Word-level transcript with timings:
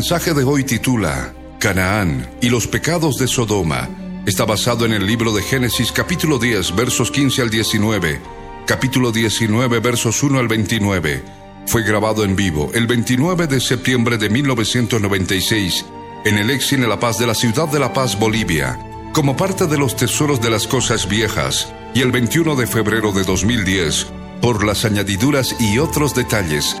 Mensaje 0.00 0.32
de 0.32 0.44
hoy 0.44 0.64
titula 0.64 1.34
Canaán 1.58 2.26
y 2.40 2.48
los 2.48 2.66
pecados 2.66 3.18
de 3.18 3.28
Sodoma. 3.28 3.86
Está 4.24 4.46
basado 4.46 4.86
en 4.86 4.94
el 4.94 5.06
libro 5.06 5.30
de 5.30 5.42
Génesis 5.42 5.92
capítulo 5.92 6.38
10 6.38 6.74
versos 6.74 7.10
15 7.10 7.42
al 7.42 7.50
19, 7.50 8.18
capítulo 8.66 9.12
19 9.12 9.78
versos 9.80 10.22
1 10.22 10.38
al 10.38 10.48
29. 10.48 11.22
Fue 11.66 11.82
grabado 11.82 12.24
en 12.24 12.34
vivo 12.34 12.70
el 12.72 12.86
29 12.86 13.46
de 13.46 13.60
septiembre 13.60 14.16
de 14.16 14.30
1996 14.30 15.84
en 16.24 16.38
el 16.38 16.48
Exine 16.48 16.86
La 16.86 16.98
Paz 16.98 17.18
de 17.18 17.26
la 17.26 17.34
ciudad 17.34 17.68
de 17.68 17.78
La 17.78 17.92
Paz, 17.92 18.18
Bolivia, 18.18 18.78
como 19.12 19.36
parte 19.36 19.66
de 19.66 19.76
los 19.76 19.96
tesoros 19.96 20.40
de 20.40 20.48
las 20.48 20.66
cosas 20.66 21.10
viejas, 21.10 21.70
y 21.92 22.00
el 22.00 22.10
21 22.10 22.56
de 22.56 22.66
febrero 22.66 23.12
de 23.12 23.24
2010 23.24 24.06
por 24.40 24.64
las 24.64 24.86
añadiduras 24.86 25.54
y 25.60 25.78
otros 25.78 26.14
detalles 26.14 26.80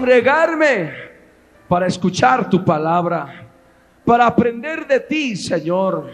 Congregarme 0.00 0.94
para 1.68 1.86
escuchar 1.86 2.48
tu 2.48 2.64
palabra, 2.64 3.46
para 4.02 4.26
aprender 4.26 4.86
de 4.86 4.98
ti, 5.00 5.36
Señor, 5.36 6.10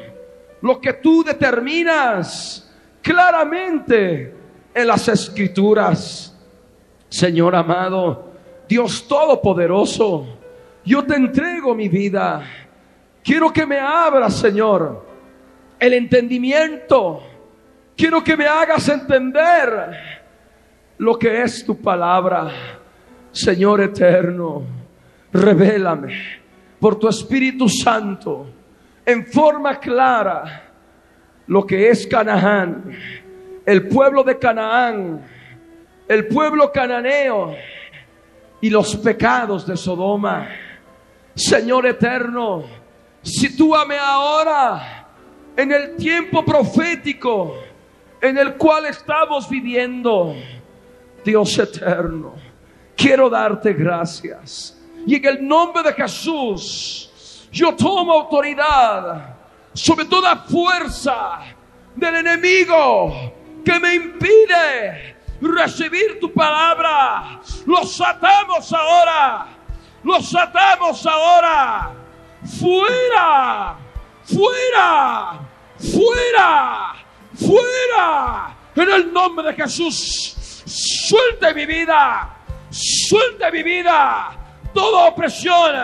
lo 0.60 0.80
que 0.80 0.94
tú 0.94 1.22
determinas 1.22 2.68
claramente 3.00 4.34
en 4.74 4.86
las 4.88 5.06
escrituras. 5.06 6.36
Señor 7.08 7.54
amado, 7.54 8.32
Dios 8.68 9.06
Todopoderoso, 9.06 10.26
yo 10.84 11.04
te 11.04 11.14
entrego 11.14 11.72
mi 11.72 11.88
vida. 11.88 12.42
Quiero 13.22 13.52
que 13.52 13.64
me 13.64 13.78
abras, 13.78 14.34
Señor, 14.34 15.06
el 15.78 15.94
entendimiento. 15.94 17.22
Quiero 17.96 18.22
que 18.24 18.36
me 18.36 18.46
hagas 18.46 18.88
entender 18.88 19.96
lo 20.98 21.16
que 21.16 21.42
es 21.42 21.64
tu 21.64 21.80
palabra. 21.80 22.50
Señor 23.36 23.82
eterno, 23.82 24.62
revélame 25.30 26.18
por 26.80 26.98
tu 26.98 27.06
Espíritu 27.06 27.68
Santo 27.68 28.46
en 29.04 29.26
forma 29.26 29.78
clara 29.78 30.72
lo 31.46 31.66
que 31.66 31.90
es 31.90 32.06
Canaán, 32.06 32.96
el 33.66 33.88
pueblo 33.88 34.24
de 34.24 34.38
Canaán, 34.38 35.22
el 36.08 36.28
pueblo 36.28 36.72
cananeo 36.72 37.54
y 38.62 38.70
los 38.70 38.96
pecados 38.96 39.66
de 39.66 39.76
Sodoma. 39.76 40.48
Señor 41.34 41.84
eterno, 41.84 42.64
sitúame 43.20 43.98
ahora 43.98 45.08
en 45.54 45.72
el 45.72 45.94
tiempo 45.96 46.42
profético 46.42 47.54
en 48.18 48.38
el 48.38 48.54
cual 48.54 48.86
estamos 48.86 49.46
viviendo, 49.50 50.34
Dios 51.22 51.58
eterno 51.58 52.55
quiero 52.96 53.28
darte 53.28 53.72
gracias. 53.72 54.76
Y 55.06 55.16
en 55.16 55.24
el 55.24 55.46
nombre 55.46 55.82
de 55.82 55.92
Jesús, 55.92 57.48
yo 57.52 57.74
tomo 57.76 58.12
autoridad 58.12 59.36
sobre 59.72 60.06
toda 60.06 60.36
fuerza 60.36 61.40
del 61.94 62.16
enemigo 62.16 63.32
que 63.64 63.78
me 63.78 63.94
impide 63.94 65.16
recibir 65.40 66.18
tu 66.20 66.32
palabra. 66.32 67.40
Los 67.66 68.00
atamos 68.00 68.72
ahora. 68.72 69.46
Los 70.02 70.34
atamos 70.34 71.06
ahora. 71.06 71.92
Fuera. 72.58 73.76
Fuera. 74.24 75.40
Fuera. 75.78 76.94
Fuera. 77.34 78.56
En 78.74 78.90
el 78.90 79.12
nombre 79.12 79.48
de 79.48 79.54
Jesús. 79.54 80.62
Suelte 80.66 81.54
mi 81.54 81.64
vida 81.64 82.35
Suelta 82.76 83.50
mi 83.50 83.62
vida 83.62 84.36
toda 84.74 85.08
opresión 85.08 85.74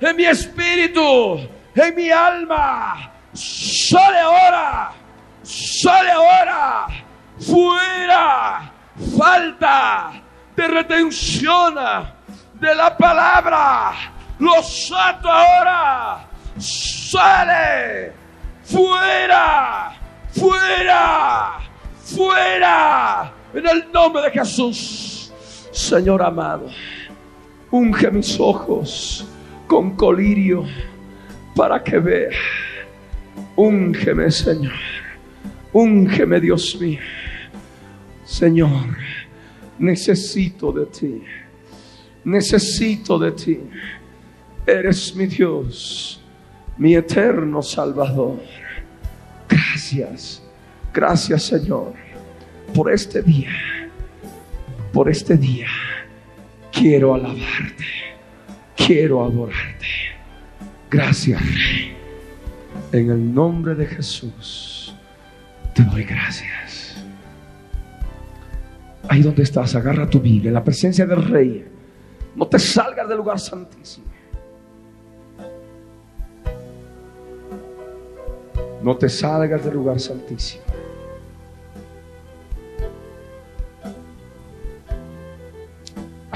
en 0.00 0.16
mi 0.16 0.26
espíritu, 0.26 1.48
en 1.74 1.94
mi 1.94 2.10
alma. 2.10 3.10
Sale 3.32 4.18
ahora, 4.18 4.92
sale 5.42 6.10
ahora, 6.10 6.88
fuera, 7.40 8.70
falta 9.18 10.12
de 10.54 10.68
retención 10.68 11.74
de 12.54 12.74
la 12.74 12.94
palabra. 12.96 13.92
Lo 14.38 14.62
sato 14.62 15.30
ahora, 15.30 16.28
sale, 16.58 18.12
fuera, 18.62 19.94
fuera, 20.38 21.58
fuera, 22.04 23.32
en 23.54 23.66
el 23.66 23.90
nombre 23.90 24.22
de 24.24 24.30
Jesús. 24.32 25.15
Señor 25.76 26.22
amado, 26.22 26.70
unge 27.70 28.10
mis 28.10 28.40
ojos 28.40 29.26
con 29.66 29.94
colirio 29.94 30.64
para 31.54 31.84
que 31.84 31.98
vea. 31.98 32.30
Úngeme, 33.56 34.30
Señor. 34.30 34.72
Úngeme, 35.74 36.40
Dios 36.40 36.80
mío. 36.80 36.98
Señor, 38.24 38.96
necesito 39.78 40.72
de 40.72 40.86
ti. 40.86 41.22
Necesito 42.24 43.18
de 43.18 43.32
ti. 43.32 43.60
Eres 44.66 45.14
mi 45.14 45.26
Dios, 45.26 46.22
mi 46.78 46.94
eterno 46.94 47.60
Salvador. 47.60 48.40
Gracias, 49.46 50.42
gracias 50.94 51.42
Señor 51.42 51.92
por 52.74 52.90
este 52.90 53.20
día 53.20 53.75
por 54.96 55.10
este 55.10 55.36
día. 55.36 55.66
Quiero 56.72 57.14
alabarte, 57.14 57.84
quiero 58.74 59.22
adorarte. 59.22 59.86
Gracias, 60.90 61.38
Rey. 61.38 61.94
En 62.92 63.10
el 63.10 63.34
nombre 63.34 63.74
de 63.74 63.84
Jesús, 63.84 64.96
te 65.74 65.82
doy 65.82 66.02
gracias. 66.04 66.96
Ahí 69.06 69.20
donde 69.20 69.42
estás, 69.42 69.74
agarra 69.74 70.08
tu 70.08 70.18
Biblia, 70.18 70.48
en 70.48 70.54
la 70.54 70.64
presencia 70.64 71.04
del 71.04 71.22
Rey. 71.26 71.66
No 72.34 72.46
te 72.46 72.58
salgas 72.58 73.06
del 73.06 73.18
lugar 73.18 73.38
santísimo. 73.38 74.06
No 78.82 78.96
te 78.96 79.10
salgas 79.10 79.62
del 79.62 79.74
lugar 79.74 80.00
santísimo. 80.00 80.65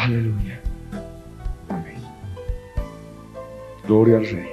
Aleluya. 0.01 0.61
Amén. 1.69 1.97
Gloria 3.87 4.19
al 4.19 4.27
Rey. 4.27 4.49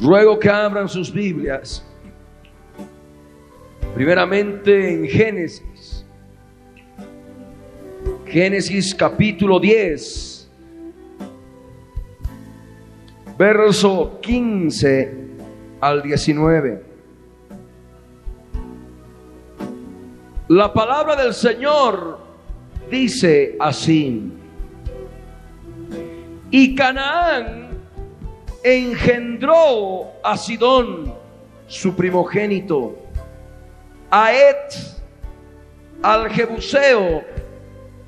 Ruego 0.00 0.38
que 0.38 0.50
abran 0.50 0.88
sus 0.88 1.12
Biblias. 1.12 1.84
Primeramente 3.94 4.92
en 4.92 5.08
Génesis. 5.08 6.04
Génesis 8.26 8.94
capítulo 8.94 9.58
10. 9.58 10.36
verso 13.36 14.18
15 14.22 15.14
al 15.80 16.02
19. 16.02 16.84
La 20.48 20.72
palabra 20.72 21.16
del 21.16 21.34
Señor 21.34 22.25
dice 22.90 23.56
así. 23.60 24.32
Y 26.50 26.74
Canaán 26.74 27.70
engendró 28.62 30.12
a 30.22 30.36
Sidón, 30.36 31.14
su 31.66 31.94
primogénito, 31.94 32.96
a 34.10 34.32
Et, 34.32 34.74
al 36.02 36.30
Jebuseo, 36.30 37.24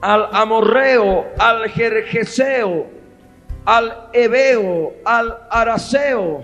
al 0.01 0.29
Amorreo, 0.33 1.27
al 1.39 1.69
Jerjeseo, 1.71 2.87
al 3.65 4.09
Ebeo, 4.13 4.95
al 5.05 5.37
Araseo, 5.51 6.43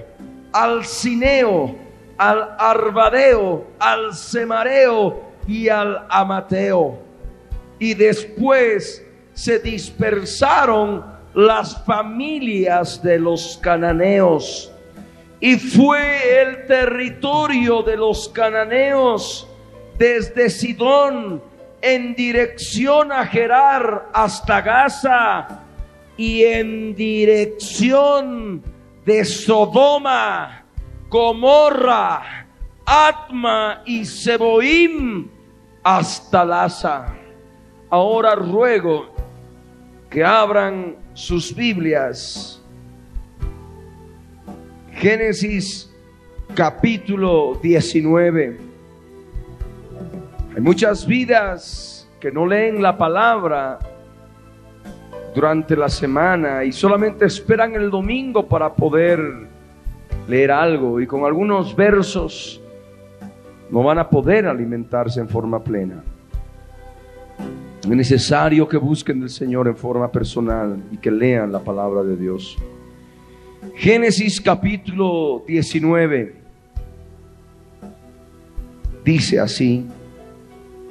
al 0.53 0.85
Cineo, 0.85 1.75
al 2.19 2.57
Arbadeo, 2.59 3.65
al 3.79 4.15
Semareo 4.15 5.23
y 5.47 5.69
al 5.69 6.07
Amateo. 6.09 7.04
Y 7.85 7.93
después 7.93 9.05
se 9.35 9.59
dispersaron 9.59 11.05
las 11.35 11.85
familias 11.85 13.03
de 13.03 13.19
los 13.19 13.59
cananeos. 13.61 14.73
Y 15.39 15.57
fue 15.57 16.41
el 16.41 16.65
territorio 16.65 17.83
de 17.83 17.99
los 17.99 18.31
cananeos 18.31 19.47
desde 19.99 20.49
Sidón 20.49 21.43
en 21.83 22.15
dirección 22.15 23.13
a 23.13 23.27
Gerar 23.27 24.09
hasta 24.15 24.63
Gaza 24.63 25.61
y 26.17 26.43
en 26.43 26.95
dirección 26.95 28.63
de 29.05 29.27
Sodoma, 29.27 30.65
Gomorra, 31.11 32.47
Atma 32.87 33.83
y 33.85 34.07
Seboim 34.07 35.29
hasta 35.83 36.47
Laza. 36.47 37.24
Ahora 37.91 38.35
ruego 38.35 39.07
que 40.11 40.25
abran 40.25 40.97
sus 41.13 41.55
Biblias. 41.55 42.61
Génesis 44.93 45.91
capítulo 46.55 47.59
19. 47.63 48.59
Hay 50.55 50.61
muchas 50.61 51.07
vidas 51.07 52.09
que 52.21 52.31
no 52.31 52.47
leen 52.47 52.81
la 52.81 52.97
palabra 52.97 53.79
durante 55.35 55.77
la 55.77 55.89
semana 55.89 56.65
y 56.65 56.73
solamente 56.73 57.25
esperan 57.27 57.75
el 57.75 57.91
domingo 57.91 58.47
para 58.47 58.73
poder 58.73 59.21
leer 60.29 60.51
algo 60.53 61.01
y 61.01 61.07
con 61.07 61.25
algunos 61.25 61.75
versos 61.75 62.61
no 63.71 63.83
van 63.83 63.99
a 63.99 64.09
poder 64.09 64.47
alimentarse 64.47 65.21
en 65.21 65.29
forma 65.29 65.63
plena. 65.63 66.03
Es 67.85 67.89
necesario 67.91 68.67
que 68.67 68.79
busquen 68.79 69.21
del 69.21 69.29
Señor 69.29 69.69
en 69.69 69.77
forma 69.77 70.11
personal 70.11 70.83
y 70.91 70.97
que 70.97 71.11
lean 71.11 71.53
la 71.53 71.59
palabra 71.59 72.03
de 72.03 72.17
Dios. 72.17 72.57
Génesis 73.75 74.41
capítulo 74.41 75.45
19 75.47 76.35
dice 79.05 79.39
así, 79.39 79.87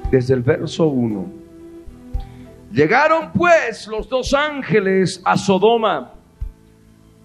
desde 0.08 0.34
el 0.34 0.42
verso 0.42 0.86
1. 0.86 1.26
Llegaron 2.70 3.32
pues 3.32 3.88
los 3.88 4.08
dos 4.08 4.32
ángeles 4.32 5.20
a 5.24 5.36
Sodoma 5.36 6.12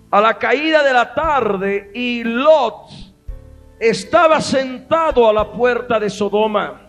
a 0.09 0.19
la 0.19 0.39
caída 0.39 0.81
de 0.81 0.93
la 0.93 1.13
tarde 1.13 1.91
y 1.93 2.23
Lot 2.23 2.89
estaba 3.79 4.41
sentado 4.41 5.29
a 5.29 5.33
la 5.33 5.51
puerta 5.51 5.99
de 5.99 6.09
Sodoma 6.09 6.88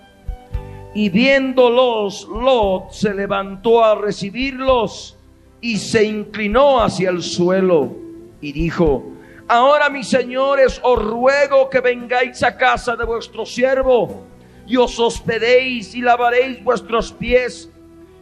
y 0.94 1.08
viéndolos, 1.08 2.28
Lot 2.28 2.90
se 2.92 3.14
levantó 3.14 3.84
a 3.84 3.94
recibirlos 3.94 5.16
y 5.60 5.76
se 5.76 6.04
inclinó 6.04 6.80
hacia 6.80 7.10
el 7.10 7.22
suelo 7.22 7.94
y 8.40 8.52
dijo, 8.52 9.04
ahora 9.46 9.88
mis 9.88 10.08
señores, 10.08 10.80
os 10.82 10.98
ruego 11.00 11.70
que 11.70 11.80
vengáis 11.80 12.42
a 12.42 12.56
casa 12.56 12.96
de 12.96 13.04
vuestro 13.04 13.46
siervo 13.46 14.24
y 14.66 14.76
os 14.76 14.98
hospedéis 14.98 15.94
y 15.94 16.00
lavaréis 16.00 16.62
vuestros 16.64 17.12
pies 17.12 17.70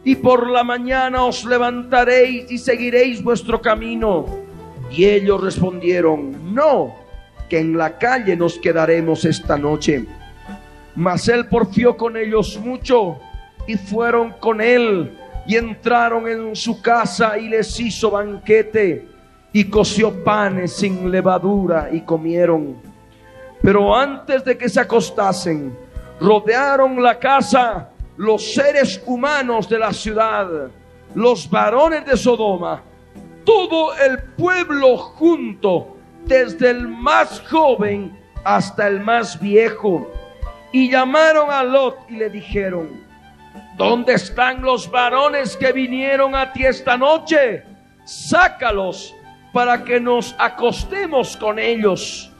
y 0.05 0.17
por 0.17 0.51
la 0.51 0.65
mañana 0.65 1.25
os 1.25 1.45
levantaréis 1.45 2.51
y 2.51 2.59
seguiréis 2.59 3.23
vuestro 3.23 3.61
camino. 3.61 4.27
Y 4.91 5.05
ellos 5.05 5.43
respondieron, 5.43 6.55
no, 6.55 6.95
que 7.49 7.59
en 7.59 7.77
la 7.77 7.99
calle 7.99 8.37
nos 8.37 8.59
quedaremos 8.59 9.25
esta 9.25 9.59
noche 9.59 10.07
mas 10.99 11.29
él 11.29 11.47
porfió 11.47 11.97
con 11.97 12.17
ellos 12.17 12.59
mucho 12.59 13.21
y 13.69 13.77
fueron 13.77 14.33
con 14.41 14.61
él 14.61 15.17
y 15.47 15.55
entraron 15.55 16.27
en 16.27 16.57
su 16.57 16.83
casa 16.83 17.39
y 17.39 17.49
les 17.49 17.79
hizo 17.79 18.11
banquete 18.11 19.07
y 19.53 19.63
coció 19.71 20.25
panes 20.25 20.73
sin 20.73 21.09
levadura 21.09 21.89
y 21.93 22.01
comieron. 22.01 22.83
Pero 23.63 23.95
antes 23.95 24.45
de 24.45 24.59
que 24.59 24.69
se 24.69 24.81
acostasen, 24.81 25.73
rodearon 26.21 27.01
la 27.01 27.17
casa 27.17 27.91
los 28.17 28.53
seres 28.55 29.01
humanos 29.07 29.69
de 29.69 29.79
la 29.79 29.93
ciudad, 29.93 30.49
los 31.15 31.49
varones 31.49 32.05
de 32.07 32.17
Sodoma, 32.17 32.83
todo 33.45 33.95
el 33.95 34.19
pueblo 34.37 34.97
junto, 34.97 35.97
desde 36.25 36.71
el 36.71 36.89
más 36.89 37.41
joven 37.49 38.19
hasta 38.43 38.89
el 38.89 38.99
más 38.99 39.39
viejo 39.39 40.11
y 40.73 40.91
llamaron 40.91 41.51
a 41.51 41.63
Lot 41.65 42.11
y 42.11 42.17
le 42.17 42.31
dijeron, 42.31 43.01
¿dónde 43.77 44.15
están 44.15 44.63
los 44.63 44.91
varones 44.91 45.57
que 45.57 45.73
vinieron 45.73 46.35
a 46.35 46.53
ti 46.53 46.65
esta 46.65 46.97
noche? 46.97 47.65
Sácalos 48.05 49.15
para 49.53 49.83
que 49.85 50.01
nos 50.01 50.35
acostemos 50.39 51.37
con 51.37 51.59
ellos. 51.59 52.31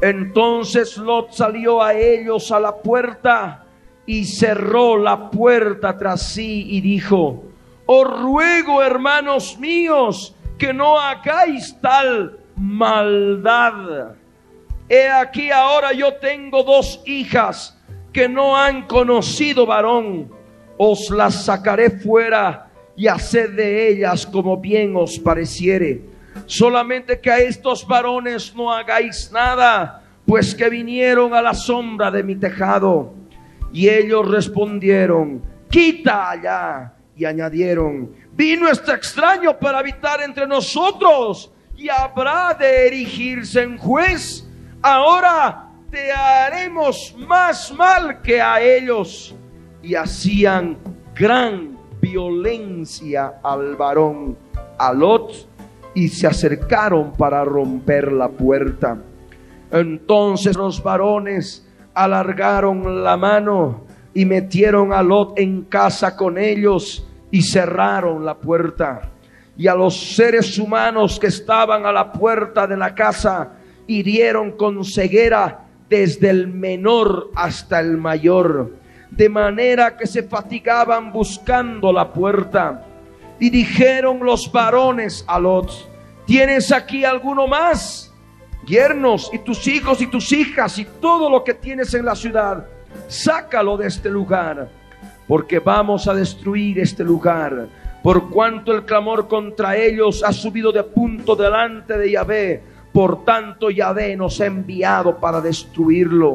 Entonces 0.00 0.96
Lot 0.96 1.32
salió 1.32 1.82
a 1.82 1.94
ellos 1.94 2.52
a 2.52 2.60
la 2.60 2.76
puerta 2.76 3.64
y 4.06 4.24
cerró 4.24 4.96
la 4.96 5.30
puerta 5.30 5.96
tras 5.96 6.22
sí 6.22 6.66
y 6.68 6.80
dijo, 6.80 7.44
os 7.86 8.20
ruego 8.22 8.82
hermanos 8.82 9.58
míos 9.58 10.34
que 10.58 10.72
no 10.72 10.98
hagáis 10.98 11.76
tal 11.80 12.38
maldad 12.56 14.14
He 14.88 15.08
aquí 15.08 15.50
ahora 15.50 15.92
yo 15.92 16.14
tengo 16.14 16.62
dos 16.62 17.00
hijas 17.06 17.78
que 18.12 18.28
no 18.28 18.56
han 18.56 18.86
conocido 18.86 19.64
varón. 19.66 20.30
Os 20.76 21.10
las 21.10 21.44
sacaré 21.44 21.90
fuera 21.90 22.70
y 22.96 23.06
haced 23.06 23.50
de 23.50 23.88
ellas 23.88 24.26
como 24.26 24.58
bien 24.58 24.94
os 24.96 25.18
pareciere. 25.18 26.02
Solamente 26.46 27.20
que 27.20 27.30
a 27.30 27.38
estos 27.38 27.86
varones 27.86 28.54
no 28.54 28.72
hagáis 28.72 29.30
nada, 29.32 30.02
pues 30.26 30.54
que 30.54 30.68
vinieron 30.68 31.32
a 31.32 31.40
la 31.40 31.54
sombra 31.54 32.10
de 32.10 32.22
mi 32.22 32.36
tejado. 32.36 33.14
Y 33.72 33.88
ellos 33.88 34.28
respondieron, 34.28 35.42
quita 35.70 36.30
allá. 36.30 36.92
Y 37.16 37.24
añadieron, 37.24 38.12
vino 38.32 38.68
este 38.68 38.92
extraño 38.92 39.56
para 39.56 39.78
habitar 39.78 40.20
entre 40.20 40.48
nosotros 40.48 41.52
y 41.76 41.88
habrá 41.88 42.54
de 42.54 42.88
erigirse 42.88 43.62
en 43.62 43.78
juez 43.78 44.43
ahora 44.84 45.70
te 45.90 46.12
haremos 46.12 47.14
más 47.26 47.72
mal 47.72 48.20
que 48.20 48.40
a 48.40 48.60
ellos. 48.60 49.34
Y 49.82 49.94
hacían 49.94 50.78
gran 51.14 51.78
violencia 52.00 53.34
al 53.42 53.76
varón, 53.76 54.36
a 54.78 54.92
Lot, 54.92 55.48
y 55.94 56.08
se 56.08 56.26
acercaron 56.26 57.12
para 57.12 57.44
romper 57.44 58.12
la 58.12 58.28
puerta. 58.28 58.98
Entonces 59.70 60.56
los 60.56 60.82
varones 60.82 61.66
alargaron 61.94 63.02
la 63.02 63.16
mano 63.16 63.84
y 64.12 64.24
metieron 64.24 64.92
a 64.92 65.02
Lot 65.02 65.38
en 65.38 65.62
casa 65.62 66.16
con 66.16 66.38
ellos 66.38 67.06
y 67.30 67.42
cerraron 67.42 68.24
la 68.24 68.34
puerta. 68.34 69.10
Y 69.56 69.66
a 69.68 69.74
los 69.74 70.14
seres 70.14 70.58
humanos 70.58 71.18
que 71.18 71.28
estaban 71.28 71.86
a 71.86 71.92
la 71.92 72.12
puerta 72.12 72.66
de 72.66 72.76
la 72.76 72.94
casa, 72.94 73.52
hirieron 73.86 74.52
con 74.52 74.84
ceguera 74.84 75.66
desde 75.88 76.30
el 76.30 76.48
menor 76.48 77.30
hasta 77.34 77.80
el 77.80 77.96
mayor, 77.96 78.74
de 79.10 79.28
manera 79.28 79.96
que 79.96 80.06
se 80.06 80.22
fatigaban 80.22 81.12
buscando 81.12 81.92
la 81.92 82.12
puerta. 82.12 82.86
Y 83.38 83.50
dijeron 83.50 84.20
los 84.20 84.50
varones 84.50 85.24
a 85.26 85.38
Lot, 85.38 85.70
¿tienes 86.26 86.72
aquí 86.72 87.04
alguno 87.04 87.46
más? 87.46 88.12
Yernos 88.66 89.30
y 89.32 89.38
tus 89.40 89.66
hijos 89.68 90.00
y 90.00 90.06
tus 90.06 90.32
hijas 90.32 90.78
y 90.78 90.86
todo 91.00 91.28
lo 91.28 91.44
que 91.44 91.54
tienes 91.54 91.92
en 91.94 92.06
la 92.06 92.14
ciudad, 92.14 92.66
sácalo 93.08 93.76
de 93.76 93.88
este 93.88 94.08
lugar, 94.08 94.70
porque 95.28 95.58
vamos 95.58 96.08
a 96.08 96.14
destruir 96.14 96.78
este 96.78 97.04
lugar 97.04 97.68
por 98.04 98.28
cuanto 98.28 98.70
el 98.70 98.84
clamor 98.84 99.28
contra 99.28 99.78
ellos 99.78 100.22
ha 100.22 100.30
subido 100.30 100.70
de 100.70 100.82
punto 100.82 101.34
delante 101.34 101.96
de 101.96 102.10
Yahvé, 102.10 102.62
por 102.94 103.24
tanto 103.24 103.70
Yahvé 103.70 104.16
nos 104.16 104.40
ha 104.40 104.46
enviado 104.46 105.16
para 105.18 105.40
destruirlo. 105.40 106.34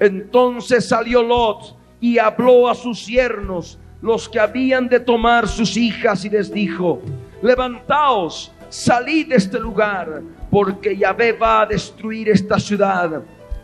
Entonces 0.00 0.88
salió 0.88 1.22
Lot 1.22 1.76
y 2.00 2.18
habló 2.18 2.68
a 2.68 2.74
sus 2.74 3.06
yernos, 3.06 3.78
los 4.02 4.28
que 4.28 4.40
habían 4.40 4.88
de 4.88 4.98
tomar 4.98 5.46
sus 5.46 5.76
hijas, 5.76 6.24
y 6.24 6.30
les 6.30 6.52
dijo, 6.52 7.00
levantaos, 7.40 8.50
salid 8.68 9.28
de 9.28 9.36
este 9.36 9.60
lugar, 9.60 10.22
porque 10.50 10.96
Yahvé 10.96 11.32
va 11.32 11.60
a 11.60 11.66
destruir 11.66 12.30
esta 12.30 12.58
ciudad. 12.58 13.22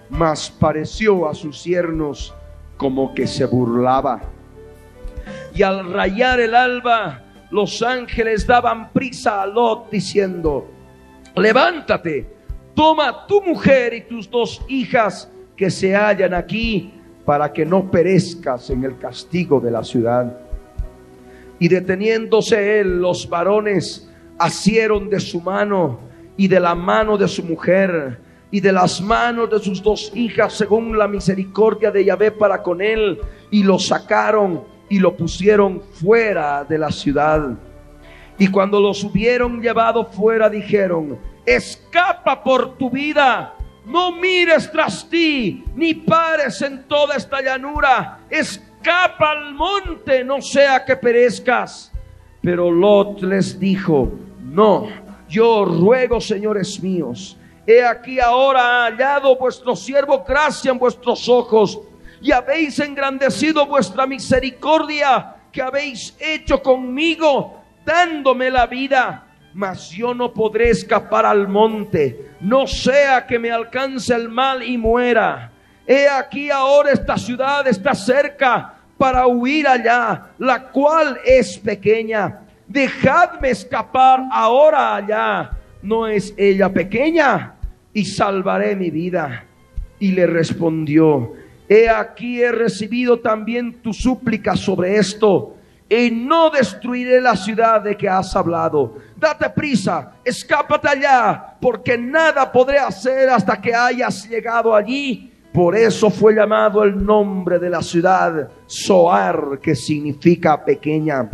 Mas 0.09 0.49
pareció 0.49 1.29
a 1.29 1.35
sus 1.35 1.65
yernos 1.65 2.33
como 2.77 3.13
que 3.15 3.27
se 3.27 3.45
burlaba. 3.47 4.23
Y 5.53 5.65
al 5.65 5.93
rayar 5.93 6.39
el 6.39 6.55
alba, 6.55 7.21
los 7.51 7.83
ángeles 7.83 8.47
daban 8.47 8.93
prisa 8.93 9.43
a 9.43 9.47
Lot 9.47 9.91
diciendo, 9.91 10.69
levántate, 11.37 12.27
toma 12.75 13.27
tu 13.27 13.43
mujer 13.43 13.95
y 13.95 14.03
tus 14.03 14.31
dos 14.31 14.61
hijas 14.69 15.31
que 15.57 15.71
se 15.71 15.95
hallan 15.95 16.35
aquí 16.35 16.93
para 17.25 17.53
que 17.53 17.65
no 17.65 17.91
perezcas 17.91 18.71
en 18.71 18.85
el 18.85 18.99
castigo 18.99 19.61
de 19.61 19.71
la 19.71 19.85
ciudad. 19.85 20.39
Y 21.59 21.69
deteniéndose 21.69 22.81
él, 22.81 23.01
los 23.01 23.29
varones 23.29 24.11
asieron 24.39 25.09
de 25.09 25.21
su 25.21 25.41
mano 25.41 26.01
y 26.37 26.49
de 26.49 26.59
la 26.59 26.75
mano 26.75 27.17
de 27.17 27.29
su 27.29 27.45
mujer 27.45 28.19
y 28.51 28.61
de 28.61 28.73
las 28.73 29.01
manos 29.01 29.51
de 29.51 29.59
sus 29.61 29.83
dos 29.83 30.11
hijas 30.15 30.53
según 30.55 30.99
la 30.99 31.07
misericordia 31.07 31.91
de 31.91 32.05
Yahvé 32.05 32.33
para 32.33 32.63
con 32.63 32.83
él 32.83 33.19
y 33.51 33.63
lo 33.63 33.79
sacaron 33.79 34.65
y 34.89 34.99
lo 34.99 35.17
pusieron 35.17 35.81
fuera 35.81 36.65
de 36.65 36.79
la 36.79 36.91
ciudad. 36.91 37.57
Y 38.39 38.49
cuando 38.49 38.81
los 38.81 39.05
hubieron 39.05 39.61
llevado 39.61 40.05
fuera 40.07 40.49
dijeron, 40.49 41.19
escapa 41.45 42.43
por 42.43 42.77
tu 42.77 42.91
vida, 42.91 43.55
no 43.85 44.13
mires 44.13 44.71
tras 44.71 45.09
ti, 45.09 45.65
ni 45.75 45.95
pares 45.95 46.63
en 46.63 46.85
toda 46.85 47.17
esta 47.17 47.41
llanura, 47.41 48.21
escapa 48.31 49.33
al 49.33 49.55
monte, 49.55 50.25
no 50.25 50.41
sea 50.41 50.85
que 50.85 50.97
perezcas. 50.97 51.93
Pero 52.41 52.71
Lot 52.71 53.23
les 53.23 53.59
dijo, 53.59 54.11
no, 54.41 54.89
yo 55.29 55.65
ruego, 55.65 56.21
señores 56.21 56.83
míos, 56.83 57.37
he 57.67 57.85
aquí 57.85 58.19
ahora 58.19 58.85
hallado 58.85 59.37
vuestro 59.37 59.77
siervo 59.77 60.25
gracia 60.27 60.73
en 60.73 60.79
vuestros 60.79 61.29
ojos 61.29 61.81
y 62.21 62.33
habéis 62.33 62.79
engrandecido 62.79 63.67
vuestra 63.67 64.07
misericordia 64.07 65.37
que 65.51 65.63
habéis 65.63 66.17
hecho 66.19 66.63
conmigo, 66.63 67.62
dándome 67.85 68.51
la 68.51 68.67
vida. 68.67 69.27
Mas 69.55 69.91
yo 69.91 70.15
no 70.15 70.33
podré 70.33 70.71
escapar 70.71 71.27
al 71.27 71.47
monte, 71.47 72.31
no 72.41 72.67
sea 72.67 73.27
que 73.27 73.39
me 73.39 73.51
alcance 73.51 74.15
el 74.15 74.31
mal 74.31 74.63
y 74.63 74.79
muera. 74.79 75.53
He 75.87 76.09
aquí 76.09 76.51
ahora 76.51 76.93
esta 76.93 77.19
ciudad 77.19 77.67
está 77.67 77.95
cerca 77.95 78.75
para 78.97 79.27
huir 79.27 79.67
allá, 79.67 80.31
la 80.39 80.71
cual 80.71 81.19
es 81.25 81.59
pequeña. 81.59 82.41
Dejadme 82.69 83.51
escapar 83.51 84.23
ahora 84.31 84.97
allá. 84.97 85.51
¿No 85.83 86.07
es 86.07 86.33
ella 86.37 86.73
pequeña? 86.73 87.55
Y 87.93 88.05
salvaré 88.05 88.77
mi 88.77 88.91
vida. 88.91 89.45
Y 89.99 90.13
le 90.13 90.27
respondió, 90.27 91.33
he 91.69 91.89
aquí 91.89 92.43
he 92.43 92.53
recibido 92.53 93.19
también 93.19 93.83
tu 93.83 93.93
súplica 93.93 94.57
sobre 94.57 94.97
esto, 94.97 95.57
y 95.93 96.11
no 96.11 96.49
destruiré 96.49 97.21
la 97.21 97.37
ciudad 97.37 97.83
de 97.83 97.95
que 97.97 98.09
has 98.09 98.35
hablado. 98.35 98.95
Date 99.15 99.51
prisa, 99.51 100.13
escápate 100.25 100.89
allá, 100.89 101.55
porque 101.61 101.99
nada 101.99 102.51
podré 102.51 102.79
hacer 102.79 103.29
hasta 103.29 103.61
que 103.61 103.75
hayas 103.75 104.27
llegado 104.27 104.75
allí. 104.75 105.31
Por 105.53 105.77
eso 105.77 106.09
fue 106.09 106.35
llamado 106.35 106.83
el 106.83 107.05
nombre 107.05 107.59
de 107.59 107.69
la 107.69 107.83
ciudad 107.83 108.49
Soar, 108.65 109.59
que 109.61 109.75
significa 109.75 110.65
pequeña. 110.65 111.31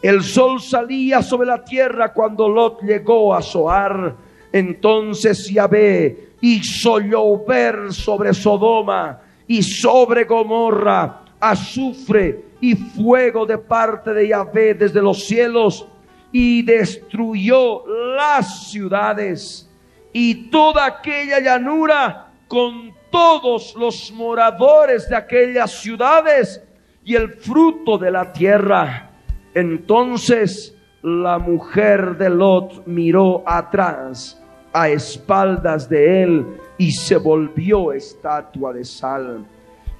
El 0.00 0.22
sol 0.22 0.62
salía 0.62 1.22
sobre 1.22 1.48
la 1.48 1.62
tierra 1.62 2.10
cuando 2.14 2.48
Lot 2.48 2.80
llegó 2.82 3.34
a 3.34 3.42
Soar. 3.42 4.16
Entonces 4.50 5.46
Yahvé 5.50 6.30
hizo 6.40 7.00
llover 7.00 7.92
sobre 7.92 8.32
Sodoma 8.32 9.20
y 9.46 9.62
sobre 9.62 10.24
Gomorra 10.24 11.20
azufre 11.40 12.44
y 12.60 12.76
fuego 12.76 13.46
de 13.46 13.58
parte 13.58 14.12
de 14.12 14.28
Yahvé 14.28 14.74
desde 14.74 15.00
los 15.00 15.24
cielos 15.24 15.86
y 16.30 16.62
destruyó 16.62 17.84
las 18.16 18.70
ciudades 18.70 19.68
y 20.12 20.50
toda 20.50 20.86
aquella 20.86 21.40
llanura 21.40 22.32
con 22.46 22.92
todos 23.10 23.74
los 23.76 24.12
moradores 24.12 25.08
de 25.08 25.16
aquellas 25.16 25.72
ciudades 25.72 26.62
y 27.04 27.14
el 27.14 27.30
fruto 27.30 27.98
de 27.98 28.10
la 28.10 28.32
tierra. 28.32 29.10
Entonces 29.54 30.76
la 31.02 31.38
mujer 31.38 32.16
de 32.18 32.28
Lot 32.28 32.86
miró 32.86 33.42
atrás 33.46 34.40
a 34.72 34.88
espaldas 34.88 35.88
de 35.88 36.22
él 36.22 36.46
y 36.78 36.92
se 36.92 37.16
volvió 37.16 37.92
estatua 37.92 38.72
de 38.72 38.84
sal. 38.84 39.44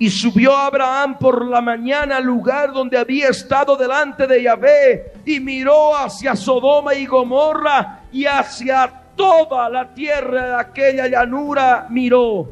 Y 0.01 0.09
subió 0.09 0.57
Abraham 0.57 1.19
por 1.19 1.45
la 1.45 1.61
mañana 1.61 2.17
al 2.17 2.25
lugar 2.25 2.73
donde 2.73 2.97
había 2.97 3.29
estado 3.29 3.77
delante 3.77 4.27
de 4.27 4.43
Yahvé 4.43 5.13
y 5.27 5.39
miró 5.41 5.95
hacia 5.95 6.35
Sodoma 6.35 6.95
y 6.95 7.05
Gomorra 7.05 8.01
y 8.11 8.25
hacia 8.25 8.91
toda 9.15 9.69
la 9.69 9.93
tierra 9.93 10.47
de 10.47 10.55
aquella 10.55 11.07
llanura 11.07 11.87
miró. 11.91 12.49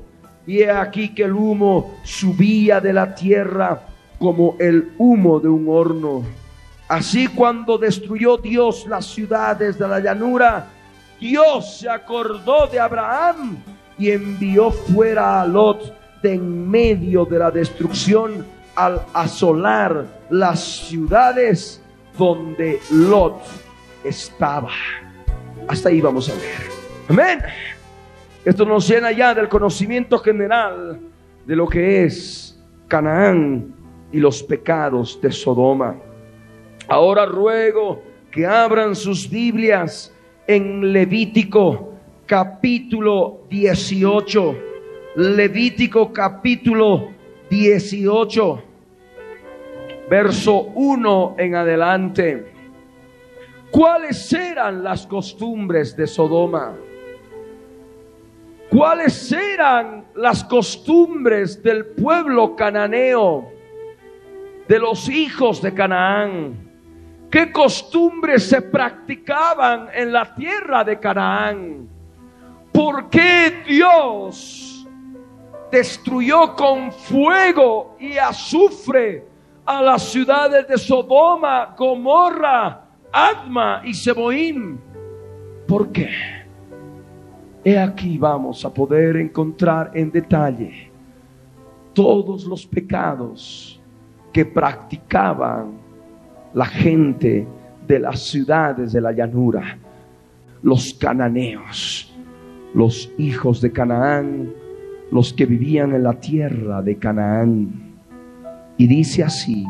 Y 0.46 0.58
he 0.58 0.70
aquí 0.70 1.14
que 1.14 1.22
el 1.22 1.32
humo 1.32 1.94
subía 2.02 2.82
de 2.82 2.92
la 2.92 3.14
tierra 3.14 3.80
como 4.18 4.56
el 4.60 4.92
humo 4.98 5.40
de 5.40 5.48
un 5.48 5.70
horno. 5.70 6.24
Así 6.86 7.28
cuando 7.28 7.78
destruyó 7.78 8.36
Dios 8.36 8.84
las 8.86 9.06
ciudades 9.06 9.78
de 9.78 9.88
la 9.88 10.00
llanura, 10.00 10.66
Dios 11.18 11.78
se 11.78 11.88
acordó 11.88 12.66
de 12.66 12.78
Abraham 12.78 13.56
y 13.98 14.10
envió 14.10 14.70
fuera 14.70 15.40
a 15.40 15.46
Lot 15.46 15.97
de 16.22 16.34
en 16.34 16.68
medio 16.68 17.24
de 17.24 17.38
la 17.38 17.50
destrucción 17.50 18.44
al 18.74 19.00
asolar 19.12 20.06
las 20.30 20.60
ciudades 20.60 21.82
donde 22.16 22.80
Lot 22.90 23.40
estaba. 24.04 24.70
Hasta 25.66 25.88
ahí 25.88 26.00
vamos 26.00 26.28
a 26.28 26.34
ver. 26.34 26.68
Amén. 27.08 27.40
Esto 28.44 28.64
nos 28.64 28.88
llena 28.88 29.12
ya 29.12 29.34
del 29.34 29.48
conocimiento 29.48 30.18
general 30.18 31.00
de 31.44 31.56
lo 31.56 31.66
que 31.66 32.04
es 32.04 32.58
Canaán 32.86 33.74
y 34.12 34.18
los 34.18 34.42
pecados 34.42 35.20
de 35.20 35.30
Sodoma. 35.32 35.96
Ahora 36.88 37.26
ruego 37.26 38.02
que 38.30 38.46
abran 38.46 38.94
sus 38.94 39.28
Biblias 39.28 40.14
en 40.46 40.92
Levítico 40.92 41.92
capítulo 42.26 43.44
18. 43.50 44.67
Levítico 45.18 46.12
capítulo 46.12 47.10
18, 47.50 48.62
verso 50.08 50.60
1 50.76 51.34
en 51.38 51.56
adelante. 51.56 52.52
¿Cuáles 53.68 54.32
eran 54.32 54.84
las 54.84 55.08
costumbres 55.08 55.96
de 55.96 56.06
Sodoma? 56.06 56.76
¿Cuáles 58.70 59.32
eran 59.32 60.04
las 60.14 60.44
costumbres 60.44 61.60
del 61.64 61.86
pueblo 61.86 62.54
cananeo, 62.54 63.50
de 64.68 64.78
los 64.78 65.08
hijos 65.08 65.60
de 65.60 65.74
Canaán? 65.74 66.54
¿Qué 67.28 67.50
costumbres 67.50 68.48
se 68.48 68.62
practicaban 68.62 69.88
en 69.92 70.12
la 70.12 70.32
tierra 70.32 70.84
de 70.84 70.96
Canaán? 71.00 71.88
¿Por 72.70 73.10
qué 73.10 73.64
Dios 73.66 74.67
destruyó 75.70 76.54
con 76.54 76.92
fuego 76.92 77.96
y 77.98 78.16
azufre 78.16 79.24
a 79.64 79.82
las 79.82 80.04
ciudades 80.04 80.66
de 80.68 80.78
Sodoma, 80.78 81.74
Gomorra, 81.76 82.84
Adma 83.12 83.82
y 83.84 83.94
Seboín? 83.94 84.80
¿Por 85.66 85.92
qué? 85.92 86.10
He 87.64 87.78
aquí 87.78 88.16
vamos 88.16 88.64
a 88.64 88.72
poder 88.72 89.16
encontrar 89.16 89.90
en 89.94 90.10
detalle 90.10 90.90
todos 91.92 92.44
los 92.44 92.66
pecados 92.66 93.80
que 94.32 94.44
practicaban 94.44 95.78
la 96.54 96.66
gente 96.66 97.46
de 97.86 97.98
las 97.98 98.20
ciudades 98.20 98.92
de 98.92 99.00
la 99.00 99.12
llanura, 99.12 99.76
los 100.62 100.94
cananeos 100.94 102.08
los 102.74 103.10
hijos 103.18 103.60
de 103.60 103.72
Canaán, 103.72 104.52
los 105.10 105.32
que 105.32 105.46
vivían 105.46 105.94
en 105.94 106.02
la 106.02 106.14
tierra 106.14 106.82
de 106.82 106.98
Canaán. 106.98 107.96
Y 108.76 108.86
dice 108.86 109.24
así, 109.24 109.64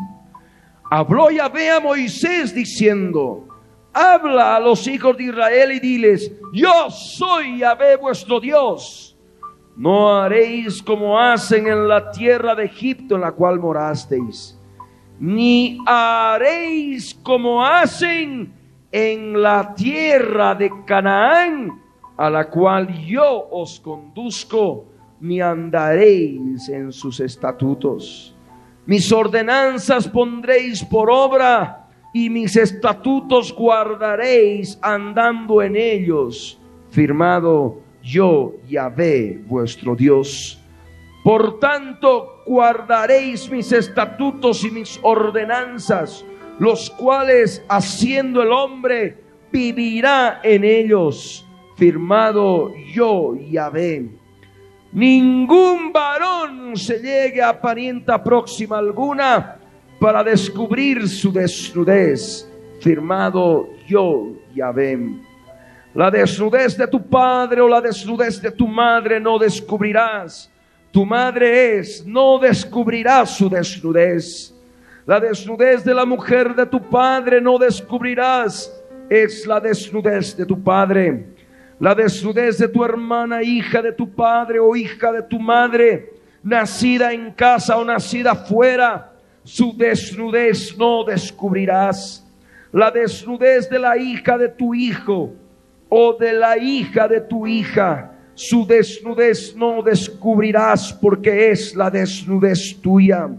Habló 0.91 1.29
Yahvé 1.29 1.69
a 1.69 1.79
Moisés 1.79 2.53
diciendo, 2.55 3.47
habla 3.93 4.55
a 4.55 4.59
los 4.59 4.87
hijos 4.87 5.15
de 5.17 5.25
Israel 5.25 5.71
y 5.73 5.79
diles, 5.79 6.31
yo 6.51 6.89
soy 6.89 7.59
Yahvé 7.59 7.95
vuestro 7.97 8.39
Dios. 8.39 9.15
No 9.77 10.15
haréis 10.15 10.81
como 10.81 11.19
hacen 11.19 11.67
en 11.67 11.87
la 11.87 12.09
tierra 12.09 12.55
de 12.55 12.65
Egipto 12.65 13.15
en 13.15 13.21
la 13.21 13.31
cual 13.31 13.59
morasteis, 13.59 14.59
ni 15.19 15.77
haréis 15.85 17.13
como 17.13 17.63
hacen 17.63 18.51
en 18.91 19.39
la 19.39 19.75
tierra 19.75 20.55
de 20.55 20.71
Canaán, 20.85 21.81
a 22.17 22.29
la 22.31 22.49
cual 22.49 22.87
yo 23.05 23.47
os 23.51 23.79
conduzco, 23.79 24.87
ni 25.21 25.41
andaréis 25.41 26.69
en 26.69 26.91
sus 26.91 27.19
estatutos. 27.19 28.35
Mis 28.85 29.11
ordenanzas 29.11 30.07
pondréis 30.07 30.83
por 30.83 31.09
obra 31.11 31.87
y 32.13 32.29
mis 32.29 32.55
estatutos 32.55 33.53
guardaréis 33.53 34.79
andando 34.81 35.61
en 35.61 35.75
ellos, 35.75 36.59
firmado 36.89 37.81
yo, 38.01 38.53
Yahvé, 38.67 39.41
vuestro 39.45 39.95
Dios. 39.95 40.59
Por 41.23 41.59
tanto, 41.59 42.41
guardaréis 42.47 43.51
mis 43.51 43.71
estatutos 43.71 44.63
y 44.63 44.71
mis 44.71 44.99
ordenanzas, 45.03 46.25
los 46.57 46.89
cuales 46.89 47.63
haciendo 47.69 48.41
el 48.41 48.51
hombre 48.51 49.17
vivirá 49.51 50.39
en 50.43 50.63
ellos, 50.63 51.45
firmado 51.75 52.73
yo, 52.93 53.35
Yahvé. 53.35 54.18
Ningún 54.91 55.93
varón 55.93 56.75
se 56.75 56.99
llegue 56.99 57.41
a 57.41 57.59
parienta 57.59 58.23
próxima 58.23 58.79
alguna 58.79 59.57
para 59.99 60.23
descubrir 60.23 61.07
su 61.07 61.31
desnudez, 61.31 62.49
firmado 62.79 63.69
yo, 63.87 64.33
Yahvé. 64.55 64.97
La 65.93 66.09
desnudez 66.09 66.77
de 66.77 66.87
tu 66.87 67.01
padre 67.07 67.61
o 67.61 67.67
la 67.67 67.81
desnudez 67.81 68.41
de 68.41 68.51
tu 68.51 68.67
madre 68.67 69.19
no 69.19 69.37
descubrirás. 69.37 70.49
Tu 70.91 71.05
madre 71.05 71.77
es, 71.77 72.05
no 72.05 72.39
descubrirás 72.39 73.37
su 73.37 73.49
desnudez. 73.49 74.55
La 75.05 75.19
desnudez 75.19 75.83
de 75.83 75.93
la 75.93 76.05
mujer 76.05 76.55
de 76.55 76.65
tu 76.65 76.81
padre 76.81 77.41
no 77.41 77.57
descubrirás. 77.57 78.73
Es 79.09 79.45
la 79.45 79.59
desnudez 79.59 80.35
de 80.35 80.45
tu 80.45 80.63
padre. 80.63 81.27
La 81.79 81.95
desnudez 81.95 82.57
de 82.57 82.67
tu 82.67 82.83
hermana, 82.83 83.41
hija 83.41 83.81
de 83.81 83.93
tu 83.93 84.09
padre 84.09 84.59
o 84.59 84.75
hija 84.75 85.13
de 85.13 85.23
tu 85.23 85.39
madre, 85.39 86.13
nacida 86.43 87.13
en 87.13 87.31
casa 87.31 87.77
o 87.77 87.85
nacida 87.85 88.35
fuera, 88.35 89.13
su 89.43 89.73
desnudez 89.75 90.77
no 90.77 91.05
descubrirás. 91.05 92.25
La 92.71 92.91
desnudez 92.91 93.69
de 93.69 93.79
la 93.79 93.97
hija 93.97 94.37
de 94.37 94.49
tu 94.49 94.75
hijo 94.75 95.33
o 95.87 96.13
de 96.19 96.33
la 96.33 96.57
hija 96.57 97.07
de 97.07 97.21
tu 97.21 97.47
hija, 97.47 98.11
su 98.35 98.65
desnudez 98.65 99.55
no 99.55 99.81
descubrirás 99.81 100.93
porque 100.93 101.49
es 101.49 101.75
la 101.75 101.89
desnudez 101.89 102.79
tuya. 102.81 103.29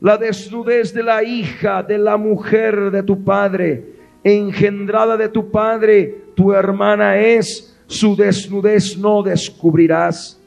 La 0.00 0.16
desnudez 0.16 0.92
de 0.92 1.02
la 1.02 1.22
hija 1.22 1.82
de 1.82 1.98
la 1.98 2.16
mujer 2.16 2.90
de 2.90 3.02
tu 3.02 3.22
padre, 3.22 3.84
engendrada 4.24 5.16
de 5.16 5.28
tu 5.28 5.50
padre, 5.50 6.27
tu 6.38 6.52
hermana 6.52 7.18
es, 7.18 7.76
su 7.88 8.14
desnudez 8.14 8.96
no 8.96 9.24
descubrirás. 9.24 10.40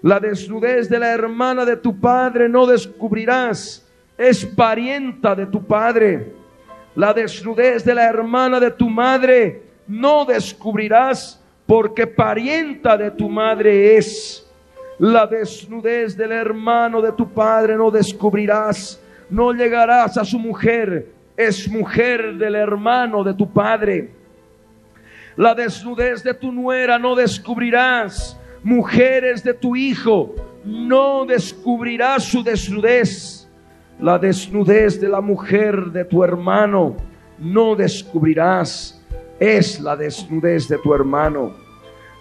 La 0.00 0.20
desnudez 0.20 0.88
de 0.88 1.00
la 1.00 1.12
hermana 1.12 1.64
de 1.64 1.76
tu 1.76 1.98
padre 1.98 2.48
no 2.48 2.64
descubrirás, 2.64 3.84
es 4.16 4.46
parienta 4.46 5.34
de 5.34 5.46
tu 5.46 5.66
padre. 5.66 6.32
La 6.94 7.12
desnudez 7.12 7.84
de 7.84 7.92
la 7.92 8.04
hermana 8.04 8.60
de 8.60 8.70
tu 8.70 8.88
madre 8.88 9.64
no 9.88 10.24
descubrirás, 10.24 11.42
porque 11.66 12.06
parienta 12.06 12.96
de 12.96 13.10
tu 13.10 13.28
madre 13.28 13.96
es. 13.96 14.48
La 15.00 15.26
desnudez 15.26 16.16
del 16.16 16.30
hermano 16.30 17.02
de 17.02 17.10
tu 17.10 17.28
padre 17.28 17.76
no 17.76 17.90
descubrirás, 17.90 19.02
no 19.28 19.52
llegarás 19.52 20.16
a 20.16 20.24
su 20.24 20.38
mujer, 20.38 21.08
es 21.36 21.68
mujer 21.68 22.34
del 22.34 22.54
hermano 22.54 23.24
de 23.24 23.34
tu 23.34 23.52
padre 23.52 24.21
la 25.36 25.54
desnudez 25.54 26.22
de 26.22 26.34
tu 26.34 26.52
nuera 26.52 26.98
no 26.98 27.14
descubrirás. 27.14 28.38
Mujeres 28.62 29.42
de 29.42 29.54
tu 29.54 29.74
hijo, 29.74 30.34
no 30.64 31.24
descubrirás 31.24 32.24
su 32.24 32.42
desnudez. 32.42 33.48
La 33.98 34.18
desnudez 34.18 35.00
de 35.00 35.08
la 35.08 35.20
mujer 35.20 35.86
de 35.86 36.04
tu 36.04 36.22
hermano, 36.22 36.96
no 37.38 37.74
descubrirás. 37.74 39.02
Es 39.40 39.80
la 39.80 39.96
desnudez 39.96 40.68
de 40.68 40.78
tu 40.78 40.94
hermano. 40.94 41.54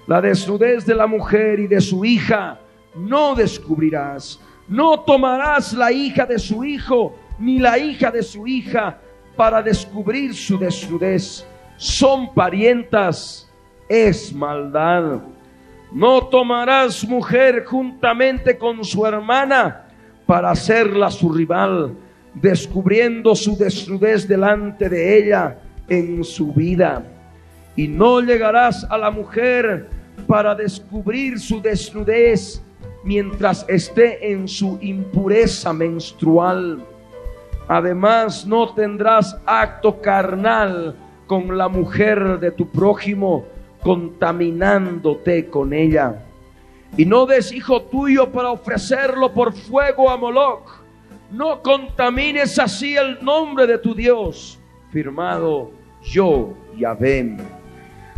La 0.07 0.19
desnudez 0.21 0.85
de 0.85 0.95
la 0.95 1.05
mujer 1.05 1.59
y 1.59 1.67
de 1.67 1.79
su 1.79 2.03
hija, 2.03 2.59
no 2.95 3.35
descubrirás. 3.35 4.39
No 4.67 5.01
tomarás 5.01 5.73
la 5.73 5.91
hija 5.91 6.25
de 6.25 6.39
su 6.39 6.63
hijo, 6.63 7.15
ni 7.37 7.59
la 7.59 7.77
hija 7.77 8.09
de 8.09 8.23
su 8.23 8.47
hija, 8.47 8.99
para 9.35 9.61
descubrir 9.61 10.33
su 10.33 10.57
desnudez 10.57 11.45
son 11.81 12.31
parientas, 12.35 13.49
es 13.89 14.31
maldad. 14.31 15.19
No 15.91 16.27
tomarás 16.27 17.03
mujer 17.07 17.65
juntamente 17.65 18.55
con 18.55 18.85
su 18.85 19.03
hermana 19.03 19.87
para 20.27 20.51
hacerla 20.51 21.09
su 21.09 21.33
rival, 21.33 21.95
descubriendo 22.35 23.33
su 23.33 23.57
desnudez 23.57 24.27
delante 24.27 24.89
de 24.89 25.17
ella 25.17 25.57
en 25.87 26.23
su 26.23 26.53
vida. 26.53 27.03
Y 27.75 27.87
no 27.87 28.21
llegarás 28.21 28.85
a 28.87 28.95
la 28.95 29.09
mujer 29.09 29.89
para 30.27 30.53
descubrir 30.53 31.39
su 31.39 31.59
desnudez 31.63 32.61
mientras 33.03 33.65
esté 33.67 34.31
en 34.31 34.47
su 34.47 34.77
impureza 34.81 35.73
menstrual. 35.73 36.85
Además, 37.67 38.45
no 38.45 38.71
tendrás 38.75 39.35
acto 39.47 39.99
carnal 39.99 40.95
con 41.31 41.57
la 41.57 41.69
mujer 41.69 42.41
de 42.41 42.51
tu 42.51 42.67
prójimo, 42.67 43.45
contaminándote 43.81 45.47
con 45.47 45.71
ella. 45.71 46.25
Y 46.97 47.05
no 47.05 47.25
des 47.25 47.53
hijo 47.53 47.83
tuyo 47.83 48.29
para 48.33 48.49
ofrecerlo 48.49 49.31
por 49.31 49.53
fuego 49.53 50.09
a 50.09 50.17
Moloch. 50.17 50.83
No 51.31 51.61
contamines 51.61 52.59
así 52.59 52.97
el 52.97 53.23
nombre 53.23 53.65
de 53.65 53.77
tu 53.77 53.95
Dios, 53.95 54.59
firmado 54.91 55.71
yo, 56.03 56.53
Yahvé. 56.77 57.37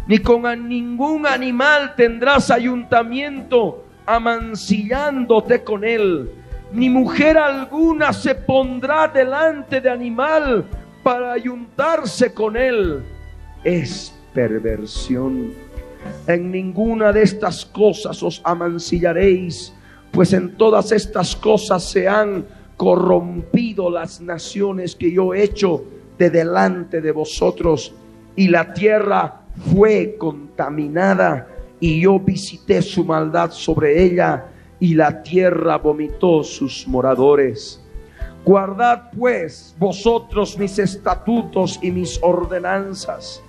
Ni 0.08 0.18
con 0.18 0.68
ningún 0.68 1.28
animal 1.28 1.94
tendrás 1.96 2.50
ayuntamiento 2.50 3.86
amancillándote 4.08 5.64
con 5.64 5.84
él. 5.84 6.32
Ni 6.72 6.90
mujer 6.90 7.38
alguna 7.38 8.12
se 8.12 8.34
pondrá 8.34 9.08
delante 9.08 9.80
de 9.82 9.92
animal 9.92 10.66
para 11.04 11.34
ayuntarse 11.34 12.34
con 12.34 12.56
él 12.56 13.04
es 13.64 14.14
perversión. 14.34 15.52
En 16.28 16.52
ninguna 16.52 17.12
de 17.12 17.24
estas 17.24 17.66
cosas 17.66 18.24
os 18.24 18.42
amancillaréis, 18.44 19.74
pues 20.12 20.34
en 20.34 20.56
todas 20.56 20.92
estas 20.92 21.36
cosas 21.36 21.84
se 21.84 22.08
han 22.08 22.46
corrompido 22.78 23.90
las 23.90 24.22
naciones 24.22 24.96
que 24.96 25.12
yo 25.12 25.34
he 25.34 25.44
hecho 25.44 25.84
de 26.18 26.30
delante 26.30 27.02
de 27.02 27.12
vosotros, 27.12 27.94
y 28.36 28.48
la 28.48 28.74
tierra 28.74 29.42
fue 29.74 30.16
contaminada, 30.18 31.48
y 31.80 32.02
yo 32.02 32.20
visité 32.20 32.82
su 32.82 33.04
maldad 33.04 33.52
sobre 33.52 34.04
ella, 34.04 34.46
y 34.80 34.96
la 34.96 35.22
tierra 35.24 35.78
vomitó 35.78 36.44
sus 36.44 36.88
moradores. 36.88 37.83
Guardad 38.46 39.10
pues 39.18 39.74
vosotros 39.80 40.58
mis 40.58 40.78
estatutos 40.78 41.80
y 41.82 41.92
mis 41.92 42.20
ordenanzas, 42.22 43.42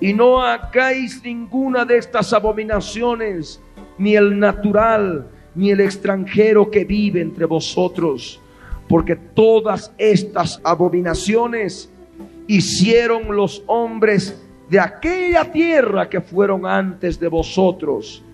y 0.00 0.12
no 0.12 0.42
hagáis 0.42 1.22
ninguna 1.22 1.84
de 1.84 1.98
estas 1.98 2.32
abominaciones, 2.32 3.60
ni 3.96 4.16
el 4.16 4.36
natural, 4.40 5.28
ni 5.54 5.70
el 5.70 5.80
extranjero 5.80 6.68
que 6.68 6.84
vive 6.84 7.20
entre 7.20 7.44
vosotros, 7.44 8.40
porque 8.88 9.14
todas 9.14 9.92
estas 9.98 10.60
abominaciones 10.64 11.88
hicieron 12.48 13.36
los 13.36 13.62
hombres 13.68 14.42
de 14.68 14.80
aquella 14.80 15.44
tierra 15.52 16.08
que 16.08 16.20
fueron 16.20 16.66
antes 16.66 17.20
de 17.20 17.28
vosotros, 17.28 18.24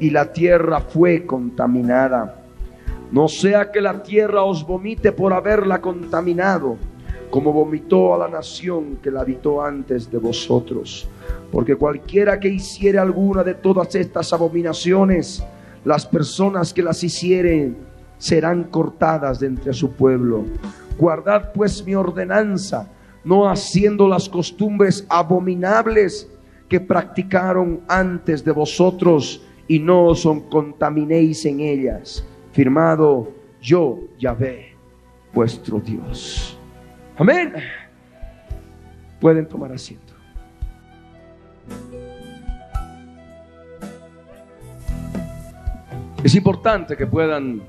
y 0.00 0.08
la 0.08 0.32
tierra 0.32 0.80
fue 0.80 1.26
contaminada 1.26 2.45
no 3.12 3.28
sea 3.28 3.70
que 3.70 3.80
la 3.80 4.02
tierra 4.02 4.42
os 4.42 4.66
vomite 4.66 5.12
por 5.12 5.32
haberla 5.32 5.80
contaminado, 5.80 6.76
como 7.30 7.52
vomitó 7.52 8.14
a 8.14 8.18
la 8.18 8.28
nación 8.28 8.98
que 9.02 9.10
la 9.10 9.20
habitó 9.20 9.62
antes 9.62 10.10
de 10.10 10.18
vosotros. 10.18 11.08
Porque 11.52 11.76
cualquiera 11.76 12.40
que 12.40 12.48
hiciere 12.48 12.98
alguna 12.98 13.44
de 13.44 13.54
todas 13.54 13.94
estas 13.94 14.32
abominaciones, 14.32 15.44
las 15.84 16.04
personas 16.04 16.72
que 16.72 16.82
las 16.82 17.02
hicieren 17.04 17.76
serán 18.18 18.64
cortadas 18.64 19.40
de 19.40 19.46
entre 19.46 19.72
su 19.72 19.92
pueblo. 19.92 20.44
Guardad 20.98 21.52
pues 21.52 21.84
mi 21.84 21.94
ordenanza, 21.94 22.88
no 23.24 23.48
haciendo 23.48 24.08
las 24.08 24.28
costumbres 24.28 25.06
abominables 25.08 26.28
que 26.68 26.80
practicaron 26.80 27.80
antes 27.86 28.44
de 28.44 28.52
vosotros 28.52 29.42
y 29.68 29.78
no 29.78 30.06
os 30.06 30.26
contaminéis 30.48 31.44
en 31.44 31.60
ellas. 31.60 32.24
Firmado 32.56 33.34
yo, 33.60 33.98
Yahvé, 34.18 34.72
vuestro 35.34 35.78
Dios. 35.78 36.56
Amén. 37.18 37.52
Pueden 39.20 39.46
tomar 39.46 39.72
asiento. 39.72 40.14
Es 46.24 46.34
importante 46.34 46.96
que 46.96 47.06
puedan 47.06 47.60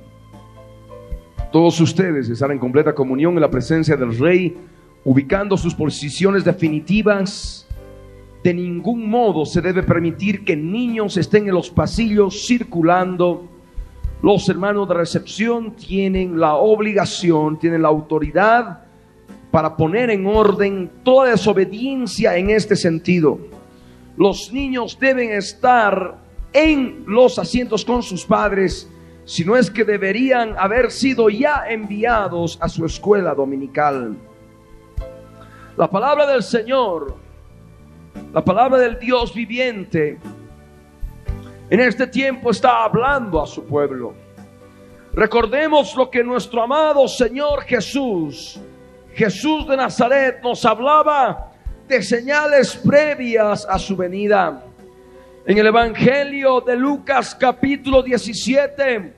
todos 1.52 1.82
ustedes 1.82 2.30
estar 2.30 2.50
en 2.54 2.58
completa 2.58 2.96
comunión 2.96 3.34
en 3.34 3.42
la 3.42 3.52
presencia 3.52 3.98
del 3.98 4.18
Rey, 4.18 4.56
ubicando 5.04 5.58
sus 5.58 5.76
posiciones 5.76 6.46
definitivas. 6.46 7.68
De 8.42 8.54
ningún 8.54 9.10
modo 9.10 9.46
se 9.46 9.60
debe 9.60 9.84
permitir 9.84 10.46
que 10.46 10.56
niños 10.56 11.18
estén 11.18 11.50
en 11.50 11.56
los 11.56 11.70
pasillos 11.70 12.48
circulando. 12.48 13.57
Los 14.22 14.50
hermanos 14.50 14.88
de 14.88 14.96
recepción 14.96 15.76
tienen 15.76 16.40
la 16.40 16.56
obligación, 16.56 17.60
tienen 17.60 17.84
la 17.84 17.90
autoridad 17.90 18.80
para 19.52 19.78
poner 19.78 20.10
en 20.10 20.26
orden 20.26 20.90
toda 21.04 21.30
desobediencia 21.30 22.36
en 22.36 22.50
este 22.50 22.76
sentido. 22.76 23.40
Los 24.18 24.52
niños 24.52 24.98
deben 25.00 25.32
estar 25.32 26.18
en 26.52 27.04
los 27.06 27.38
asientos 27.38 27.86
con 27.86 28.02
sus 28.02 28.26
padres, 28.26 28.90
sino 29.26 29.56
es 29.56 29.70
que 29.70 29.84
deberían 29.84 30.56
haber 30.58 30.90
sido 30.90 31.30
ya 31.30 31.66
enviados 31.70 32.58
a 32.60 32.68
su 32.70 32.86
escuela 32.86 33.36
dominical. 33.36 34.18
La 35.78 35.90
palabra 35.90 36.26
del 36.26 36.42
Señor, 36.42 37.16
la 38.34 38.44
palabra 38.44 38.80
del 38.80 38.98
Dios 38.98 39.34
viviente, 39.36 40.18
en 41.70 41.80
este 41.80 42.08
tiempo 42.08 42.52
está 42.52 42.84
hablando 42.84 43.42
a 43.42 43.46
su 43.46 43.66
pueblo. 43.66 44.14
Recordemos 45.14 45.96
lo 45.96 46.10
que 46.10 46.24
nuestro 46.24 46.62
amado 46.62 47.08
Señor 47.08 47.64
Jesús, 47.64 48.60
Jesús 49.14 49.68
de 49.68 49.76
Nazaret, 49.76 50.40
nos 50.44 50.64
hablaba 50.64 51.52
de 51.88 52.02
señales 52.04 52.76
previas 52.76 53.66
a 53.70 53.80
su 53.80 53.96
venida. 53.96 54.64
En 55.46 55.58
el 55.58 55.68
Evangelio 55.68 56.62
de 56.62 56.76
Lucas 56.76 57.36
capítulo 57.36 58.04
17, 58.04 59.14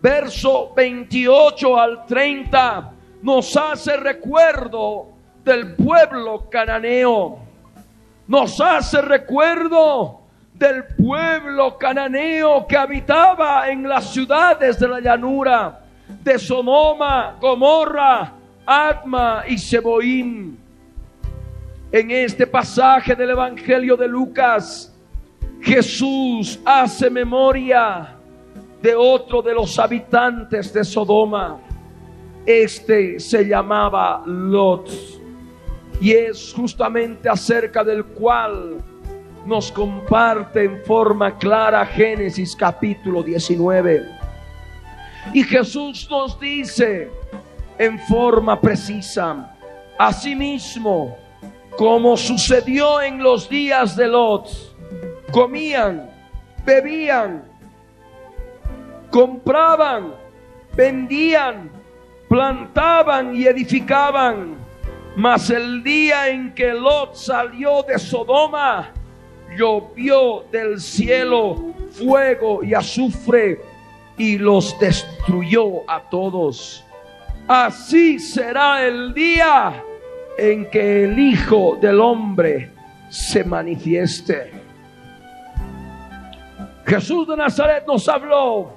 verso 0.00 0.72
28 0.74 1.78
al 1.78 2.06
30, 2.06 2.92
nos 3.22 3.56
hace 3.56 3.96
recuerdo 3.96 5.08
del 5.44 5.74
pueblo 5.76 6.48
cananeo. 6.50 7.38
Nos 8.26 8.60
hace 8.60 9.02
recuerdo 9.02 10.21
del 10.54 10.84
pueblo 10.96 11.76
cananeo 11.78 12.66
que 12.66 12.76
habitaba 12.76 13.68
en 13.68 13.88
las 13.88 14.12
ciudades 14.12 14.78
de 14.78 14.88
la 14.88 15.00
llanura 15.00 15.80
de 16.22 16.38
Sodoma, 16.38 17.36
Gomorra, 17.40 18.32
Adma 18.64 19.44
y 19.48 19.58
Seboim. 19.58 20.56
En 21.90 22.10
este 22.10 22.46
pasaje 22.46 23.14
del 23.14 23.30
Evangelio 23.30 23.96
de 23.96 24.08
Lucas, 24.08 24.94
Jesús 25.60 26.58
hace 26.64 27.10
memoria 27.10 28.16
de 28.80 28.94
otro 28.94 29.42
de 29.42 29.54
los 29.54 29.78
habitantes 29.78 30.72
de 30.72 30.84
Sodoma. 30.84 31.60
Este 32.44 33.20
se 33.20 33.46
llamaba 33.46 34.22
Lot. 34.26 34.90
Y 36.00 36.12
es 36.12 36.52
justamente 36.52 37.28
acerca 37.28 37.84
del 37.84 38.04
cual 38.04 38.78
nos 39.44 39.72
comparte 39.72 40.64
en 40.64 40.82
forma 40.84 41.36
clara 41.36 41.84
Génesis 41.86 42.54
capítulo 42.54 43.22
19. 43.22 44.08
Y 45.32 45.42
Jesús 45.44 46.06
nos 46.10 46.38
dice 46.38 47.10
en 47.78 47.98
forma 47.98 48.60
precisa, 48.60 49.56
asimismo, 49.98 51.16
como 51.76 52.16
sucedió 52.16 53.00
en 53.00 53.22
los 53.22 53.48
días 53.48 53.96
de 53.96 54.08
Lot, 54.08 54.48
comían, 55.30 56.10
bebían, 56.64 57.44
compraban, 59.10 60.14
vendían, 60.76 61.70
plantaban 62.28 63.34
y 63.34 63.46
edificaban. 63.46 64.56
Mas 65.16 65.50
el 65.50 65.82
día 65.82 66.28
en 66.28 66.54
que 66.54 66.72
Lot 66.72 67.14
salió 67.14 67.82
de 67.82 67.98
Sodoma, 67.98 68.92
llovió 69.56 70.44
del 70.50 70.80
cielo 70.80 71.74
fuego 71.90 72.62
y 72.62 72.74
azufre 72.74 73.60
y 74.16 74.38
los 74.38 74.78
destruyó 74.78 75.88
a 75.90 76.00
todos. 76.08 76.84
Así 77.48 78.18
será 78.18 78.84
el 78.86 79.12
día 79.14 79.82
en 80.38 80.70
que 80.70 81.04
el 81.04 81.18
Hijo 81.18 81.76
del 81.80 82.00
Hombre 82.00 82.70
se 83.08 83.44
manifieste. 83.44 84.52
Jesús 86.86 87.28
de 87.28 87.36
Nazaret 87.36 87.84
nos 87.86 88.08
habló 88.08 88.72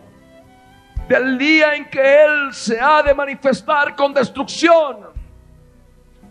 del 1.07 1.37
día 1.37 1.75
en 1.75 1.85
que 1.85 2.23
Él 2.23 2.53
se 2.53 2.79
ha 2.79 3.03
de 3.03 3.13
manifestar 3.13 3.95
con 3.95 4.13
destrucción, 4.13 4.97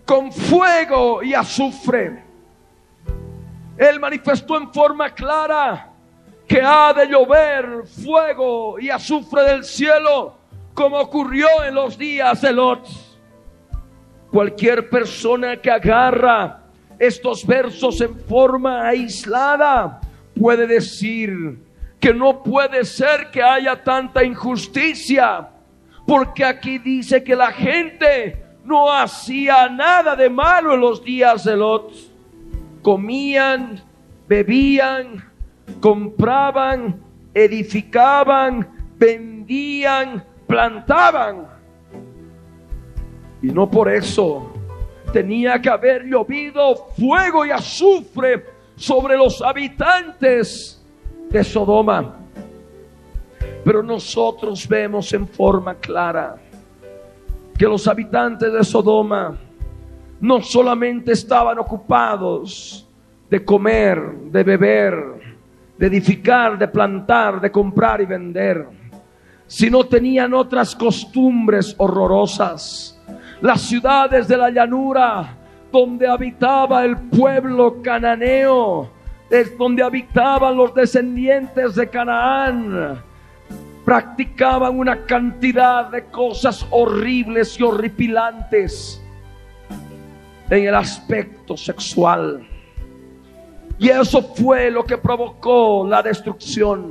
con 0.04 0.32
fuego 0.32 1.22
y 1.22 1.34
azufre. 1.34 2.23
Él 3.76 3.98
manifestó 3.98 4.56
en 4.56 4.72
forma 4.72 5.10
clara 5.10 5.90
que 6.46 6.60
ha 6.60 6.92
de 6.92 7.06
llover 7.06 7.84
fuego 7.86 8.78
y 8.78 8.90
azufre 8.90 9.42
del 9.42 9.64
cielo, 9.64 10.36
como 10.74 10.98
ocurrió 10.98 11.46
en 11.66 11.74
los 11.74 11.96
días 11.96 12.42
de 12.42 12.52
Lot. 12.52 12.86
Cualquier 14.30 14.88
persona 14.90 15.56
que 15.56 15.70
agarra 15.70 16.64
estos 16.98 17.46
versos 17.46 18.00
en 18.00 18.18
forma 18.20 18.86
aislada 18.86 20.00
puede 20.38 20.66
decir, 20.66 21.58
que 21.98 22.12
no 22.12 22.42
puede 22.42 22.84
ser 22.84 23.30
que 23.30 23.42
haya 23.42 23.82
tanta 23.82 24.22
injusticia, 24.22 25.48
porque 26.06 26.44
aquí 26.44 26.78
dice 26.78 27.24
que 27.24 27.34
la 27.34 27.50
gente 27.50 28.44
no 28.62 28.92
hacía 28.92 29.68
nada 29.70 30.14
de 30.14 30.28
malo 30.28 30.74
en 30.74 30.80
los 30.80 31.02
días 31.02 31.44
de 31.44 31.56
Lot. 31.56 32.13
Comían, 32.84 33.82
bebían, 34.28 35.24
compraban, 35.80 37.00
edificaban, 37.32 38.68
vendían, 38.98 40.22
plantaban. 40.46 41.48
Y 43.40 43.46
no 43.46 43.70
por 43.70 43.90
eso 43.90 44.52
tenía 45.14 45.62
que 45.62 45.70
haber 45.70 46.04
llovido 46.04 46.76
fuego 46.98 47.46
y 47.46 47.50
azufre 47.50 48.44
sobre 48.76 49.16
los 49.16 49.40
habitantes 49.40 50.84
de 51.30 51.42
Sodoma. 51.42 52.16
Pero 53.64 53.82
nosotros 53.82 54.68
vemos 54.68 55.10
en 55.14 55.26
forma 55.26 55.74
clara 55.76 56.36
que 57.58 57.64
los 57.64 57.88
habitantes 57.88 58.52
de 58.52 58.62
Sodoma 58.62 59.38
no 60.20 60.40
solamente 60.40 61.12
estaban 61.12 61.58
ocupados 61.58 62.88
de 63.28 63.44
comer, 63.44 64.00
de 64.30 64.42
beber, 64.42 64.94
de 65.76 65.86
edificar, 65.86 66.58
de 66.58 66.68
plantar, 66.68 67.40
de 67.40 67.50
comprar 67.50 68.00
y 68.00 68.06
vender, 68.06 68.66
sino 69.46 69.84
tenían 69.84 70.32
otras 70.34 70.74
costumbres 70.74 71.74
horrorosas. 71.78 73.00
Las 73.40 73.62
ciudades 73.62 74.28
de 74.28 74.36
la 74.36 74.50
llanura 74.50 75.36
donde 75.70 76.06
habitaba 76.06 76.84
el 76.84 76.96
pueblo 76.96 77.82
cananeo 77.82 78.90
es 79.28 79.58
donde 79.58 79.82
habitaban 79.82 80.56
los 80.56 80.72
descendientes 80.74 81.74
de 81.74 81.88
Canaán, 81.88 83.02
practicaban 83.84 84.78
una 84.78 85.04
cantidad 85.04 85.90
de 85.90 86.04
cosas 86.04 86.64
horribles 86.70 87.58
y 87.58 87.64
horripilantes 87.64 89.03
en 90.54 90.68
el 90.68 90.74
aspecto 90.74 91.56
sexual. 91.56 92.46
Y 93.78 93.88
eso 93.88 94.22
fue 94.22 94.70
lo 94.70 94.84
que 94.84 94.96
provocó 94.96 95.86
la 95.88 96.02
destrucción. 96.02 96.88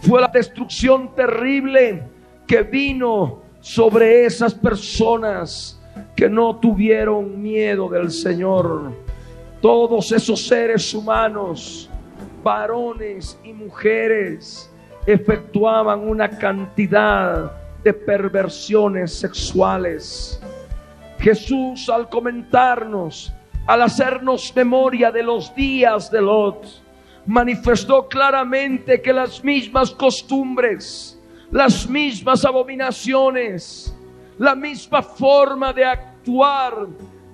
Fue 0.00 0.20
la 0.20 0.28
destrucción 0.28 1.14
terrible 1.14 2.02
que 2.46 2.62
vino 2.62 3.42
sobre 3.60 4.24
esas 4.24 4.54
personas 4.54 5.80
que 6.14 6.28
no 6.28 6.56
tuvieron 6.56 7.40
miedo 7.40 7.88
del 7.88 8.10
Señor 8.10 9.04
todos 9.64 10.12
esos 10.12 10.46
seres 10.46 10.92
humanos, 10.92 11.88
varones 12.42 13.40
y 13.42 13.54
mujeres, 13.54 14.70
efectuaban 15.06 16.06
una 16.06 16.28
cantidad 16.28 17.50
de 17.82 17.94
perversiones 17.94 19.14
sexuales. 19.14 20.38
Jesús 21.18 21.88
al 21.88 22.08
comentarnos, 22.08 23.32
al 23.66 23.82
hacernos 23.82 24.52
memoria 24.54 25.10
de 25.10 25.22
los 25.22 25.54
días 25.54 26.10
de 26.10 26.20
Lot, 26.20 26.66
manifestó 27.26 28.08
claramente 28.08 29.00
que 29.00 29.12
las 29.12 29.42
mismas 29.42 29.90
costumbres, 29.90 31.18
las 31.50 31.88
mismas 31.88 32.44
abominaciones, 32.44 33.94
la 34.38 34.54
misma 34.54 35.02
forma 35.02 35.72
de 35.72 35.84
actuar 35.84 36.86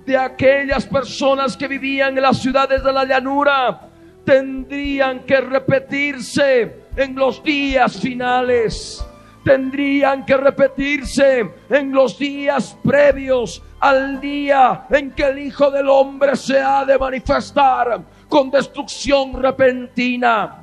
de 0.05 0.17
aquellas 0.17 0.85
personas 0.85 1.55
que 1.57 1.67
vivían 1.67 2.17
en 2.17 2.23
las 2.23 2.39
ciudades 2.39 2.83
de 2.83 2.93
la 2.93 3.05
llanura 3.05 3.89
tendrían 4.23 5.21
que 5.21 5.41
repetirse 5.41 6.85
en 6.95 7.15
los 7.15 7.43
días 7.43 7.99
finales. 7.99 9.05
Tendrían 9.43 10.23
que 10.25 10.37
repetirse 10.37 11.49
en 11.69 11.91
los 11.91 12.19
días 12.19 12.77
previos 12.83 13.61
al 13.81 14.21
día 14.21 14.85
en 14.91 15.11
que 15.11 15.23
el 15.23 15.39
Hijo 15.39 15.71
del 15.71 15.89
Hombre 15.89 16.35
se 16.35 16.59
ha 16.59 16.85
de 16.85 16.97
manifestar 16.97 17.99
con 18.29 18.51
destrucción 18.51 19.41
repentina. 19.41 20.61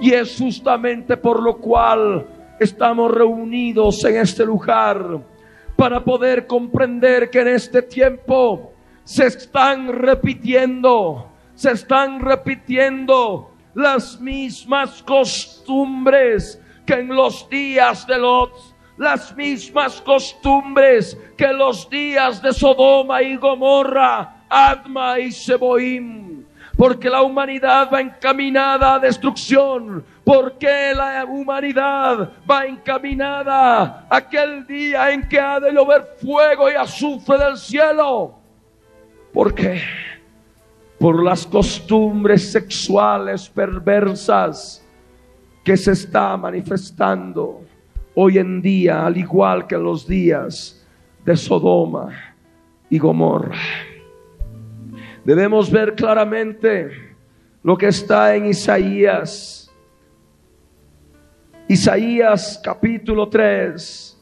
Y 0.00 0.12
es 0.12 0.38
justamente 0.38 1.18
por 1.18 1.42
lo 1.42 1.58
cual 1.58 2.26
estamos 2.58 3.12
reunidos 3.12 4.02
en 4.04 4.16
este 4.16 4.44
lugar 4.44 5.20
para 5.76 6.02
poder 6.02 6.46
comprender 6.46 7.30
que 7.30 7.40
en 7.40 7.48
este 7.48 7.82
tiempo 7.82 8.72
se 9.04 9.26
están 9.26 9.88
repitiendo, 9.88 11.28
se 11.54 11.72
están 11.72 12.20
repitiendo 12.20 13.50
las 13.74 14.18
mismas 14.20 15.02
costumbres 15.02 16.60
que 16.86 16.94
en 16.94 17.08
los 17.08 17.48
días 17.50 18.06
de 18.06 18.18
Lot, 18.18 18.67
las 18.98 19.34
mismas 19.36 20.00
costumbres 20.00 21.16
que 21.36 21.52
los 21.52 21.88
días 21.88 22.42
de 22.42 22.52
Sodoma 22.52 23.22
y 23.22 23.36
Gomorra, 23.36 24.42
Adma 24.48 25.20
y 25.20 25.30
Seboim. 25.30 26.44
Porque 26.76 27.08
la 27.08 27.22
humanidad 27.22 27.88
va 27.92 28.00
encaminada 28.00 28.94
a 28.94 28.98
destrucción. 28.98 30.04
Porque 30.24 30.92
la 30.94 31.24
humanidad 31.24 32.32
va 32.48 32.66
encaminada 32.66 34.06
a 34.08 34.16
aquel 34.16 34.66
día 34.66 35.10
en 35.10 35.28
que 35.28 35.40
ha 35.40 35.58
de 35.58 35.72
llover 35.72 36.06
fuego 36.20 36.70
y 36.70 36.74
azufre 36.74 37.38
del 37.38 37.56
cielo. 37.56 38.34
¿Por 39.32 39.54
qué? 39.54 39.80
Por 40.98 41.22
las 41.22 41.46
costumbres 41.46 42.52
sexuales 42.52 43.48
perversas 43.48 44.84
que 45.64 45.76
se 45.76 45.92
está 45.92 46.36
manifestando 46.36 47.67
hoy 48.20 48.36
en 48.36 48.60
día, 48.60 49.06
al 49.06 49.16
igual 49.16 49.68
que 49.68 49.76
en 49.76 49.84
los 49.84 50.04
días 50.04 50.84
de 51.24 51.36
Sodoma 51.36 52.34
y 52.90 52.98
Gomorra. 52.98 53.56
Debemos 55.24 55.70
ver 55.70 55.94
claramente 55.94 56.90
lo 57.62 57.78
que 57.78 57.86
está 57.86 58.34
en 58.34 58.46
Isaías. 58.46 59.72
Isaías 61.68 62.60
capítulo 62.64 63.28
3, 63.28 64.20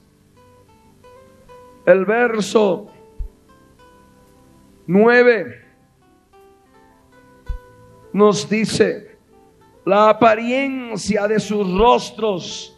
el 1.87 2.04
verso 2.04 2.90
9 4.87 5.64
nos 8.12 8.46
dice, 8.46 9.16
la 9.87 10.11
apariencia 10.11 11.26
de 11.26 11.40
sus 11.40 11.78
rostros 11.78 12.75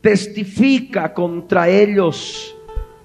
testifica 0.00 1.12
contra 1.12 1.68
ellos, 1.68 2.56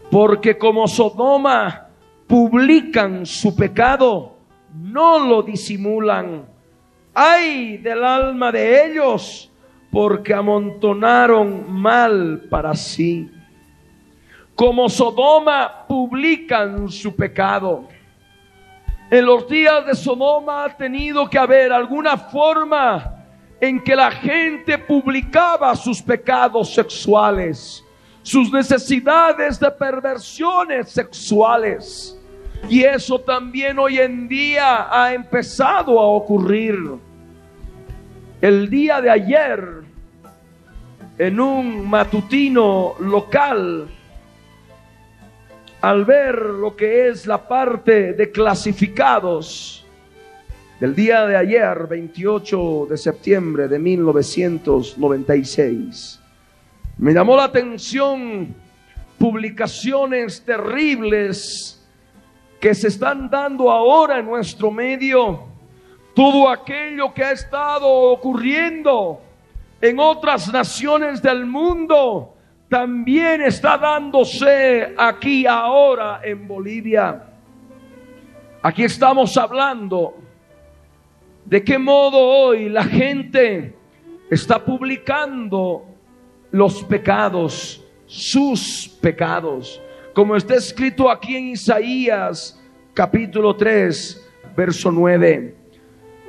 porque 0.10 0.58
como 0.58 0.88
Sodoma 0.88 1.88
publican 2.27 3.25
su 3.25 3.55
pecado, 3.55 4.38
no 4.73 5.19
lo 5.19 5.43
disimulan. 5.43 6.45
Ay 7.13 7.77
del 7.77 8.03
alma 8.03 8.51
de 8.51 8.86
ellos, 8.86 9.51
porque 9.91 10.34
amontonaron 10.34 11.71
mal 11.71 12.43
para 12.49 12.73
sí. 12.75 13.29
Como 14.53 14.89
Sodoma 14.89 15.86
publican 15.88 16.89
su 16.89 17.15
pecado. 17.15 17.88
En 19.10 19.25
los 19.25 19.47
días 19.47 19.86
de 19.86 19.95
Sodoma 19.95 20.65
ha 20.65 20.75
tenido 20.75 21.29
que 21.29 21.38
haber 21.38 21.71
alguna 21.71 22.17
forma 22.17 23.14
en 23.60 23.82
que 23.84 23.96
la 23.96 24.12
gente 24.12 24.78
publicaba 24.78 25.76
sus 25.76 26.02
pecados 26.02 26.74
sexuales, 26.74 27.84
sus 28.22 28.52
necesidades 28.52 29.60
de 29.60 29.72
perversiones 29.72 30.89
sexuales. 30.89 32.20
Y 32.70 32.84
eso 32.84 33.20
también 33.20 33.78
hoy 33.80 34.00
en 34.00 34.28
día 34.28 34.88
ha 34.91 35.13
empezado 35.13 36.00
a 36.00 36.08
ocurrir. 36.08 36.76
El 38.41 38.70
día 38.70 39.02
de 39.02 39.10
ayer, 39.10 39.84
en 41.18 41.39
un 41.39 41.88
matutino 41.89 42.96
local, 43.00 43.88
al 45.82 46.04
ver 46.04 46.36
lo 46.36 46.76
que 46.76 47.10
es 47.10 47.28
la 47.28 47.48
parte 47.48 48.13
de 48.13 48.32
clasificados, 48.32 49.85
del 50.80 50.96
día 50.96 51.26
de 51.26 51.36
ayer, 51.38 51.88
28 51.88 52.88
de 52.90 52.98
septiembre 52.98 53.68
de 53.68 53.78
1996. 53.80 56.22
Me 56.98 57.14
llamó 57.14 57.36
la 57.38 57.46
atención 57.46 58.54
publicaciones 59.18 60.44
terribles 60.44 61.82
que 62.60 62.76
se 62.76 62.90
están 62.90 63.30
dando 63.30 63.72
ahora 63.72 64.20
en 64.20 64.26
nuestro 64.26 64.70
medio. 64.72 65.46
Todo 66.14 66.50
aquello 66.50 67.14
que 67.14 67.24
ha 67.24 67.32
estado 67.32 67.88
ocurriendo 67.88 69.22
en 69.80 69.98
otras 70.00 70.52
naciones 70.52 71.22
del 71.22 71.46
mundo 71.46 72.34
también 72.70 73.42
está 73.42 73.78
dándose 73.78 74.94
aquí 74.98 75.46
ahora 75.46 76.20
en 76.24 76.48
Bolivia. 76.48 77.24
Aquí 78.62 78.84
estamos 78.84 79.36
hablando 79.38 80.25
de 81.45 81.63
qué 81.63 81.77
modo 81.77 82.17
hoy 82.17 82.69
la 82.69 82.84
gente 82.84 83.75
está 84.29 84.63
publicando 84.63 85.86
los 86.51 86.84
pecados, 86.84 87.84
sus 88.05 88.88
pecados, 89.01 89.81
como 90.13 90.36
está 90.36 90.55
escrito 90.55 91.10
aquí 91.10 91.36
en 91.36 91.47
Isaías 91.49 92.60
capítulo 92.93 93.55
3, 93.55 94.27
verso 94.55 94.91
9. 94.91 95.55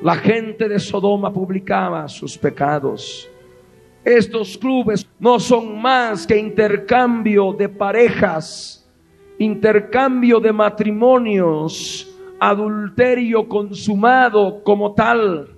La 0.03 0.17
gente 0.17 0.69
de 0.69 0.79
Sodoma 0.79 1.33
publicaba 1.33 2.07
sus 2.09 2.37
pecados. 2.37 3.31
Estos 4.05 4.59
clubes 4.59 5.09
no 5.19 5.41
son 5.41 5.81
más 5.81 6.27
que 6.27 6.37
intercambio 6.37 7.53
de 7.53 7.69
parejas, 7.69 8.87
intercambio 9.39 10.39
de 10.41 10.53
matrimonios, 10.53 12.16
adulterio 12.41 13.49
consumado 13.49 14.63
como 14.63 14.95
tal. 14.95 15.57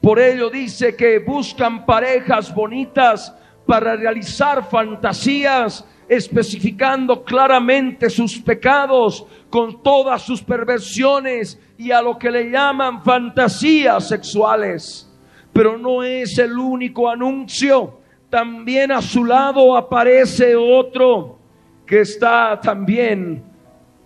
Por 0.00 0.18
ello 0.18 0.50
dice 0.50 0.94
que 0.94 1.18
buscan 1.18 1.86
parejas 1.86 2.54
bonitas 2.54 3.34
para 3.66 3.96
realizar 3.96 4.68
fantasías, 4.68 5.86
especificando 6.08 7.24
claramente 7.24 8.10
sus 8.10 8.38
pecados 8.38 9.26
con 9.48 9.82
todas 9.82 10.20
sus 10.20 10.42
perversiones 10.42 11.58
y 11.78 11.90
a 11.90 12.02
lo 12.02 12.18
que 12.18 12.30
le 12.30 12.50
llaman 12.50 13.02
fantasías 13.02 14.08
sexuales. 14.08 15.10
Pero 15.52 15.78
no 15.78 16.02
es 16.02 16.36
el 16.38 16.58
único 16.58 17.08
anuncio. 17.08 18.00
También 18.28 18.92
a 18.92 19.00
su 19.00 19.24
lado 19.24 19.76
aparece 19.76 20.54
otro 20.56 21.38
que 21.86 22.00
está 22.00 22.60
también 22.60 23.42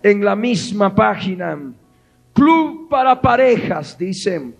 en 0.02 0.24
la 0.24 0.36
misma 0.36 0.94
página. 0.94 1.58
Club 2.38 2.88
para 2.88 3.20
parejas, 3.20 3.98
dicen. 3.98 4.54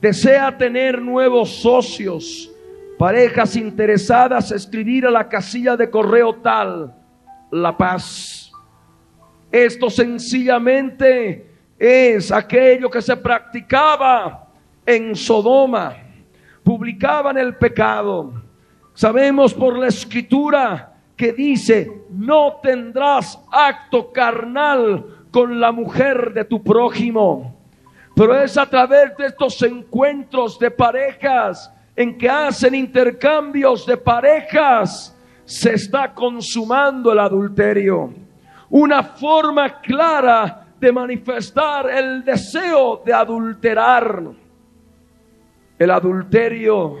Desea 0.00 0.58
tener 0.58 1.00
nuevos 1.00 1.48
socios, 1.48 2.50
parejas 2.98 3.54
interesadas, 3.54 4.50
escribir 4.50 5.06
a 5.06 5.12
la 5.12 5.28
casilla 5.28 5.76
de 5.76 5.88
correo 5.88 6.34
tal, 6.34 6.92
La 7.52 7.76
Paz. 7.76 8.50
Esto 9.52 9.90
sencillamente 9.90 11.48
es 11.78 12.32
aquello 12.32 12.90
que 12.90 13.00
se 13.00 13.16
practicaba 13.16 14.48
en 14.84 15.14
Sodoma. 15.14 15.94
Publicaban 16.64 17.38
el 17.38 17.54
pecado. 17.56 18.42
Sabemos 18.92 19.54
por 19.54 19.78
la 19.78 19.86
escritura 19.86 20.94
que 21.16 21.32
dice, 21.32 21.88
no 22.10 22.56
tendrás 22.60 23.38
acto 23.52 24.10
carnal 24.10 25.13
con 25.34 25.58
la 25.58 25.72
mujer 25.72 26.32
de 26.32 26.44
tu 26.44 26.62
prójimo. 26.62 27.56
Pero 28.14 28.40
es 28.40 28.56
a 28.56 28.66
través 28.66 29.16
de 29.16 29.26
estos 29.26 29.60
encuentros 29.62 30.60
de 30.60 30.70
parejas 30.70 31.72
en 31.96 32.16
que 32.16 32.30
hacen 32.30 32.72
intercambios 32.72 33.84
de 33.84 33.96
parejas 33.96 35.18
se 35.44 35.72
está 35.72 36.14
consumando 36.14 37.10
el 37.10 37.18
adulterio. 37.18 38.14
Una 38.70 39.02
forma 39.02 39.80
clara 39.80 40.68
de 40.78 40.92
manifestar 40.92 41.90
el 41.90 42.22
deseo 42.22 43.02
de 43.04 43.12
adulterar. 43.12 44.22
El 45.76 45.90
adulterio 45.90 46.94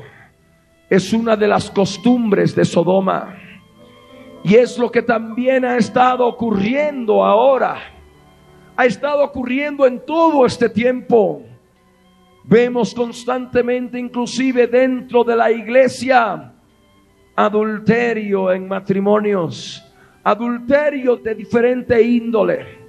es 0.90 1.12
una 1.12 1.36
de 1.36 1.46
las 1.46 1.70
costumbres 1.70 2.52
de 2.56 2.64
Sodoma. 2.64 3.36
Y 4.42 4.56
es 4.56 4.76
lo 4.76 4.90
que 4.90 5.02
también 5.02 5.64
ha 5.64 5.76
estado 5.76 6.26
ocurriendo 6.26 7.24
ahora. 7.24 7.93
Ha 8.76 8.86
estado 8.86 9.22
ocurriendo 9.22 9.86
en 9.86 10.00
todo 10.04 10.44
este 10.44 10.68
tiempo. 10.68 11.42
Vemos 12.42 12.92
constantemente, 12.92 13.98
inclusive 13.98 14.66
dentro 14.66 15.22
de 15.24 15.36
la 15.36 15.50
iglesia, 15.50 16.52
adulterio 17.36 18.52
en 18.52 18.68
matrimonios, 18.68 19.82
adulterio 20.22 21.16
de 21.16 21.34
diferente 21.34 22.02
índole. 22.02 22.84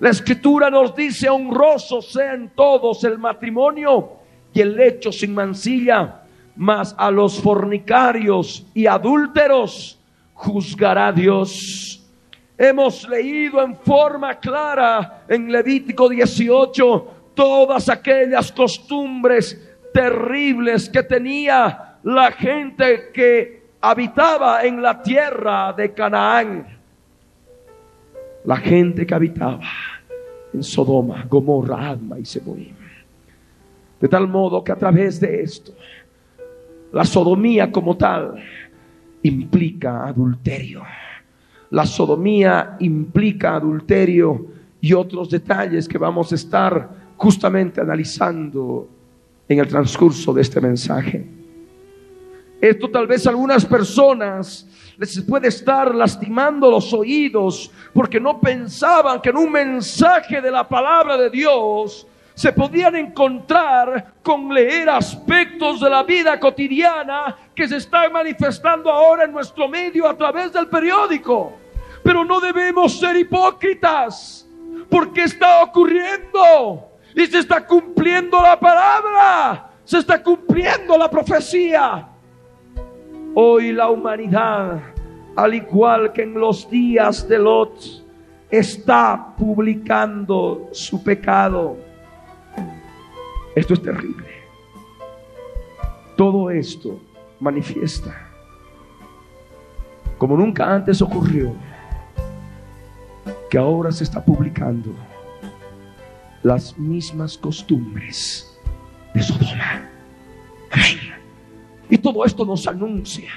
La 0.00 0.10
escritura 0.10 0.70
nos 0.70 0.94
dice, 0.94 1.28
honroso 1.28 2.02
sean 2.02 2.52
todos 2.54 3.02
el 3.04 3.18
matrimonio 3.18 4.12
y 4.52 4.60
el 4.60 4.76
lecho 4.76 5.10
sin 5.10 5.34
mancilla, 5.34 6.22
mas 6.56 6.94
a 6.98 7.10
los 7.10 7.40
fornicarios 7.40 8.66
y 8.74 8.86
adúlteros 8.86 9.98
juzgará 10.34 11.12
Dios. 11.12 11.97
Hemos 12.60 13.08
leído 13.08 13.62
en 13.62 13.76
forma 13.76 14.34
clara 14.34 15.22
en 15.28 15.52
Levítico 15.52 16.08
18 16.08 17.14
todas 17.32 17.88
aquellas 17.88 18.50
costumbres 18.50 19.64
terribles 19.94 20.88
que 20.88 21.04
tenía 21.04 21.98
la 22.02 22.32
gente 22.32 23.10
que 23.14 23.62
habitaba 23.80 24.64
en 24.64 24.82
la 24.82 25.00
tierra 25.00 25.72
de 25.72 25.92
Canaán. 25.92 26.66
La 28.44 28.56
gente 28.56 29.06
que 29.06 29.14
habitaba 29.14 29.60
en 30.52 30.64
Sodoma, 30.64 31.24
Gomorra, 31.28 31.90
Adma 31.90 32.18
y 32.18 32.24
Seboim. 32.24 32.74
De 34.00 34.08
tal 34.08 34.26
modo 34.26 34.64
que 34.64 34.72
a 34.72 34.76
través 34.76 35.20
de 35.20 35.42
esto, 35.42 35.72
la 36.92 37.04
sodomía 37.04 37.70
como 37.70 37.96
tal 37.96 38.34
implica 39.22 40.06
adulterio. 40.06 40.82
La 41.70 41.84
sodomía 41.84 42.76
implica 42.80 43.54
adulterio 43.54 44.46
y 44.80 44.92
otros 44.92 45.28
detalles 45.28 45.88
que 45.88 45.98
vamos 45.98 46.32
a 46.32 46.34
estar 46.34 46.88
justamente 47.16 47.80
analizando 47.80 48.88
en 49.48 49.58
el 49.58 49.68
transcurso 49.68 50.32
de 50.32 50.42
este 50.42 50.60
mensaje. 50.60 51.26
Esto 52.60 52.90
tal 52.90 53.06
vez 53.06 53.26
a 53.26 53.30
algunas 53.30 53.64
personas 53.64 54.66
les 54.96 55.20
puede 55.22 55.48
estar 55.48 55.94
lastimando 55.94 56.70
los 56.70 56.92
oídos 56.92 57.70
porque 57.92 58.20
no 58.20 58.40
pensaban 58.40 59.20
que 59.20 59.30
en 59.30 59.36
un 59.36 59.52
mensaje 59.52 60.40
de 60.40 60.50
la 60.50 60.68
palabra 60.68 61.16
de 61.16 61.30
Dios 61.30 62.06
se 62.34 62.52
podían 62.52 62.94
encontrar 62.96 64.14
con 64.22 64.52
leer 64.52 64.88
aspectos 64.88 65.80
de 65.80 65.90
la 65.90 66.02
vida 66.02 66.38
cotidiana 66.38 67.36
que 67.58 67.66
se 67.66 67.78
están 67.78 68.12
manifestando 68.12 68.88
ahora 68.88 69.24
en 69.24 69.32
nuestro 69.32 69.66
medio 69.66 70.08
a 70.08 70.16
través 70.16 70.52
del 70.52 70.68
periódico. 70.68 71.54
Pero 72.04 72.24
no 72.24 72.38
debemos 72.38 73.00
ser 73.00 73.16
hipócritas 73.16 74.48
porque 74.88 75.24
está 75.24 75.64
ocurriendo 75.64 76.92
y 77.16 77.26
se 77.26 77.40
está 77.40 77.66
cumpliendo 77.66 78.40
la 78.40 78.60
palabra, 78.60 79.72
se 79.82 79.98
está 79.98 80.22
cumpliendo 80.22 80.96
la 80.96 81.10
profecía. 81.10 82.08
Hoy 83.34 83.72
la 83.72 83.90
humanidad, 83.90 84.80
al 85.34 85.52
igual 85.52 86.12
que 86.12 86.22
en 86.22 86.34
los 86.34 86.70
días 86.70 87.28
de 87.28 87.40
Lot, 87.40 88.04
está 88.48 89.34
publicando 89.36 90.68
su 90.70 91.02
pecado. 91.02 91.76
Esto 93.56 93.74
es 93.74 93.82
terrible. 93.82 94.28
Todo 96.16 96.50
esto 96.52 97.00
manifiesta, 97.40 98.28
como 100.18 100.36
nunca 100.36 100.74
antes 100.74 101.00
ocurrió, 101.00 101.54
que 103.50 103.58
ahora 103.58 103.90
se 103.92 104.04
está 104.04 104.24
publicando 104.24 104.92
las 106.42 106.76
mismas 106.78 107.36
costumbres 107.38 108.58
de 109.14 109.22
Sodoma. 109.22 109.88
Y 111.90 111.96
todo 111.96 112.24
esto 112.24 112.44
nos 112.44 112.66
anuncia 112.66 113.30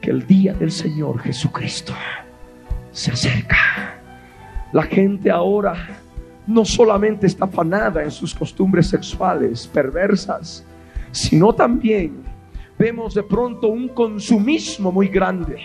que 0.00 0.10
el 0.10 0.26
día 0.26 0.54
del 0.54 0.70
Señor 0.70 1.20
Jesucristo 1.20 1.92
se 2.90 3.12
acerca. 3.12 4.00
La 4.72 4.82
gente 4.82 5.30
ahora 5.30 5.74
no 6.46 6.64
solamente 6.64 7.26
está 7.26 7.44
afanada 7.44 8.02
en 8.02 8.10
sus 8.10 8.34
costumbres 8.34 8.86
sexuales 8.88 9.66
perversas, 9.66 10.64
sino 11.10 11.52
también 11.52 12.27
vemos 12.78 13.12
de 13.14 13.24
pronto 13.24 13.68
un 13.68 13.88
consumismo 13.88 14.92
muy 14.92 15.08
grande. 15.08 15.56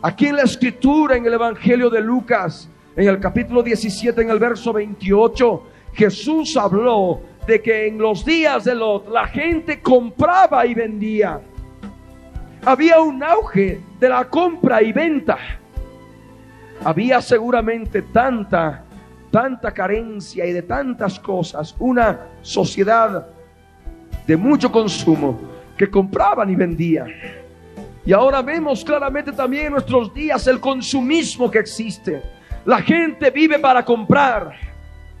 Aquí 0.00 0.26
en 0.26 0.36
la 0.36 0.42
escritura, 0.42 1.16
en 1.16 1.26
el 1.26 1.34
Evangelio 1.34 1.90
de 1.90 2.00
Lucas, 2.00 2.70
en 2.94 3.08
el 3.08 3.18
capítulo 3.18 3.62
17, 3.62 4.22
en 4.22 4.30
el 4.30 4.38
verso 4.38 4.72
28, 4.72 5.62
Jesús 5.94 6.56
habló 6.56 7.20
de 7.46 7.60
que 7.60 7.88
en 7.88 7.98
los 7.98 8.24
días 8.24 8.64
de 8.64 8.76
Lot 8.76 9.08
la 9.10 9.26
gente 9.26 9.82
compraba 9.82 10.64
y 10.64 10.74
vendía. 10.74 11.40
Había 12.64 13.00
un 13.00 13.22
auge 13.22 13.80
de 13.98 14.08
la 14.08 14.24
compra 14.28 14.80
y 14.82 14.92
venta. 14.92 15.38
Había 16.84 17.20
seguramente 17.20 18.02
tanta, 18.02 18.84
tanta 19.32 19.72
carencia 19.72 20.46
y 20.46 20.52
de 20.52 20.62
tantas 20.62 21.18
cosas. 21.18 21.74
Una 21.80 22.26
sociedad 22.42 23.26
de 24.24 24.36
mucho 24.36 24.70
consumo 24.70 25.57
que 25.78 25.88
compraban 25.88 26.50
y 26.50 26.56
vendían. 26.56 27.08
Y 28.04 28.12
ahora 28.12 28.42
vemos 28.42 28.84
claramente 28.84 29.32
también 29.32 29.66
en 29.66 29.72
nuestros 29.72 30.12
días 30.12 30.46
el 30.46 30.60
consumismo 30.60 31.50
que 31.50 31.60
existe 31.60 32.22
la 32.68 32.82
gente 32.82 33.30
vive 33.30 33.58
para 33.58 33.82
comprar. 33.82 34.52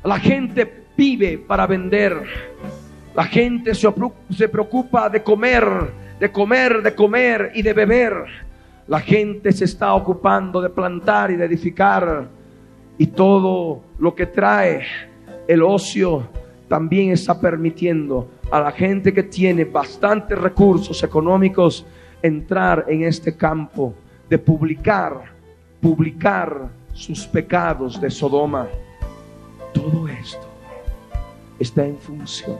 La 0.04 0.20
gente 0.20 0.84
vive 0.94 1.38
para 1.38 1.66
vender. 1.66 2.22
La 3.14 3.24
gente 3.24 3.72
se 3.74 4.48
preocupa 4.50 5.08
de 5.08 5.22
comer, 5.22 5.66
de 6.20 6.30
comer, 6.30 6.82
de 6.82 6.94
comer 6.94 7.52
y 7.54 7.62
de 7.62 7.72
beber. 7.72 8.12
La 8.86 9.00
gente 9.00 9.50
se 9.52 9.64
está 9.64 9.94
ocupando 9.94 10.60
de 10.60 10.68
plantar 10.68 11.30
y 11.30 11.36
de 11.36 11.46
edificar. 11.46 12.28
Y 12.98 13.06
todo 13.06 13.82
lo 13.98 14.14
que 14.14 14.26
trae 14.26 14.82
el 15.46 15.62
ocio 15.62 16.28
también 16.68 17.12
está 17.12 17.40
permitiendo 17.40 18.28
a 18.50 18.60
la 18.60 18.72
gente 18.72 19.12
que 19.12 19.22
tiene 19.22 19.64
bastantes 19.64 20.38
recursos 20.38 21.02
económicos 21.02 21.84
entrar 22.22 22.86
en 22.88 23.04
este 23.04 23.36
campo 23.36 23.94
de 24.28 24.38
publicar, 24.38 25.32
publicar 25.80 26.68
sus 26.92 27.26
pecados 27.26 28.00
de 28.00 28.10
Sodoma. 28.10 28.66
Todo 29.72 30.08
esto 30.08 30.46
está 31.58 31.86
en 31.86 31.98
función 31.98 32.58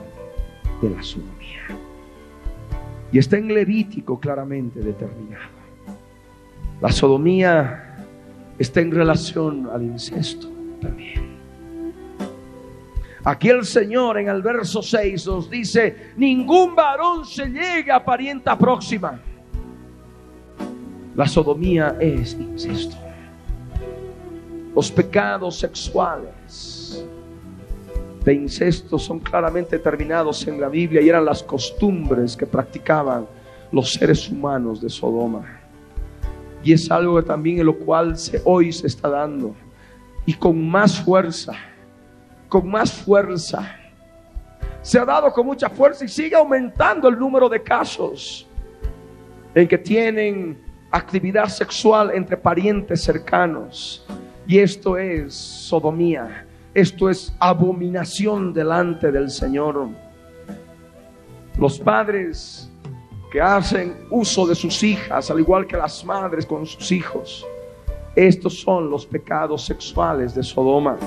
de 0.81 0.89
la 0.89 1.03
sodomía. 1.03 1.61
Y 3.11 3.17
está 3.17 3.37
en 3.37 3.53
Levítico 3.53 4.19
claramente 4.19 4.79
determinado. 4.79 5.59
La 6.79 6.91
sodomía 6.91 8.05
está 8.57 8.81
en 8.81 8.91
relación 8.91 9.67
al 9.73 9.83
incesto 9.83 10.47
también. 10.81 11.28
Aquí 13.23 13.49
el 13.49 13.65
Señor 13.65 14.17
en 14.17 14.29
el 14.29 14.41
verso 14.41 14.81
6 14.81 15.27
nos 15.27 15.49
dice, 15.49 16.13
ningún 16.15 16.75
varón 16.75 17.25
se 17.25 17.47
llegue 17.47 17.91
a 17.91 18.03
parienta 18.03 18.57
próxima. 18.57 19.19
La 21.15 21.27
sodomía 21.27 21.97
es 21.99 22.33
incesto 22.33 22.95
los 24.79 24.91
pecados 24.91 25.59
sexuales 25.59 27.05
de 28.23 28.33
incesto 28.33 28.97
son 28.97 29.19
claramente 29.19 29.77
determinados 29.77 30.47
en 30.47 30.61
la 30.61 30.69
Biblia 30.69 31.01
y 31.01 31.09
eran 31.09 31.25
las 31.25 31.43
costumbres 31.43 32.37
que 32.37 32.45
practicaban 32.45 33.27
los 33.73 33.91
seres 33.91 34.29
humanos 34.29 34.79
de 34.79 34.89
Sodoma. 34.89 35.59
Y 36.63 36.71
es 36.71 36.89
algo 36.89 37.21
también 37.23 37.59
en 37.59 37.65
lo 37.65 37.77
cual 37.77 38.17
se, 38.17 38.41
hoy 38.45 38.71
se 38.71 38.87
está 38.87 39.09
dando. 39.09 39.53
Y 40.25 40.33
con 40.33 40.65
más 40.65 41.01
fuerza, 41.01 41.53
con 42.49 42.67
más 42.67 42.91
fuerza. 42.91 43.75
Se 44.81 44.99
ha 44.99 45.05
dado 45.05 45.31
con 45.31 45.45
mucha 45.45 45.69
fuerza 45.69 46.03
y 46.03 46.07
sigue 46.09 46.35
aumentando 46.35 47.07
el 47.07 47.17
número 47.17 47.47
de 47.47 47.61
casos 47.61 48.47
en 49.55 49.67
que 49.67 49.77
tienen 49.77 50.61
actividad 50.91 51.47
sexual 51.47 52.11
entre 52.13 52.35
parientes 52.35 53.03
cercanos 53.03 54.05
y 54.49 54.57
esto 54.57 54.97
es 54.97 55.35
sodomía. 55.35 56.47
Esto 56.73 57.07
es 57.07 57.31
abominación 57.39 58.51
delante 58.51 59.11
del 59.11 59.29
Señor. 59.29 59.89
Los 61.55 61.79
padres 61.79 62.71
que 63.31 63.39
hacen 63.39 64.07
uso 64.09 64.47
de 64.47 64.55
sus 64.55 64.81
hijas, 64.81 65.29
al 65.29 65.39
igual 65.39 65.67
que 65.67 65.77
las 65.77 66.03
madres 66.03 66.47
con 66.47 66.65
sus 66.65 66.91
hijos. 66.91 67.45
Estos 68.15 68.59
son 68.59 68.89
los 68.89 69.05
pecados 69.05 69.65
sexuales 69.65 70.33
de 70.33 70.41
Sodoma. 70.41 70.97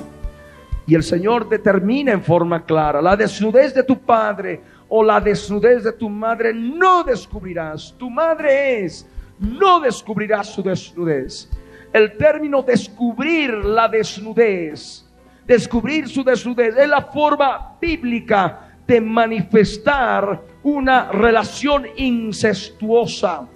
Y 0.93 0.95
el 0.95 1.03
Señor 1.03 1.49
determina 1.49 2.13
en 2.13 2.23
forma 2.23 2.67
clara, 2.67 3.01
la 3.01 3.17
desnudez 3.17 3.73
de 3.73 3.83
tu 3.83 3.99
padre 3.99 4.61
o 4.91 5.03
la 5.03 5.23
desnudez 5.23 5.85
de 5.85 5.93
tu 5.93 6.11
madre 6.11 6.53
no 6.53 7.03
descubrirás. 7.03 7.95
Tu 7.97 8.11
madre 8.11 8.85
es, 8.85 9.09
no 9.39 9.81
descubrirás 9.81 10.49
su 10.49 10.63
desnudez. 10.63 11.49
El 11.95 12.15
término 12.19 12.61
descubrir 12.61 13.55
la 13.55 13.89
desnudez, 13.89 15.09
descubrir 15.47 16.11
su 16.11 16.23
desnudez, 16.23 16.77
es 16.77 16.89
la 16.91 17.01
forma 17.01 17.75
bíblica 17.81 18.77
de 18.87 19.01
manifestar 19.01 20.43
una 20.63 21.11
relación 21.11 21.87
incestuosa 21.97 23.49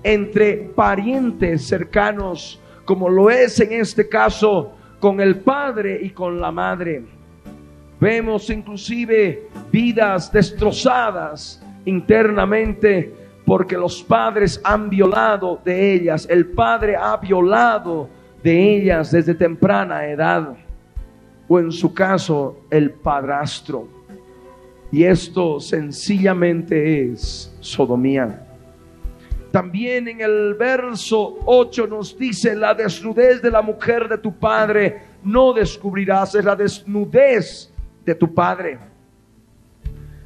entre 0.00 0.58
parientes 0.76 1.66
cercanos, 1.66 2.60
como 2.84 3.08
lo 3.08 3.30
es 3.30 3.58
en 3.58 3.72
este 3.72 4.08
caso 4.08 4.76
con 5.00 5.20
el 5.20 5.36
padre 5.36 6.00
y 6.02 6.10
con 6.10 6.40
la 6.40 6.50
madre. 6.50 7.04
Vemos 8.00 8.50
inclusive 8.50 9.48
vidas 9.70 10.30
destrozadas 10.32 11.62
internamente 11.84 13.14
porque 13.46 13.76
los 13.76 14.02
padres 14.02 14.60
han 14.64 14.88
violado 14.88 15.60
de 15.64 15.94
ellas, 15.94 16.26
el 16.30 16.46
padre 16.46 16.96
ha 16.96 17.16
violado 17.16 18.08
de 18.42 18.76
ellas 18.76 19.10
desde 19.10 19.34
temprana 19.34 20.06
edad, 20.06 20.56
o 21.46 21.58
en 21.58 21.70
su 21.70 21.92
caso 21.92 22.64
el 22.70 22.90
padrastro. 22.90 23.88
Y 24.90 25.04
esto 25.04 25.60
sencillamente 25.60 27.10
es 27.10 27.56
sodomía. 27.60 28.43
También 29.54 30.08
en 30.08 30.20
el 30.20 30.54
verso 30.54 31.38
8 31.44 31.86
nos 31.86 32.18
dice, 32.18 32.56
la 32.56 32.74
desnudez 32.74 33.40
de 33.40 33.52
la 33.52 33.62
mujer 33.62 34.08
de 34.08 34.18
tu 34.18 34.36
padre 34.36 35.02
no 35.22 35.52
descubrirás, 35.52 36.34
es 36.34 36.44
la 36.44 36.56
desnudez 36.56 37.72
de 38.04 38.16
tu 38.16 38.34
padre. 38.34 38.80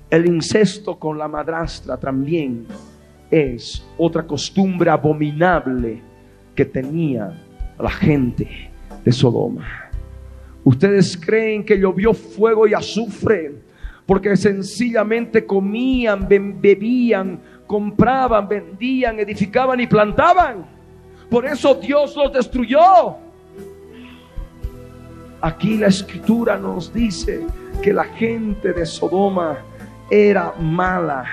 El 0.09 0.25
incesto 0.25 0.99
con 0.99 1.19
la 1.19 1.29
madrastra 1.29 1.99
también 1.99 2.65
es 3.31 3.87
otra 3.99 4.27
costumbre 4.27 4.89
abominable 4.89 6.01
que 6.55 6.65
tenía 6.65 7.39
la 7.79 7.91
gente 7.91 8.71
de 9.05 9.13
Sodoma. 9.13 9.91
Ustedes 10.65 11.19
creen 11.19 11.67
que 11.67 11.79
llovió 11.79 12.15
fuego 12.15 12.67
y 12.67 12.73
azufre 12.73 13.57
porque 14.07 14.35
sencillamente 14.39 15.45
comían, 15.45 16.27
bebían, 16.27 17.39
compraban, 17.69 18.49
vendían, 18.49 19.21
edificaban 19.21 19.79
y 19.79 19.87
plantaban. 19.87 20.67
Por 21.31 21.47
eso 21.47 21.75
Dios 21.75 22.17
los 22.17 22.33
destruyó. 22.33 23.17
Aquí 25.41 25.77
la 25.77 25.87
escritura 25.87 26.59
nos 26.59 26.93
dice 26.93 27.47
que 27.81 27.93
la 27.93 28.05
gente 28.05 28.73
de 28.73 28.85
Sodoma 28.85 29.59
era 30.11 30.53
mala, 30.59 31.25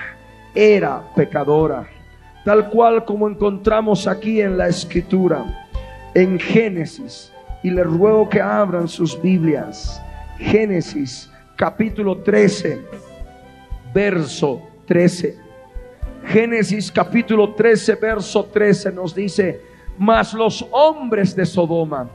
era 0.54 1.02
pecadora, 1.16 1.88
tal 2.44 2.68
cual 2.70 3.04
como 3.04 3.28
encontramos 3.28 4.06
aquí 4.06 4.40
en 4.40 4.56
la 4.56 4.68
escritura, 4.68 5.66
en 6.14 6.38
Génesis. 6.38 7.32
Y 7.62 7.70
les 7.70 7.86
ruego 7.86 8.28
que 8.28 8.40
abran 8.40 8.86
sus 8.86 9.20
Biblias. 9.20 10.00
Génesis 10.38 11.28
capítulo 11.56 12.18
13, 12.18 12.80
verso 13.92 14.62
13. 14.86 15.45
Génesis 16.26 16.90
capítulo 16.90 17.54
13, 17.54 17.94
verso 17.94 18.44
13 18.44 18.90
nos 18.92 19.14
dice, 19.14 19.60
mas 19.96 20.34
los 20.34 20.66
hombres 20.72 21.36
de 21.36 21.46
Sodoma, 21.46 22.08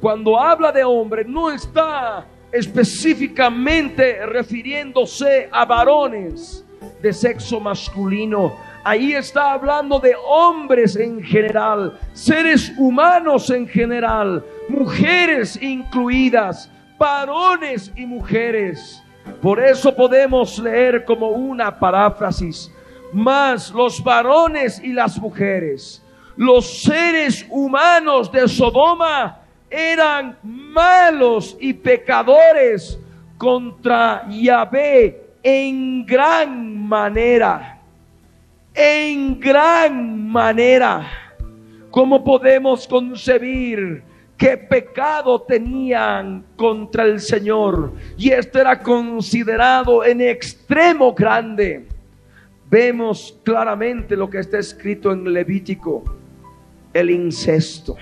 cuando 0.00 0.38
habla 0.38 0.72
de 0.72 0.82
hombre, 0.82 1.24
no 1.24 1.48
está 1.48 2.26
específicamente 2.50 4.26
refiriéndose 4.26 5.48
a 5.52 5.64
varones 5.64 6.64
de 7.00 7.12
sexo 7.12 7.60
masculino. 7.60 8.52
Ahí 8.82 9.12
está 9.12 9.52
hablando 9.52 10.00
de 10.00 10.14
hombres 10.26 10.96
en 10.96 11.22
general, 11.22 11.96
seres 12.12 12.72
humanos 12.76 13.48
en 13.50 13.68
general, 13.68 14.44
mujeres 14.68 15.60
incluidas, 15.62 16.68
varones 16.98 17.92
y 17.94 18.06
mujeres. 18.06 19.00
Por 19.40 19.62
eso 19.62 19.94
podemos 19.94 20.58
leer 20.58 21.04
como 21.04 21.28
una 21.28 21.78
paráfrasis, 21.78 22.71
más 23.12 23.70
los 23.70 24.02
varones 24.02 24.80
y 24.82 24.92
las 24.92 25.18
mujeres, 25.18 26.02
los 26.36 26.82
seres 26.82 27.46
humanos 27.50 28.30
de 28.32 28.48
Sodoma 28.48 29.38
eran 29.70 30.36
malos 30.42 31.56
y 31.60 31.72
pecadores 31.72 32.98
contra 33.38 34.26
Yahvé 34.28 35.22
en 35.42 36.04
gran 36.06 36.86
manera, 36.86 37.80
en 38.74 39.38
gran 39.38 40.28
manera. 40.28 41.06
¿Cómo 41.90 42.24
podemos 42.24 42.86
concebir 42.86 44.02
qué 44.42 44.56
pecado 44.56 45.40
tenían 45.42 46.44
contra 46.56 47.04
el 47.04 47.20
Señor. 47.20 47.92
Y 48.18 48.30
esto 48.30 48.58
era 48.58 48.80
considerado 48.80 50.04
en 50.04 50.20
extremo 50.20 51.14
grande. 51.14 51.86
Vemos 52.72 53.38
claramente 53.44 54.16
lo 54.16 54.30
que 54.30 54.38
está 54.38 54.58
escrito 54.58 55.12
en 55.12 55.30
Levítico, 55.30 56.04
el 56.94 57.10
incesto. 57.10 57.96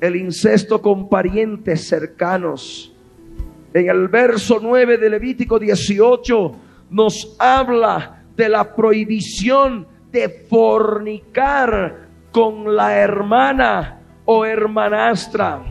El 0.00 0.16
incesto 0.16 0.80
con 0.80 1.10
parientes 1.10 1.86
cercanos. 1.86 2.94
En 3.74 3.90
el 3.90 4.08
verso 4.08 4.60
9 4.62 4.96
de 4.96 5.10
Levítico 5.10 5.58
18 5.58 6.56
nos 6.88 7.36
habla 7.38 8.22
de 8.34 8.48
la 8.48 8.74
prohibición 8.74 9.86
de 10.10 10.46
fornicar 10.48 12.08
con 12.32 12.74
la 12.74 12.96
hermana 12.96 14.00
o 14.24 14.46
hermanastra, 14.46 15.62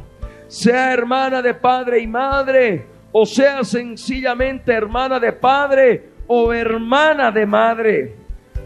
sea 0.47 0.93
hermana 0.93 1.41
de 1.41 1.55
padre 1.55 2.01
y 2.01 2.07
madre, 2.07 2.85
o 3.11 3.25
sea 3.25 3.63
sencillamente 3.63 4.71
hermana 4.71 5.19
de 5.19 5.33
padre 5.33 6.14
o 6.27 6.53
hermana 6.53 7.31
de 7.31 7.45
madre, 7.45 8.15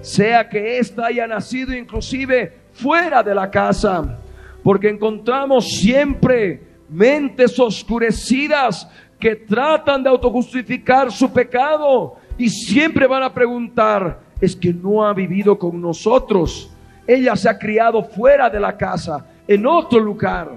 sea 0.01 0.47
que 0.47 0.77
ésta 0.77 1.07
haya 1.07 1.27
nacido 1.27 1.75
inclusive 1.75 2.53
fuera 2.71 3.21
de 3.21 3.35
la 3.35 3.49
casa, 3.49 4.19
porque 4.63 4.89
encontramos 4.89 5.67
siempre 5.79 6.61
mentes 6.89 7.59
oscurecidas 7.59 8.89
que 9.19 9.35
tratan 9.35 10.01
de 10.01 10.09
autojustificar 10.09 11.11
su 11.11 11.31
pecado 11.31 12.15
y 12.37 12.49
siempre 12.49 13.05
van 13.05 13.23
a 13.23 13.33
preguntar, 13.33 14.19
es 14.39 14.55
que 14.55 14.73
no 14.73 15.05
ha 15.05 15.13
vivido 15.13 15.59
con 15.59 15.81
nosotros, 15.81 16.73
ella 17.05 17.35
se 17.35 17.49
ha 17.49 17.57
criado 17.57 18.03
fuera 18.03 18.49
de 18.49 18.59
la 18.59 18.77
casa, 18.77 19.25
en 19.47 19.65
otro 19.65 19.99
lugar. 19.99 20.55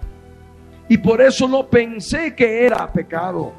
Y 0.89 0.99
por 0.99 1.21
eso 1.21 1.49
no 1.49 1.67
pensé 1.67 2.35
que 2.35 2.67
era 2.67 2.93
pecado. 2.93 3.53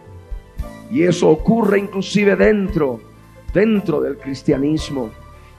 Y 0.92 1.02
eso 1.02 1.30
ocurre 1.30 1.80
inclusive 1.80 2.36
dentro, 2.36 3.02
dentro 3.54 4.02
del 4.02 4.18
cristianismo. 4.18 5.12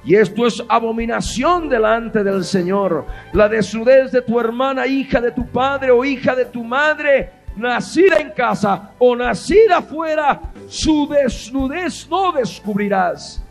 Y 0.05 0.17
esto 0.17 0.47
es 0.47 0.63
abominación 0.69 1.69
delante 1.69 2.23
del 2.23 2.45
Señor. 2.45 3.07
La 3.33 3.49
desnudez 3.49 4.13
de 4.13 4.21
tu 4.21 4.39
hermana, 4.39 4.87
hija 4.87 5.21
de 5.21 5.33
tu 5.33 5.47
padre 5.47 5.91
o 5.91 6.05
hija 6.05 6.35
de 6.35 6.45
tu 6.45 6.63
madre, 6.63 7.31
nacida 7.57 8.19
en 8.19 8.31
casa 8.33 8.91
o 8.99 9.17
nacida 9.17 9.79
afuera, 9.79 10.41
su 10.69 11.09
desnudez 11.09 12.07
no 12.11 12.33
descubrirás. 12.33 13.43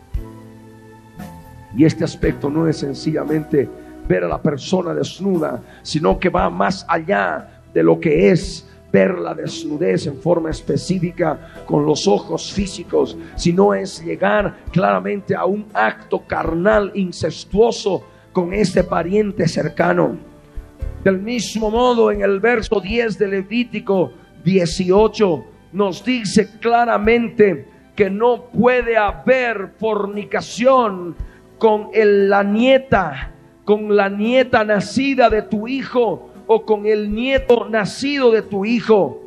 Y 1.76 1.84
este 1.84 2.04
aspecto 2.04 2.48
no 2.48 2.68
es 2.68 2.78
sencillamente 2.78 3.68
ver 4.06 4.22
a 4.22 4.28
la 4.28 4.40
persona 4.40 4.94
desnuda, 4.94 5.60
sino 5.82 6.18
que 6.20 6.28
va 6.28 6.48
más 6.50 6.86
allá 6.88 7.62
de 7.72 7.82
lo 7.82 7.98
que 7.98 8.30
es 8.30 8.68
ver 8.94 9.18
la 9.18 9.34
desnudez 9.34 10.06
en 10.06 10.18
forma 10.18 10.50
específica 10.50 11.64
con 11.66 11.84
los 11.84 12.06
ojos 12.06 12.52
físicos, 12.52 13.18
sino 13.34 13.74
es 13.74 14.00
llegar 14.04 14.56
claramente 14.70 15.34
a 15.34 15.46
un 15.46 15.66
acto 15.74 16.22
carnal 16.28 16.92
incestuoso 16.94 18.06
con 18.32 18.54
este 18.54 18.84
pariente 18.84 19.48
cercano. 19.48 20.16
Del 21.02 21.18
mismo 21.18 21.72
modo, 21.72 22.12
en 22.12 22.22
el 22.22 22.38
verso 22.38 22.80
10 22.80 23.18
de 23.18 23.26
Levítico 23.26 24.12
18 24.44 25.44
nos 25.72 26.04
dice 26.04 26.60
claramente 26.60 27.66
que 27.96 28.08
no 28.08 28.44
puede 28.44 28.96
haber 28.96 29.72
fornicación 29.76 31.16
con 31.58 31.88
la 31.92 32.44
nieta 32.44 33.32
con 33.64 33.96
la 33.96 34.10
nieta 34.10 34.62
nacida 34.62 35.30
de 35.30 35.40
tu 35.40 35.66
hijo 35.66 36.33
o 36.46 36.64
con 36.64 36.86
el 36.86 37.12
nieto 37.12 37.68
nacido 37.68 38.30
de 38.30 38.42
tu 38.42 38.64
hijo, 38.64 39.20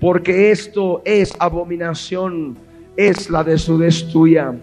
porque 0.00 0.50
esto 0.50 1.02
es 1.04 1.32
abominación, 1.38 2.56
es 2.96 3.30
la 3.30 3.44
desnudez 3.44 4.08
tuya. 4.10 4.54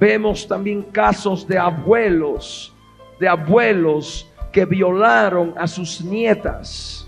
Vemos 0.00 0.48
también 0.48 0.82
casos 0.82 1.46
de 1.46 1.58
abuelos, 1.58 2.74
de 3.20 3.28
abuelos 3.28 4.30
que 4.52 4.64
violaron 4.64 5.54
a 5.56 5.66
sus 5.66 6.02
nietas. 6.04 7.06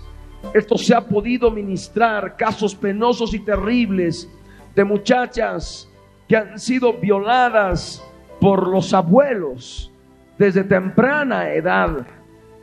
Esto 0.53 0.77
se 0.77 0.93
ha 0.93 1.01
podido 1.01 1.49
ministrar, 1.49 2.35
casos 2.37 2.75
penosos 2.75 3.33
y 3.33 3.39
terribles 3.39 4.29
de 4.75 4.83
muchachas 4.83 5.89
que 6.27 6.37
han 6.37 6.59
sido 6.59 6.93
violadas 6.93 8.03
por 8.39 8.67
los 8.67 8.93
abuelos 8.93 9.91
desde 10.37 10.63
temprana 10.63 11.51
edad 11.53 12.05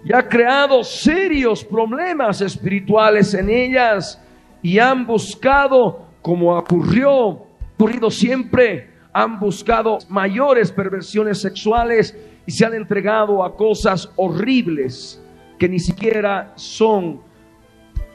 y 0.04 0.12
ha 0.12 0.28
creado 0.28 0.84
serios 0.84 1.64
problemas 1.64 2.42
espirituales 2.42 3.32
en 3.32 3.48
ellas 3.48 4.20
y 4.62 4.78
han 4.78 5.06
buscado, 5.06 6.06
como 6.20 6.56
ocurrió, 6.56 7.46
ocurrido 7.74 8.10
siempre, 8.10 8.90
han 9.12 9.40
buscado 9.40 9.98
mayores 10.08 10.70
perversiones 10.70 11.40
sexuales 11.40 12.16
y 12.44 12.52
se 12.52 12.66
han 12.66 12.74
entregado 12.74 13.42
a 13.42 13.56
cosas 13.56 14.10
horribles 14.16 15.22
que 15.58 15.68
ni 15.68 15.78
siquiera 15.78 16.52
son, 16.56 17.22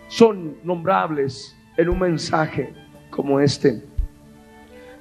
son 0.08 0.58
nombrables 0.64 1.58
en 1.76 1.90
un 1.90 2.00
mensaje 2.00 2.74
como 3.10 3.40
este. 3.40 3.84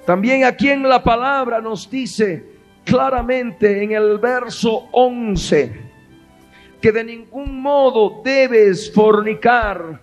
También 0.07 0.45
aquí 0.45 0.71
en 0.71 0.89
la 0.89 1.03
palabra 1.03 1.61
nos 1.61 1.91
dice 1.91 2.47
claramente 2.85 3.83
en 3.83 3.93
el 3.93 4.17
verso 4.17 4.89
11 4.93 5.88
que 6.81 6.93
de 6.93 7.05
ningún 7.05 7.61
modo 7.61 8.23
debes 8.25 8.93
fornicar 8.93 10.01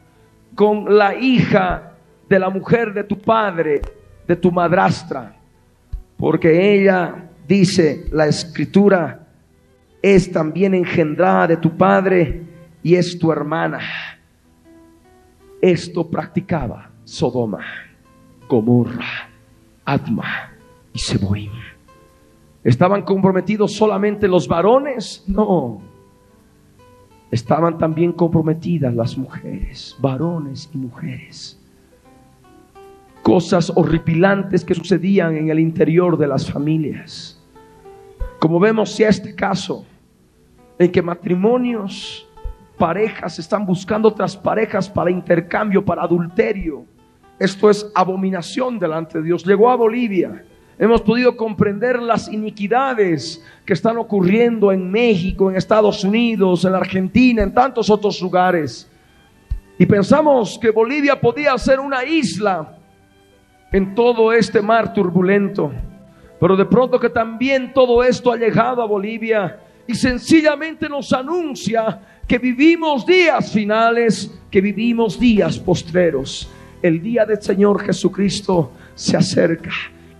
con 0.56 0.98
la 0.98 1.16
hija 1.16 1.94
de 2.28 2.40
la 2.40 2.50
mujer 2.50 2.94
de 2.94 3.04
tu 3.04 3.20
padre, 3.20 3.82
de 4.28 4.36
tu 4.36 4.52
madrastra, 4.52 5.36
porque 6.18 6.74
ella, 6.74 7.30
dice 7.48 8.06
la 8.12 8.28
escritura, 8.28 9.28
es 10.02 10.32
también 10.32 10.74
engendrada 10.74 11.48
de 11.48 11.58
tu 11.58 11.76
padre 11.76 12.44
y 12.82 12.96
es 12.96 13.18
tu 13.18 13.32
hermana. 13.32 13.80
Esto 15.62 16.10
practicaba 16.10 16.92
Sodoma, 17.04 17.66
Gomorra 18.48 19.30
Adma 19.86 20.52
y 20.94 21.00
Seboim. 21.00 21.52
¿Estaban 22.64 23.04
comprometidos 23.04 23.74
solamente 23.74 24.28
los 24.28 24.48
varones? 24.48 25.24
No. 25.28 25.82
Estaban 27.36 27.78
también 27.78 28.14
comprometidas 28.14 28.96
las 28.96 29.18
mujeres, 29.18 29.94
varones 30.00 30.70
y 30.74 30.78
mujeres. 30.78 31.60
Cosas 33.24 33.74
horripilantes 33.76 34.64
que 34.64 34.74
sucedían 34.74 35.36
en 35.36 35.50
el 35.50 35.60
interior 35.60 36.18
de 36.18 36.28
las 36.28 36.50
familias. 36.50 37.44
Como 38.40 38.58
vemos 38.58 38.94
si 38.94 39.04
este 39.04 39.36
caso, 39.36 39.86
en 40.80 40.90
que 40.90 41.02
matrimonios, 41.02 42.26
parejas 42.78 43.38
están 43.38 43.66
buscando 43.66 44.08
otras 44.08 44.38
parejas 44.38 44.90
para 44.90 45.12
intercambio, 45.12 45.84
para 45.84 46.04
adulterio, 46.04 46.86
esto 47.38 47.70
es 47.70 47.92
abominación 47.94 48.80
delante 48.80 49.18
de 49.18 49.26
Dios. 49.26 49.46
Llegó 49.46 49.70
a 49.70 49.76
Bolivia. 49.76 50.46
Hemos 50.78 51.02
podido 51.02 51.38
comprender 51.38 52.02
las 52.02 52.32
iniquidades 52.32 53.44
que 53.66 53.74
están 53.74 53.98
ocurriendo 53.98 54.72
en 54.72 54.92
México, 54.92 55.50
en 55.50 55.56
Estados 55.56 56.04
Unidos, 56.04 56.66
en 56.66 56.76
Argentina, 56.76 57.44
en 57.44 57.54
tantos 57.54 57.90
otros 57.90 58.22
lugares. 58.22 58.90
Y 59.80 59.86
pensamos 59.86 60.60
que 60.60 60.72
Bolivia 60.72 61.20
podía 61.20 61.58
ser 61.58 61.80
una 61.80 62.04
isla 62.04 62.78
en 63.72 63.96
todo 63.96 64.34
este 64.34 64.62
mar 64.62 64.94
turbulento. 64.94 65.72
Pero 66.40 66.58
de 66.58 66.66
pronto 66.66 67.00
que 67.00 67.10
también 67.10 67.74
todo 67.74 68.04
esto 68.04 68.32
ha 68.32 68.38
llegado 68.38 68.82
a 68.82 68.86
Bolivia 68.86 69.60
y 69.88 69.96
sencillamente 69.96 70.90
nos 70.90 71.14
anuncia 71.14 72.02
que 72.28 72.38
vivimos 72.38 73.06
días 73.06 73.52
finales, 73.52 74.38
que 74.52 74.60
vivimos 74.60 75.18
días 75.18 75.58
postreros 75.58 76.50
el 76.82 77.02
día 77.02 77.26
del 77.26 77.42
Señor 77.42 77.84
Jesucristo 77.84 78.72
se 78.94 79.18
acerca 79.18 79.72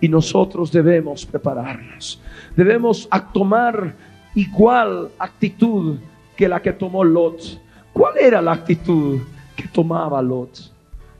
y 0.06 0.08
nosotros 0.08 0.70
debemos 0.70 1.26
prepararnos. 1.26 2.20
Debemos 2.54 3.08
tomar 3.34 3.92
igual 4.36 5.08
actitud 5.18 5.98
que 6.36 6.48
la 6.48 6.62
que 6.62 6.72
tomó 6.72 7.02
Lot. 7.02 7.60
¿Cuál 7.92 8.16
era 8.18 8.40
la 8.40 8.52
actitud 8.52 9.18
que 9.56 9.66
tomaba 9.66 10.22
Lot? 10.22 10.70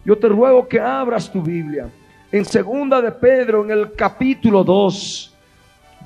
Yo 0.05 0.17
te 0.17 0.29
ruego 0.29 0.69
que 0.69 0.79
abras 0.79 1.33
tu 1.33 1.43
Biblia 1.43 1.89
en 2.31 2.45
segunda 2.45 3.03
de 3.03 3.11
Pedro 3.11 3.65
en 3.65 3.73
el 3.73 3.91
capítulo 3.91 4.63
2, 4.63 5.35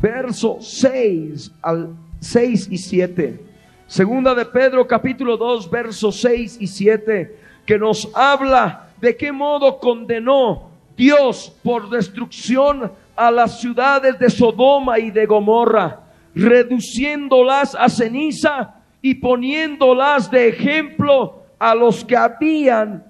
verso 0.01 0.57
6 0.59 1.53
al 1.61 1.91
6 2.19 2.69
y 2.71 2.79
7. 2.79 3.45
Segunda 3.89 4.35
de 4.35 4.47
Pedro 4.47 4.87
capítulo 4.87 5.37
2, 5.37 5.71
verso 5.71 6.11
6 6.11 6.57
y 6.63 6.67
7 6.67 7.37
que 7.67 7.79
nos 7.79 8.09
habla 8.15 8.89
de 9.03 9.15
qué 9.19 9.33
modo 9.33 9.79
condenó 9.79 10.70
Dios 11.01 11.51
por 11.65 11.89
destrucción 11.89 12.93
a 13.17 13.31
las 13.31 13.59
ciudades 13.59 14.19
de 14.19 14.29
Sodoma 14.29 14.99
y 14.99 15.11
de 15.11 15.25
Gomorra, 15.25 16.01
reduciéndolas 16.35 17.75
a 17.75 17.89
ceniza 17.89 18.75
y 19.01 19.15
poniéndolas 19.15 20.31
de 20.31 20.49
ejemplo 20.49 21.45
a 21.59 21.75
los 21.75 22.05
que 22.05 22.15
habían 22.15 23.03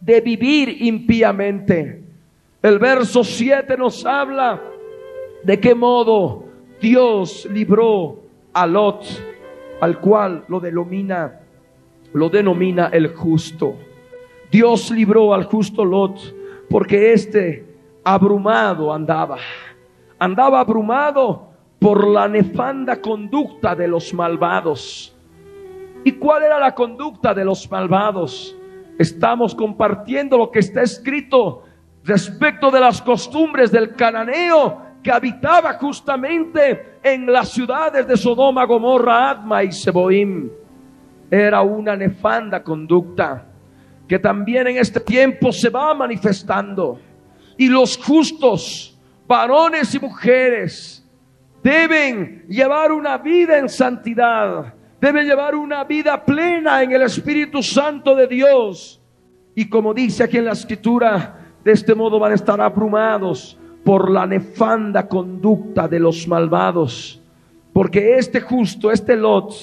de 0.00 0.20
vivir 0.20 0.80
impíamente. 0.82 2.04
El 2.62 2.78
verso 2.78 3.24
7 3.24 3.76
nos 3.76 4.06
habla 4.06 4.62
de 5.42 5.58
qué 5.58 5.74
modo 5.74 6.44
Dios 6.80 7.48
libró 7.50 8.20
a 8.52 8.68
Lot, 8.68 9.04
al 9.80 9.98
cual 9.98 10.44
lo 10.46 10.60
denomina, 10.60 11.40
lo 12.12 12.28
denomina 12.28 12.86
el 12.92 13.08
justo. 13.08 13.74
Dios 14.48 14.92
libró 14.92 15.34
al 15.34 15.42
justo 15.42 15.84
Lot 15.84 16.35
porque 16.68 17.12
éste 17.12 17.64
abrumado 18.04 18.92
andaba. 18.92 19.38
Andaba 20.18 20.60
abrumado 20.60 21.50
por 21.78 22.06
la 22.08 22.28
nefanda 22.28 23.00
conducta 23.00 23.74
de 23.74 23.88
los 23.88 24.12
malvados. 24.14 25.14
¿Y 26.04 26.12
cuál 26.12 26.44
era 26.44 26.58
la 26.58 26.74
conducta 26.74 27.34
de 27.34 27.44
los 27.44 27.70
malvados? 27.70 28.56
Estamos 28.98 29.54
compartiendo 29.54 30.38
lo 30.38 30.50
que 30.50 30.60
está 30.60 30.82
escrito 30.82 31.64
respecto 32.04 32.70
de 32.70 32.80
las 32.80 33.02
costumbres 33.02 33.70
del 33.70 33.94
cananeo 33.94 34.82
que 35.02 35.10
habitaba 35.10 35.74
justamente 35.74 36.98
en 37.02 37.30
las 37.30 37.50
ciudades 37.50 38.06
de 38.06 38.16
Sodoma, 38.16 38.64
Gomorra, 38.64 39.30
Adma 39.30 39.64
y 39.64 39.72
Seboim. 39.72 40.50
Era 41.30 41.62
una 41.62 41.96
nefanda 41.96 42.62
conducta 42.62 43.46
que 44.08 44.18
también 44.18 44.66
en 44.68 44.76
este 44.78 45.00
tiempo 45.00 45.52
se 45.52 45.68
va 45.68 45.94
manifestando. 45.94 47.00
Y 47.56 47.68
los 47.68 47.96
justos, 47.96 48.98
varones 49.26 49.94
y 49.94 49.98
mujeres, 49.98 51.04
deben 51.62 52.44
llevar 52.48 52.92
una 52.92 53.18
vida 53.18 53.58
en 53.58 53.68
santidad, 53.68 54.74
deben 55.00 55.26
llevar 55.26 55.54
una 55.54 55.84
vida 55.84 56.24
plena 56.24 56.82
en 56.82 56.92
el 56.92 57.02
Espíritu 57.02 57.62
Santo 57.62 58.14
de 58.14 58.26
Dios. 58.26 59.00
Y 59.54 59.68
como 59.68 59.92
dice 59.92 60.24
aquí 60.24 60.38
en 60.38 60.44
la 60.44 60.52
escritura, 60.52 61.46
de 61.64 61.72
este 61.72 61.94
modo 61.94 62.18
van 62.18 62.32
a 62.32 62.36
estar 62.36 62.60
abrumados 62.60 63.58
por 63.84 64.10
la 64.10 64.26
nefanda 64.26 65.08
conducta 65.08 65.88
de 65.88 65.98
los 65.98 66.28
malvados. 66.28 67.20
Porque 67.72 68.16
este 68.18 68.40
justo, 68.40 68.90
este 68.90 69.16
Lot, 69.16 69.54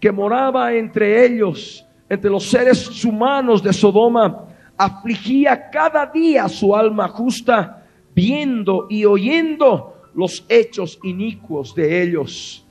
que 0.00 0.12
moraba 0.12 0.74
entre 0.74 1.24
ellos, 1.24 1.85
entre 2.08 2.30
los 2.30 2.48
seres 2.48 3.04
humanos 3.04 3.62
de 3.62 3.72
Sodoma, 3.72 4.44
afligía 4.76 5.70
cada 5.70 6.06
día 6.06 6.48
su 6.48 6.74
alma 6.74 7.08
justa, 7.08 7.84
viendo 8.14 8.86
y 8.88 9.04
oyendo 9.04 10.10
los 10.14 10.44
hechos 10.48 10.98
inicuos 11.02 11.74
de 11.74 12.02
ellos. 12.02 12.64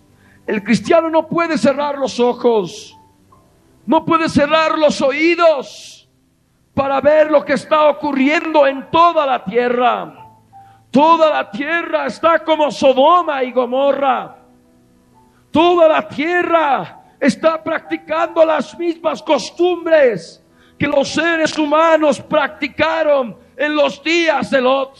El 0.47 0.63
cristiano 0.63 1.09
no 1.09 1.27
puede 1.27 1.57
cerrar 1.57 1.97
los 1.97 2.19
ojos, 2.19 2.97
no 3.85 4.05
puede 4.05 4.29
cerrar 4.29 4.77
los 4.77 5.01
oídos 5.01 6.07
para 6.73 7.01
ver 7.01 7.31
lo 7.31 7.43
que 7.43 7.53
está 7.53 7.89
ocurriendo 7.89 8.67
en 8.67 8.89
toda 8.91 9.25
la 9.25 9.43
tierra. 9.43 10.21
Toda 10.91 11.29
la 11.29 11.51
tierra 11.51 12.05
está 12.05 12.43
como 12.43 12.71
Sodoma 12.71 13.43
y 13.43 13.51
Gomorra. 13.51 14.37
Toda 15.51 15.87
la 15.87 16.07
tierra 16.07 17.04
está 17.19 17.63
practicando 17.63 18.45
las 18.45 18.77
mismas 18.77 19.21
costumbres 19.21 20.41
que 20.77 20.87
los 20.87 21.09
seres 21.09 21.57
humanos 21.57 22.19
practicaron 22.19 23.37
en 23.55 23.75
los 23.75 24.03
días 24.03 24.49
de 24.51 24.61
Lot. 24.61 24.97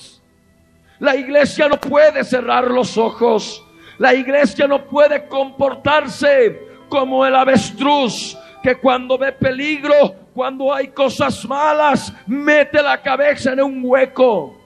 La 0.99 1.15
iglesia 1.15 1.67
no 1.67 1.79
puede 1.79 2.23
cerrar 2.23 2.69
los 2.71 2.97
ojos. 2.97 3.61
La 3.97 4.13
iglesia 4.13 4.67
no 4.67 4.85
puede 4.85 5.27
comportarse 5.27 6.59
como 6.89 7.25
el 7.25 7.35
avestruz 7.35 8.37
que 8.63 8.75
cuando 8.75 9.17
ve 9.17 9.31
peligro, 9.31 10.15
cuando 10.33 10.73
hay 10.73 10.87
cosas 10.87 11.47
malas, 11.47 12.13
mete 12.25 12.81
la 12.81 13.01
cabeza 13.01 13.53
en 13.53 13.61
un 13.61 13.81
hueco. 13.83 14.57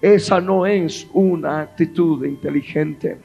esa 0.00 0.40
no 0.40 0.64
es 0.64 1.06
una 1.12 1.60
actitud 1.60 2.24
inteligente. 2.24 3.18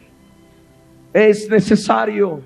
Es 1.13 1.47
necesario 1.47 2.41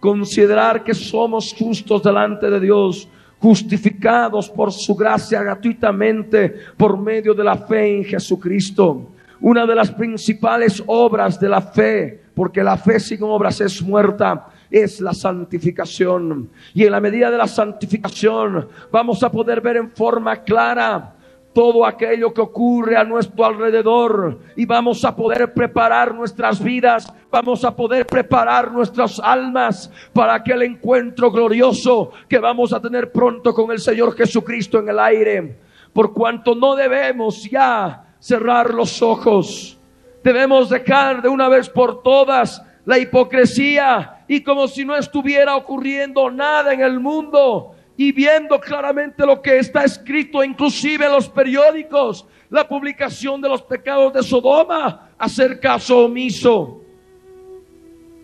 considerar 0.00 0.84
que 0.84 0.94
somos 0.94 1.54
justos 1.58 2.02
delante 2.02 2.50
de 2.50 2.60
Dios, 2.60 3.08
justificados 3.38 4.48
por 4.48 4.72
su 4.72 4.94
gracia 4.94 5.42
gratuitamente 5.42 6.54
por 6.76 6.98
medio 6.98 7.34
de 7.34 7.44
la 7.44 7.56
fe 7.56 7.96
en 7.96 8.04
Jesucristo. 8.04 9.10
Una 9.40 9.66
de 9.66 9.74
las 9.74 9.90
principales 9.90 10.82
obras 10.86 11.38
de 11.38 11.48
la 11.48 11.60
fe, 11.60 12.22
porque 12.34 12.62
la 12.62 12.76
fe 12.76 12.98
sin 12.98 13.22
obras 13.22 13.60
es 13.60 13.82
muerta, 13.82 14.48
es 14.70 15.00
la 15.00 15.12
santificación. 15.12 16.48
Y 16.72 16.84
en 16.84 16.92
la 16.92 17.00
medida 17.00 17.30
de 17.30 17.38
la 17.38 17.46
santificación 17.46 18.68
vamos 18.90 19.22
a 19.22 19.30
poder 19.30 19.60
ver 19.60 19.76
en 19.76 19.90
forma 19.90 20.36
clara 20.36 21.15
todo 21.56 21.86
aquello 21.86 22.34
que 22.34 22.42
ocurre 22.42 22.98
a 22.98 23.04
nuestro 23.04 23.46
alrededor 23.46 24.40
y 24.56 24.66
vamos 24.66 25.02
a 25.06 25.16
poder 25.16 25.54
preparar 25.54 26.14
nuestras 26.14 26.62
vidas, 26.62 27.10
vamos 27.30 27.64
a 27.64 27.74
poder 27.74 28.06
preparar 28.06 28.70
nuestras 28.70 29.18
almas 29.18 29.90
para 30.12 30.34
aquel 30.34 30.60
encuentro 30.64 31.30
glorioso 31.30 32.10
que 32.28 32.38
vamos 32.38 32.74
a 32.74 32.80
tener 32.82 33.10
pronto 33.10 33.54
con 33.54 33.70
el 33.70 33.78
Señor 33.78 34.14
Jesucristo 34.14 34.80
en 34.80 34.90
el 34.90 34.98
aire. 34.98 35.58
Por 35.94 36.12
cuanto 36.12 36.54
no 36.54 36.76
debemos 36.76 37.44
ya 37.50 38.04
cerrar 38.18 38.74
los 38.74 39.00
ojos, 39.00 39.78
debemos 40.22 40.68
dejar 40.68 41.22
de 41.22 41.30
una 41.30 41.48
vez 41.48 41.70
por 41.70 42.02
todas 42.02 42.62
la 42.84 42.98
hipocresía 42.98 44.24
y 44.28 44.42
como 44.42 44.68
si 44.68 44.84
no 44.84 44.94
estuviera 44.94 45.56
ocurriendo 45.56 46.30
nada 46.30 46.74
en 46.74 46.82
el 46.82 47.00
mundo, 47.00 47.75
y 47.96 48.12
viendo 48.12 48.60
claramente 48.60 49.24
lo 49.24 49.40
que 49.40 49.58
está 49.58 49.84
escrito, 49.84 50.44
inclusive 50.44 51.06
en 51.06 51.12
los 51.12 51.28
periódicos, 51.28 52.26
la 52.50 52.68
publicación 52.68 53.40
de 53.40 53.48
los 53.48 53.62
pecados 53.62 54.12
de 54.12 54.22
Sodoma, 54.22 55.10
hacer 55.18 55.58
caso 55.58 56.04
omiso 56.04 56.82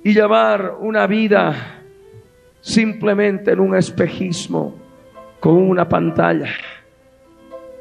y 0.04 0.12
llevar 0.12 0.76
una 0.80 1.06
vida 1.06 1.80
simplemente 2.60 3.52
en 3.52 3.60
un 3.60 3.74
espejismo 3.74 4.74
con 5.40 5.54
una 5.54 5.88
pantalla. 5.88 6.50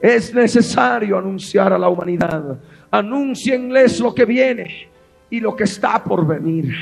Es 0.02 0.34
necesario 0.34 1.18
anunciar 1.18 1.74
a 1.74 1.78
la 1.78 1.90
humanidad. 1.90 2.58
Anuncienles 2.90 4.00
lo 4.00 4.16
que 4.16 4.26
viene 4.26 4.90
y 5.30 5.40
lo 5.40 5.56
que 5.56 5.66
está 5.66 6.04
por 6.04 6.26
venir. 6.26 6.74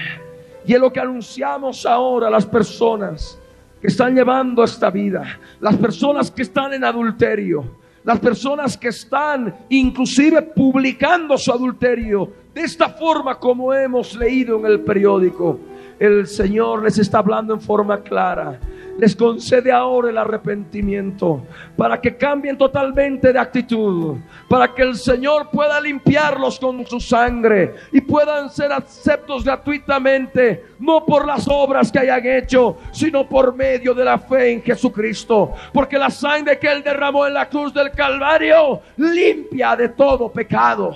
Y 0.66 0.74
es 0.74 0.80
lo 0.80 0.93
que 0.93 0.99
anunciamos 0.99 1.86
ahora 1.86 2.28
a 2.28 2.32
las 2.32 2.45
personas 2.45 3.38
que 3.82 3.88
están 3.88 4.16
llevando 4.16 4.64
esta 4.64 4.90
vida, 4.90 5.40
las 5.60 5.76
personas 5.78 6.30
que 6.32 6.42
están 6.42 6.74
en 6.74 6.84
adulterio, 6.84 7.64
las 8.04 8.20
personas 8.20 8.78
que 8.78 8.90
están 8.90 9.54
inclusive 9.70 10.42
publicando 10.42 11.38
su 11.38 11.52
adulterio. 11.52 12.32
De 12.54 12.62
esta 12.62 12.90
forma 12.90 13.36
como 13.36 13.74
hemos 13.74 14.16
leído 14.16 14.60
en 14.60 14.66
el 14.66 14.82
periódico. 14.82 15.60
El 16.00 16.28
Señor 16.28 16.84
les 16.84 16.98
está 16.98 17.20
hablando 17.20 17.54
en 17.54 17.62
forma 17.62 18.02
clara 18.02 18.60
les 19.00 19.16
concede 19.16 19.72
ahora 19.72 20.10
el 20.10 20.18
arrepentimiento 20.18 21.45
para 21.78 22.00
que 22.00 22.16
cambien 22.18 22.58
totalmente 22.58 23.32
de 23.32 23.39
actitud, 23.39 24.18
para 24.50 24.74
que 24.74 24.82
el 24.82 24.95
Señor 24.95 25.50
pueda 25.50 25.80
limpiarlos 25.80 26.60
con 26.60 26.86
su 26.86 27.00
sangre 27.00 27.76
y 27.91 28.02
puedan 28.02 28.50
ser 28.50 28.72
aceptos 28.74 29.43
gratuitamente, 29.45 30.66
no 30.80 31.06
por 31.06 31.26
las 31.26 31.47
obras 31.47 31.91
que 31.91 32.00
hayan 32.00 32.26
hecho, 32.26 32.78
sino 32.91 33.28
por 33.28 33.56
medio 33.56 33.93
de 33.93 34.04
la 34.04 34.20
fe 34.20 34.52
en 34.52 34.62
Jesucristo, 34.62 35.54
porque 35.72 35.97
la 35.97 36.10
sangre 36.10 36.60
que 36.60 36.72
Él 36.72 36.84
derramó 36.84 37.26
en 37.26 37.34
la 37.34 37.47
cruz 37.47 37.74
del 37.74 37.91
Calvario 37.91 38.82
limpia 38.97 39.76
de 39.76 39.89
todo 39.89 40.30
pecado 40.30 40.95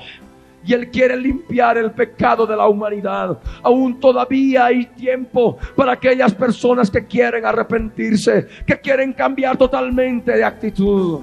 y 0.65 0.73
Él 0.73 0.89
quiere 0.89 1.17
limpiar 1.17 1.77
el 1.77 1.91
pecado 1.91 2.45
de 2.45 2.55
la 2.55 2.67
humanidad. 2.67 3.37
Aún 3.61 3.99
todavía 3.99 4.65
hay 4.65 4.85
tiempo 4.85 5.57
para 5.75 5.93
aquellas 5.93 6.33
personas 6.33 6.89
que 6.89 7.05
quieren 7.05 7.45
arrepentirse, 7.45 8.47
que 8.65 8.79
quieren 8.79 9.13
cambiar 9.13 9.57
totalmente 9.57 10.31
de 10.31 10.43
actitud. 10.43 11.21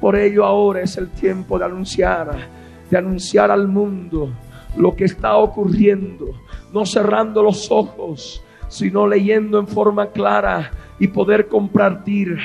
Por 0.00 0.16
ello 0.16 0.44
ahora 0.44 0.82
es 0.82 0.96
el 0.96 1.08
tiempo 1.10 1.58
de 1.58 1.64
anunciar, 1.66 2.48
de 2.90 2.98
anunciar 2.98 3.50
al 3.50 3.68
mundo 3.68 4.30
lo 4.76 4.94
que 4.94 5.04
está 5.04 5.36
ocurriendo, 5.36 6.26
no 6.72 6.84
cerrando 6.84 7.42
los 7.42 7.70
ojos, 7.70 8.42
sino 8.68 9.06
leyendo 9.06 9.58
en 9.58 9.68
forma 9.68 10.08
clara 10.08 10.72
y 10.98 11.06
poder 11.06 11.46
compartir 11.46 12.38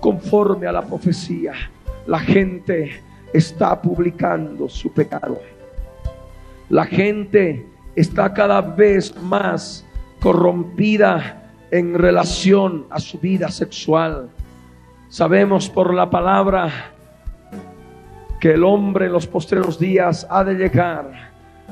conforme 0.00 0.66
a 0.66 0.72
la 0.72 0.82
profecía. 0.82 1.52
La 2.06 2.20
gente 2.20 3.02
está 3.32 3.80
publicando 3.80 4.68
su 4.68 4.90
pecado. 4.92 5.38
La 6.68 6.84
gente 6.84 7.66
está 7.96 8.34
cada 8.34 8.60
vez 8.60 9.16
más 9.22 9.86
corrompida 10.20 11.52
en 11.70 11.94
relación 11.94 12.86
a 12.90 13.00
su 13.00 13.18
vida 13.18 13.48
sexual. 13.48 14.28
Sabemos 15.08 15.70
por 15.70 15.94
la 15.94 16.10
palabra 16.10 16.92
que 18.38 18.52
el 18.52 18.64
hombre 18.64 19.06
en 19.06 19.12
los 19.12 19.26
postreros 19.26 19.78
días 19.78 20.26
ha 20.28 20.44
de 20.44 20.54
llegar 20.54 21.30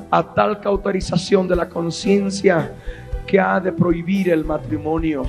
a 0.09 0.33
tal 0.33 0.59
cauterización 0.59 1.47
de 1.47 1.55
la 1.55 1.69
conciencia 1.69 2.73
que 3.27 3.39
ha 3.39 3.59
de 3.59 3.71
prohibir 3.71 4.29
el 4.29 4.45
matrimonio. 4.45 5.23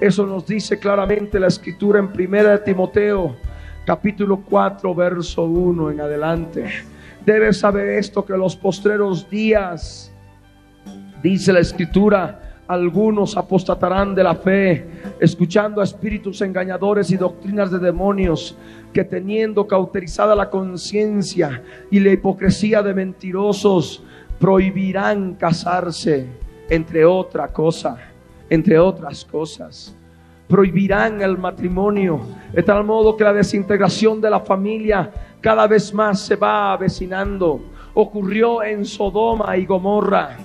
Eso 0.00 0.26
nos 0.26 0.46
dice 0.46 0.78
claramente 0.78 1.38
la 1.38 1.48
escritura 1.48 1.98
en 1.98 2.06
1 2.06 2.60
Timoteo 2.60 3.36
capítulo 3.84 4.40
4 4.48 4.94
verso 4.94 5.44
1 5.44 5.90
en 5.90 6.00
adelante. 6.00 6.95
Debes 7.26 7.58
saber 7.58 7.88
esto 7.88 8.24
que 8.24 8.36
los 8.36 8.54
postreros 8.54 9.28
días, 9.28 10.12
dice 11.20 11.52
la 11.52 11.58
escritura, 11.58 12.62
algunos 12.68 13.36
apostatarán 13.36 14.14
de 14.14 14.22
la 14.22 14.36
fe, 14.36 14.86
escuchando 15.18 15.80
a 15.80 15.84
espíritus 15.84 16.40
engañadores 16.42 17.10
y 17.10 17.16
doctrinas 17.16 17.72
de 17.72 17.80
demonios, 17.80 18.56
que 18.92 19.02
teniendo 19.02 19.66
cauterizada 19.66 20.36
la 20.36 20.48
conciencia 20.48 21.64
y 21.90 21.98
la 21.98 22.12
hipocresía 22.12 22.80
de 22.80 22.94
mentirosos, 22.94 24.04
prohibirán 24.38 25.34
casarse, 25.34 26.28
entre 26.70 27.04
otra 27.04 27.48
cosa, 27.48 27.96
entre 28.48 28.78
otras 28.78 29.24
cosas. 29.24 29.96
Prohibirán 30.46 31.20
el 31.22 31.36
matrimonio, 31.38 32.20
de 32.52 32.62
tal 32.62 32.84
modo 32.84 33.16
que 33.16 33.24
la 33.24 33.32
desintegración 33.32 34.20
de 34.20 34.30
la 34.30 34.38
familia 34.38 35.10
cada 35.46 35.68
vez 35.68 35.94
más 35.94 36.22
se 36.22 36.34
va 36.34 36.72
avecinando. 36.72 37.66
Ocurrió 37.94 38.64
en 38.64 38.84
Sodoma 38.84 39.56
y 39.56 39.64
Gomorra. 39.64 40.38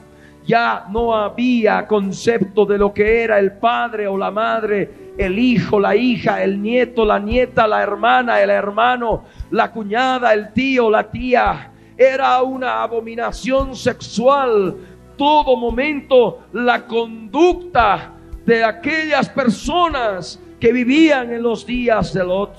Ya 0.45 0.85
no 0.91 1.15
había 1.15 1.87
concepto 1.87 2.67
de 2.67 2.77
lo 2.77 2.93
que 2.93 3.23
era 3.23 3.39
el 3.39 3.53
padre 3.53 4.07
o 4.07 4.15
la 4.15 4.29
madre, 4.29 5.13
el 5.17 5.39
hijo, 5.39 5.79
la 5.79 5.95
hija, 5.95 6.43
el 6.43 6.61
nieto, 6.61 7.03
la 7.03 7.17
nieta, 7.17 7.67
la 7.67 7.81
hermana, 7.81 8.41
el 8.41 8.51
hermano, 8.51 9.23
la 9.49 9.71
cuñada, 9.71 10.35
el 10.35 10.53
tío, 10.53 10.87
la 10.91 11.09
tía. 11.09 11.71
Era 11.97 12.43
una 12.43 12.83
abominación 12.83 13.75
sexual. 13.75 14.75
Todo 15.17 15.57
momento 15.57 16.43
la 16.53 16.85
conducta 16.85 18.13
de 18.45 18.63
aquellas 18.63 19.27
personas 19.29 20.39
que 20.59 20.71
vivían 20.71 21.33
en 21.33 21.41
los 21.41 21.65
días 21.65 22.13
de 22.13 22.23
Lot. 22.23 22.53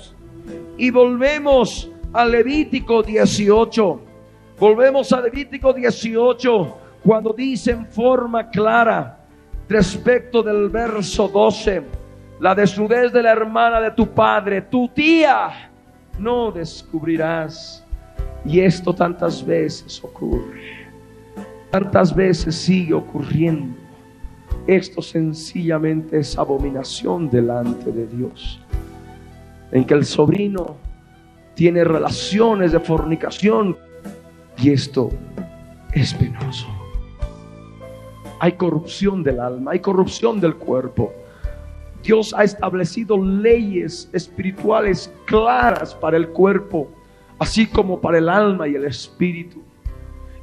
Y 0.76 0.90
volvemos 0.90 1.91
a 2.12 2.24
Levítico 2.24 3.02
18. 3.02 4.00
Volvemos 4.58 5.12
a 5.12 5.20
Levítico 5.20 5.72
18 5.72 6.78
cuando 7.02 7.32
dice 7.32 7.72
en 7.72 7.86
forma 7.86 8.48
clara 8.50 9.18
respecto 9.68 10.42
del 10.42 10.68
verso 10.68 11.28
12, 11.28 11.82
la 12.40 12.54
desnudez 12.54 13.12
de 13.12 13.22
la 13.22 13.32
hermana 13.32 13.80
de 13.80 13.90
tu 13.92 14.06
padre, 14.06 14.62
tu 14.62 14.88
tía, 14.88 15.70
no 16.18 16.52
descubrirás. 16.52 17.84
Y 18.44 18.60
esto 18.60 18.92
tantas 18.92 19.44
veces 19.44 20.02
ocurre, 20.02 20.88
tantas 21.70 22.14
veces 22.14 22.54
sigue 22.54 22.92
ocurriendo. 22.92 23.76
Esto 24.66 25.00
sencillamente 25.00 26.18
es 26.18 26.36
abominación 26.36 27.30
delante 27.30 27.90
de 27.90 28.06
Dios. 28.06 28.60
En 29.70 29.84
que 29.84 29.94
el 29.94 30.04
sobrino 30.04 30.76
tiene 31.54 31.84
relaciones 31.84 32.72
de 32.72 32.80
fornicación 32.80 33.76
y 34.58 34.70
esto 34.70 35.10
es 35.92 36.14
penoso. 36.14 36.66
Hay 38.40 38.52
corrupción 38.52 39.22
del 39.22 39.40
alma, 39.40 39.72
hay 39.72 39.80
corrupción 39.80 40.40
del 40.40 40.56
cuerpo. 40.56 41.12
Dios 42.02 42.34
ha 42.36 42.42
establecido 42.42 43.16
leyes 43.22 44.10
espirituales 44.12 45.12
claras 45.26 45.94
para 45.94 46.16
el 46.16 46.28
cuerpo, 46.28 46.90
así 47.38 47.66
como 47.66 48.00
para 48.00 48.18
el 48.18 48.28
alma 48.28 48.66
y 48.66 48.74
el 48.74 48.84
espíritu. 48.84 49.62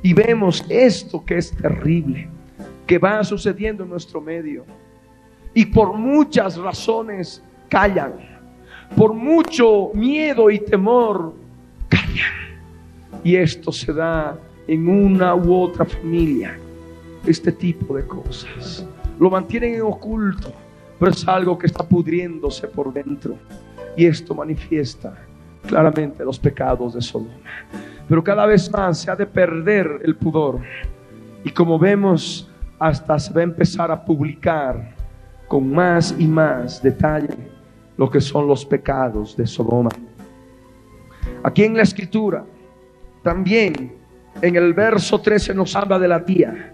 Y 0.02 0.14
vemos 0.14 0.66
esto 0.70 1.26
que 1.26 1.38
es 1.38 1.52
terrible, 1.52 2.30
que 2.88 2.98
va 2.98 3.24
sucediendo 3.24 3.84
en 3.84 3.90
nuestro 3.90 4.22
medio. 4.22 4.64
Y 5.54 5.66
por 5.66 5.94
muchas 5.94 6.56
razones 6.56 7.44
callan 7.68 8.39
por 8.96 9.14
mucho 9.14 9.92
miedo 9.94 10.50
y 10.50 10.60
temor, 10.60 11.34
callan. 11.88 12.60
Y 13.24 13.36
esto 13.36 13.72
se 13.72 13.94
da 13.94 14.38
en 14.68 14.88
una 14.88 15.36
u 15.36 15.54
otra 15.54 15.86
familia. 15.86 16.58
Este 17.26 17.52
tipo 17.52 17.96
de 17.96 18.06
cosas. 18.06 18.86
Lo 19.20 19.30
mantienen 19.30 19.76
en 19.76 19.82
oculto, 19.82 20.54
pero 20.98 21.12
es 21.12 21.28
algo 21.28 21.58
que 21.58 21.68
está 21.68 21.84
pudriéndose 21.84 22.68
por 22.68 22.94
dentro. 22.94 23.36
Y 23.98 24.06
esto 24.06 24.34
manifiesta 24.34 25.14
claramente 25.68 26.24
los 26.24 26.40
pecados 26.40 26.94
de 26.94 27.02
Sodoma. 27.02 27.34
Pero 28.08 28.24
cada 28.24 28.46
vez 28.46 28.72
más 28.72 29.00
se 29.00 29.12
ha 29.12 29.16
de 29.16 29.26
perder 29.26 30.02
el 30.04 30.16
pudor. 30.16 30.62
Y 31.44 31.52
como 31.52 31.78
vemos, 31.78 32.50
hasta 32.80 33.20
se 33.20 33.34
va 33.34 33.42
a 33.42 33.44
empezar 33.44 33.92
a 33.92 34.04
publicar 34.04 34.96
con 35.48 35.72
más 35.72 36.16
y 36.18 36.28
más 36.28 36.82
detalle 36.82 37.59
lo 38.00 38.10
que 38.10 38.22
son 38.22 38.48
los 38.48 38.66
pecados 38.66 39.36
de 39.36 39.46
Sodoma. 39.46 39.90
Aquí 41.44 41.66
en 41.66 41.76
la 41.76 41.84
escritura, 41.84 42.46
también 43.22 43.92
en 44.42 44.56
el 44.56 44.74
verso 44.74 45.20
13 45.20 45.54
nos 45.54 45.76
habla 45.76 46.00
de 46.00 46.08
la 46.08 46.24
tía. 46.24 46.74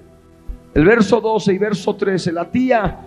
El 0.72 0.86
verso 0.86 1.20
12 1.20 1.52
y 1.52 1.58
verso 1.58 1.96
13, 1.96 2.32
la 2.32 2.52
tía 2.52 3.00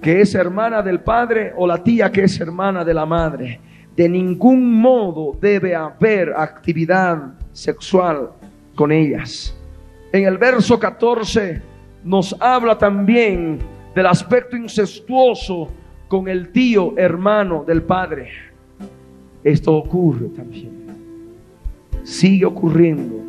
que 0.00 0.22
es 0.22 0.34
hermana 0.34 0.80
del 0.80 1.00
padre 1.00 1.52
o 1.54 1.66
la 1.66 1.84
tía 1.84 2.10
que 2.10 2.24
es 2.24 2.40
hermana 2.40 2.86
de 2.86 2.94
la 2.94 3.04
madre. 3.04 3.60
De 3.94 4.08
ningún 4.08 4.72
modo 4.72 5.36
debe 5.38 5.74
haber 5.74 6.32
actividad 6.34 7.34
sexual 7.52 8.30
con 8.74 8.90
ellas. 8.92 9.54
En 10.10 10.24
el 10.24 10.38
verso 10.38 10.78
14 10.78 11.60
nos 12.02 12.34
habla 12.40 12.78
también 12.78 13.58
del 13.94 14.06
aspecto 14.06 14.56
incestuoso 14.56 15.68
con 16.08 16.28
el 16.28 16.50
tío 16.50 16.96
hermano 16.96 17.64
del 17.64 17.82
padre. 17.82 18.28
Esto 19.42 19.74
ocurre 19.74 20.28
también. 20.28 20.86
Sigue 22.04 22.44
ocurriendo 22.44 23.24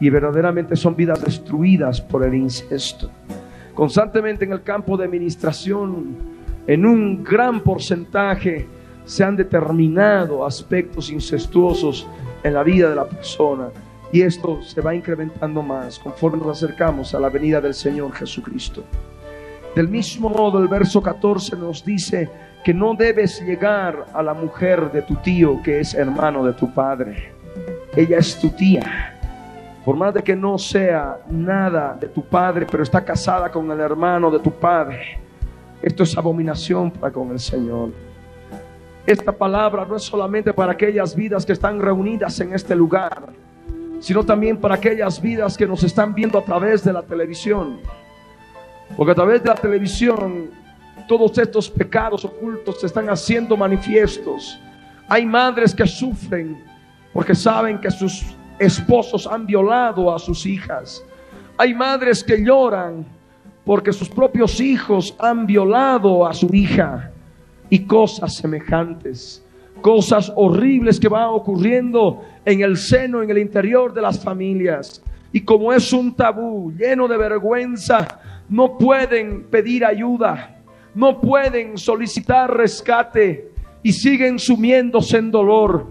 y 0.00 0.10
verdaderamente 0.10 0.76
son 0.76 0.96
vidas 0.96 1.22
destruidas 1.22 2.00
por 2.00 2.24
el 2.24 2.34
incesto. 2.34 3.10
Constantemente 3.74 4.44
en 4.44 4.52
el 4.52 4.62
campo 4.62 4.96
de 4.96 5.04
administración, 5.04 6.16
en 6.66 6.86
un 6.86 7.24
gran 7.24 7.60
porcentaje, 7.60 8.66
se 9.04 9.24
han 9.24 9.36
determinado 9.36 10.44
aspectos 10.44 11.10
incestuosos 11.10 12.06
en 12.42 12.54
la 12.54 12.62
vida 12.62 12.90
de 12.90 12.96
la 12.96 13.06
persona. 13.06 13.68
Y 14.12 14.22
esto 14.22 14.62
se 14.62 14.80
va 14.80 14.94
incrementando 14.94 15.62
más 15.62 15.98
conforme 15.98 16.38
nos 16.38 16.62
acercamos 16.62 17.14
a 17.14 17.20
la 17.20 17.28
venida 17.28 17.60
del 17.60 17.74
Señor 17.74 18.12
Jesucristo. 18.12 18.84
Del 19.74 19.88
mismo 19.88 20.28
modo, 20.28 20.58
el 20.58 20.66
verso 20.66 21.00
14 21.00 21.56
nos 21.56 21.84
dice 21.84 22.28
que 22.64 22.74
no 22.74 22.94
debes 22.94 23.40
llegar 23.40 24.06
a 24.12 24.22
la 24.22 24.34
mujer 24.34 24.90
de 24.90 25.02
tu 25.02 25.14
tío 25.16 25.62
que 25.62 25.80
es 25.80 25.94
hermano 25.94 26.44
de 26.44 26.52
tu 26.52 26.72
padre. 26.74 27.32
Ella 27.94 28.18
es 28.18 28.38
tu 28.38 28.50
tía. 28.50 29.16
Por 29.84 29.96
más 29.96 30.12
de 30.12 30.22
que 30.22 30.34
no 30.34 30.58
sea 30.58 31.18
nada 31.30 31.96
de 31.98 32.08
tu 32.08 32.22
padre, 32.22 32.66
pero 32.70 32.82
está 32.82 33.04
casada 33.04 33.50
con 33.50 33.70
el 33.70 33.80
hermano 33.80 34.30
de 34.30 34.40
tu 34.40 34.50
padre. 34.50 35.18
Esto 35.80 36.02
es 36.02 36.18
abominación 36.18 36.90
para 36.90 37.12
con 37.12 37.30
el 37.30 37.38
Señor. 37.38 37.90
Esta 39.06 39.32
palabra 39.32 39.86
no 39.86 39.96
es 39.96 40.02
solamente 40.02 40.52
para 40.52 40.72
aquellas 40.72 41.14
vidas 41.14 41.46
que 41.46 41.52
están 41.52 41.80
reunidas 41.80 42.38
en 42.40 42.52
este 42.52 42.74
lugar, 42.74 43.28
sino 44.00 44.24
también 44.24 44.58
para 44.58 44.74
aquellas 44.74 45.22
vidas 45.22 45.56
que 45.56 45.66
nos 45.66 45.82
están 45.82 46.14
viendo 46.14 46.38
a 46.38 46.44
través 46.44 46.84
de 46.84 46.92
la 46.92 47.02
televisión. 47.02 47.80
Porque 48.96 49.12
a 49.12 49.14
través 49.14 49.42
de 49.42 49.48
la 49.48 49.54
televisión 49.54 50.50
todos 51.10 51.36
estos 51.38 51.68
pecados 51.68 52.24
ocultos 52.24 52.80
se 52.80 52.86
están 52.86 53.08
haciendo 53.08 53.56
manifiestos. 53.56 54.60
Hay 55.08 55.26
madres 55.26 55.74
que 55.74 55.86
sufren 55.86 56.62
porque 57.12 57.34
saben 57.34 57.80
que 57.80 57.90
sus 57.90 58.24
esposos 58.60 59.26
han 59.26 59.46
violado 59.46 60.14
a 60.14 60.18
sus 60.18 60.46
hijas. 60.46 61.04
Hay 61.58 61.74
madres 61.74 62.22
que 62.22 62.44
lloran 62.44 63.04
porque 63.64 63.92
sus 63.92 64.08
propios 64.08 64.60
hijos 64.60 65.14
han 65.18 65.46
violado 65.46 66.26
a 66.26 66.32
su 66.32 66.46
hija 66.54 67.10
y 67.68 67.80
cosas 67.80 68.36
semejantes, 68.36 69.44
cosas 69.80 70.32
horribles 70.36 71.00
que 71.00 71.08
van 71.08 71.28
ocurriendo 71.30 72.22
en 72.44 72.60
el 72.60 72.76
seno, 72.76 73.22
en 73.22 73.30
el 73.30 73.38
interior 73.38 73.92
de 73.92 74.02
las 74.02 74.22
familias. 74.22 75.02
Y 75.32 75.40
como 75.40 75.72
es 75.72 75.92
un 75.92 76.14
tabú 76.14 76.72
lleno 76.72 77.08
de 77.08 77.16
vergüenza, 77.16 78.06
no 78.50 78.76
pueden 78.76 79.44
pedir 79.44 79.84
ayuda, 79.84 80.60
no 80.94 81.20
pueden 81.20 81.78
solicitar 81.78 82.54
rescate 82.54 83.52
y 83.82 83.92
siguen 83.92 84.38
sumiéndose 84.38 85.18
en 85.18 85.30
dolor, 85.30 85.86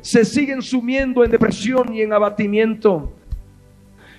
se 0.00 0.24
siguen 0.24 0.62
sumiendo 0.62 1.22
en 1.22 1.30
depresión 1.30 1.94
y 1.94 2.00
en 2.00 2.12
abatimiento. 2.12 3.12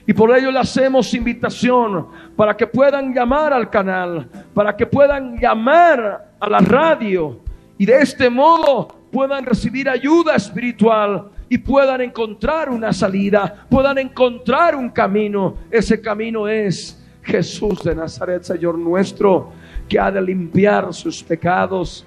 Y 0.05 0.13
por 0.13 0.35
ello 0.35 0.51
le 0.51 0.59
hacemos 0.59 1.13
invitación 1.13 2.07
para 2.35 2.55
que 2.55 2.67
puedan 2.67 3.13
llamar 3.13 3.51
al 3.51 3.69
canal, 3.69 4.29
para 4.53 4.75
que 4.75 4.85
puedan 4.85 5.37
llamar 5.37 6.33
a 6.39 6.49
la 6.49 6.59
radio 6.59 7.39
y 7.77 7.85
de 7.85 7.97
este 7.99 8.29
modo 8.29 8.87
puedan 9.11 9.45
recibir 9.45 9.89
ayuda 9.89 10.35
espiritual 10.35 11.29
y 11.49 11.57
puedan 11.57 12.01
encontrar 12.01 12.69
una 12.69 12.93
salida, 12.93 13.65
puedan 13.69 13.97
encontrar 13.97 14.75
un 14.75 14.89
camino. 14.89 15.55
Ese 15.69 15.99
camino 15.99 16.47
es 16.47 17.00
Jesús 17.23 17.83
de 17.83 17.95
Nazaret, 17.95 18.43
Señor 18.43 18.77
nuestro, 18.77 19.51
que 19.87 19.99
ha 19.99 20.11
de 20.11 20.21
limpiar 20.21 20.93
sus 20.93 21.23
pecados, 21.23 22.05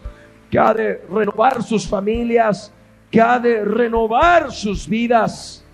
que 0.51 0.59
ha 0.59 0.75
de 0.75 1.03
renovar 1.11 1.63
sus 1.63 1.87
familias, 1.87 2.73
que 3.11 3.21
ha 3.21 3.39
de 3.39 3.65
renovar 3.65 4.51
sus 4.51 4.89
vidas. 4.89 5.65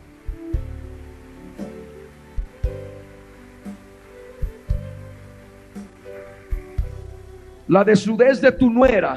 La 7.66 7.84
desnudez 7.84 8.40
de 8.40 8.50
tu 8.50 8.68
nuera, 8.68 9.16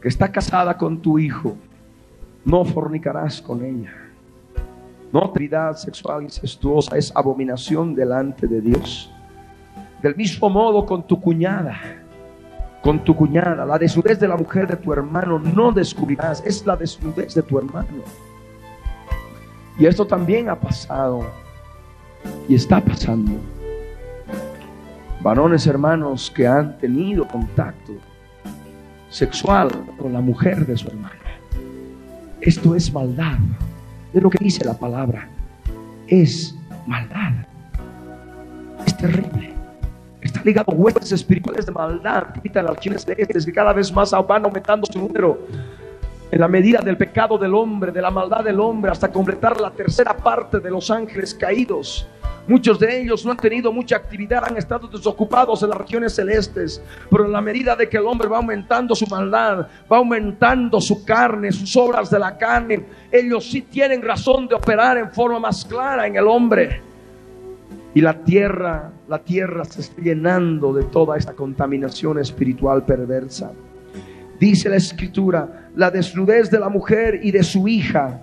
que 0.00 0.08
está 0.08 0.30
casada 0.30 0.76
con 0.76 1.00
tu 1.00 1.18
hijo, 1.18 1.56
no 2.44 2.64
fornicarás 2.64 3.40
con 3.40 3.64
ella. 3.64 4.01
No 5.12 5.20
actividad 5.24 5.76
sexual 5.76 6.22
incestuosa 6.22 6.96
es 6.96 7.12
abominación 7.14 7.94
delante 7.94 8.46
de 8.46 8.62
Dios. 8.62 9.12
Del 10.02 10.16
mismo 10.16 10.48
modo 10.48 10.86
con 10.86 11.06
tu 11.06 11.20
cuñada, 11.20 11.78
con 12.82 13.04
tu 13.04 13.14
cuñada, 13.14 13.66
la 13.66 13.78
desnudez 13.78 14.18
de 14.18 14.26
la 14.26 14.36
mujer 14.36 14.66
de 14.66 14.76
tu 14.76 14.92
hermano 14.92 15.38
no 15.38 15.70
descubrirás, 15.70 16.42
es 16.46 16.64
la 16.64 16.76
desnudez 16.76 17.34
de 17.34 17.42
tu 17.42 17.58
hermano. 17.58 18.02
Y 19.78 19.86
esto 19.86 20.06
también 20.06 20.48
ha 20.48 20.58
pasado 20.58 21.26
y 22.48 22.54
está 22.54 22.80
pasando. 22.80 23.32
Varones 25.20 25.66
hermanos 25.66 26.32
que 26.34 26.46
han 26.46 26.78
tenido 26.78 27.28
contacto 27.28 27.92
sexual 29.10 29.70
con 29.98 30.12
la 30.12 30.20
mujer 30.20 30.66
de 30.66 30.76
su 30.76 30.88
hermano. 30.88 31.20
Esto 32.40 32.74
es 32.74 32.92
maldad. 32.92 33.38
Es 34.12 34.22
lo 34.22 34.30
que 34.30 34.38
dice 34.38 34.64
la 34.64 34.74
palabra. 34.74 35.28
Es 36.06 36.54
maldad. 36.86 37.32
Es 38.86 38.96
terrible. 38.96 39.54
Está 40.20 40.42
ligado 40.44 40.72
a 40.72 40.74
huestes 40.74 41.12
espirituales 41.12 41.66
de 41.66 41.72
maldad. 41.72 42.26
Quitan 42.42 42.66
las 42.66 42.78
de 43.06 43.14
este, 43.18 43.44
que 43.44 43.52
cada 43.52 43.72
vez 43.72 43.92
más 43.92 44.12
van 44.26 44.44
aumentando 44.44 44.86
su 44.86 44.98
número. 44.98 45.38
En 46.32 46.40
la 46.40 46.48
medida 46.48 46.80
del 46.80 46.96
pecado 46.96 47.36
del 47.36 47.54
hombre, 47.54 47.92
de 47.92 48.00
la 48.00 48.10
maldad 48.10 48.42
del 48.42 48.58
hombre, 48.58 48.90
hasta 48.90 49.12
completar 49.12 49.60
la 49.60 49.70
tercera 49.70 50.16
parte 50.16 50.60
de 50.60 50.70
los 50.70 50.90
ángeles 50.90 51.34
caídos. 51.34 52.08
Muchos 52.48 52.78
de 52.78 53.02
ellos 53.02 53.22
no 53.26 53.32
han 53.32 53.36
tenido 53.36 53.70
mucha 53.70 53.96
actividad, 53.96 54.42
han 54.48 54.56
estado 54.56 54.88
desocupados 54.88 55.62
en 55.62 55.68
las 55.68 55.76
regiones 55.76 56.14
celestes, 56.14 56.82
pero 57.10 57.26
en 57.26 57.32
la 57.32 57.42
medida 57.42 57.76
de 57.76 57.86
que 57.86 57.98
el 57.98 58.06
hombre 58.06 58.28
va 58.28 58.38
aumentando 58.38 58.94
su 58.94 59.06
maldad, 59.08 59.68
va 59.92 59.98
aumentando 59.98 60.80
su 60.80 61.04
carne, 61.04 61.52
sus 61.52 61.76
obras 61.76 62.08
de 62.08 62.18
la 62.18 62.38
carne, 62.38 62.82
ellos 63.10 63.50
sí 63.50 63.60
tienen 63.60 64.00
razón 64.00 64.48
de 64.48 64.54
operar 64.54 64.96
en 64.96 65.12
forma 65.12 65.38
más 65.38 65.66
clara 65.66 66.06
en 66.06 66.16
el 66.16 66.26
hombre. 66.26 66.80
Y 67.92 68.00
la 68.00 68.14
tierra, 68.14 68.90
la 69.06 69.18
tierra 69.18 69.66
se 69.66 69.82
está 69.82 70.00
llenando 70.00 70.72
de 70.72 70.84
toda 70.84 71.18
esta 71.18 71.34
contaminación 71.34 72.18
espiritual 72.18 72.86
perversa. 72.86 73.52
Dice 74.42 74.68
la 74.68 74.74
escritura, 74.74 75.70
la 75.76 75.88
desnudez 75.88 76.50
de 76.50 76.58
la 76.58 76.68
mujer 76.68 77.20
y 77.22 77.30
de 77.30 77.44
su 77.44 77.68
hija 77.68 78.20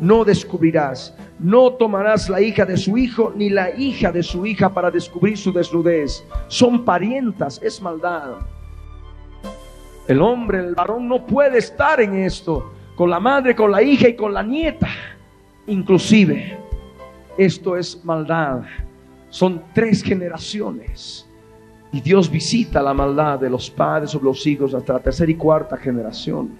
no 0.00 0.24
descubrirás. 0.24 1.14
No 1.38 1.74
tomarás 1.74 2.30
la 2.30 2.40
hija 2.40 2.64
de 2.64 2.78
su 2.78 2.96
hijo 2.96 3.30
ni 3.36 3.50
la 3.50 3.68
hija 3.76 4.10
de 4.10 4.22
su 4.22 4.46
hija 4.46 4.72
para 4.72 4.90
descubrir 4.90 5.36
su 5.36 5.52
desnudez. 5.52 6.24
Son 6.48 6.82
parientas, 6.82 7.60
es 7.62 7.78
maldad. 7.82 8.36
El 10.08 10.22
hombre, 10.22 10.60
el 10.60 10.74
varón 10.74 11.06
no 11.08 11.26
puede 11.26 11.58
estar 11.58 12.00
en 12.00 12.14
esto 12.14 12.72
con 12.96 13.10
la 13.10 13.20
madre, 13.20 13.54
con 13.54 13.70
la 13.70 13.82
hija 13.82 14.08
y 14.08 14.16
con 14.16 14.32
la 14.32 14.42
nieta. 14.42 14.88
Inclusive, 15.66 16.56
esto 17.36 17.76
es 17.76 18.02
maldad. 18.02 18.62
Son 19.28 19.62
tres 19.74 20.02
generaciones. 20.02 21.28
Y 21.94 22.00
Dios 22.00 22.28
visita 22.28 22.82
la 22.82 22.92
maldad 22.92 23.38
de 23.38 23.48
los 23.48 23.70
padres 23.70 24.16
o 24.16 24.20
los 24.20 24.44
hijos 24.48 24.74
hasta 24.74 24.94
la 24.94 24.98
tercera 24.98 25.30
y 25.30 25.36
cuarta 25.36 25.76
generación. 25.76 26.50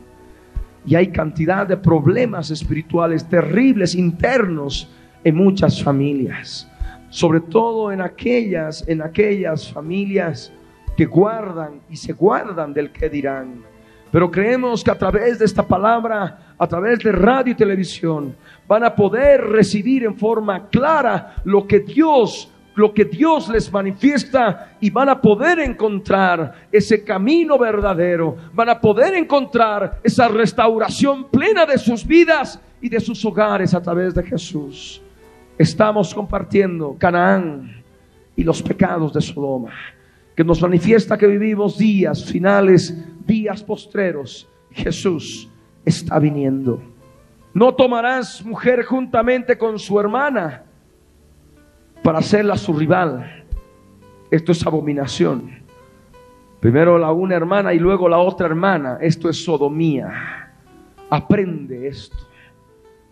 Y 0.86 0.94
hay 0.94 1.08
cantidad 1.08 1.66
de 1.66 1.76
problemas 1.76 2.52
espirituales 2.52 3.28
terribles 3.28 3.96
internos 3.96 4.88
en 5.24 5.34
muchas 5.34 5.82
familias, 5.82 6.70
sobre 7.08 7.40
todo 7.40 7.90
en 7.90 8.00
aquellas, 8.00 8.86
en 8.86 9.02
aquellas 9.02 9.72
familias 9.72 10.52
que 10.96 11.04
guardan 11.04 11.80
y 11.90 11.96
se 11.96 12.12
guardan 12.12 12.72
del 12.72 12.92
que 12.92 13.10
dirán. 13.10 13.64
Pero 14.12 14.30
creemos 14.30 14.84
que 14.84 14.92
a 14.92 14.98
través 14.98 15.40
de 15.40 15.46
esta 15.46 15.66
palabra, 15.66 16.54
a 16.56 16.66
través 16.68 17.00
de 17.00 17.10
radio 17.10 17.54
y 17.54 17.56
televisión, 17.56 18.36
van 18.68 18.84
a 18.84 18.94
poder 18.94 19.40
recibir 19.40 20.04
en 20.04 20.16
forma 20.16 20.68
clara 20.68 21.34
lo 21.42 21.66
que 21.66 21.80
Dios 21.80 22.53
lo 22.74 22.92
que 22.92 23.04
Dios 23.04 23.48
les 23.48 23.70
manifiesta 23.72 24.76
y 24.80 24.90
van 24.90 25.08
a 25.08 25.20
poder 25.20 25.60
encontrar 25.60 26.66
ese 26.72 27.04
camino 27.04 27.58
verdadero, 27.58 28.36
van 28.52 28.68
a 28.68 28.80
poder 28.80 29.14
encontrar 29.14 30.00
esa 30.02 30.28
restauración 30.28 31.28
plena 31.30 31.66
de 31.66 31.78
sus 31.78 32.06
vidas 32.06 32.60
y 32.80 32.88
de 32.88 33.00
sus 33.00 33.24
hogares 33.24 33.74
a 33.74 33.82
través 33.82 34.14
de 34.14 34.22
Jesús. 34.22 35.00
Estamos 35.56 36.12
compartiendo 36.12 36.96
Canaán 36.98 37.82
y 38.34 38.42
los 38.42 38.60
pecados 38.60 39.12
de 39.12 39.20
Sodoma, 39.20 39.72
que 40.34 40.42
nos 40.42 40.60
manifiesta 40.60 41.16
que 41.16 41.28
vivimos 41.28 41.78
días 41.78 42.24
finales, 42.24 42.96
días 43.24 43.62
postreros. 43.62 44.48
Jesús 44.72 45.48
está 45.84 46.18
viniendo. 46.18 46.82
No 47.52 47.72
tomarás 47.72 48.44
mujer 48.44 48.84
juntamente 48.84 49.56
con 49.56 49.78
su 49.78 50.00
hermana 50.00 50.64
para 52.04 52.18
hacerla 52.18 52.58
su 52.58 52.74
rival. 52.74 53.46
Esto 54.30 54.52
es 54.52 54.64
abominación. 54.66 55.50
Primero 56.60 56.98
la 56.98 57.10
una 57.12 57.34
hermana 57.34 57.72
y 57.72 57.78
luego 57.78 58.10
la 58.10 58.18
otra 58.18 58.46
hermana. 58.46 58.98
Esto 59.00 59.30
es 59.30 59.42
sodomía. 59.42 60.52
Aprende 61.08 61.88
esto. 61.88 62.18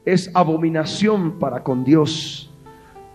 Es 0.04 0.30
abominación 0.34 1.38
para 1.38 1.62
con 1.62 1.84
Dios. 1.84 2.52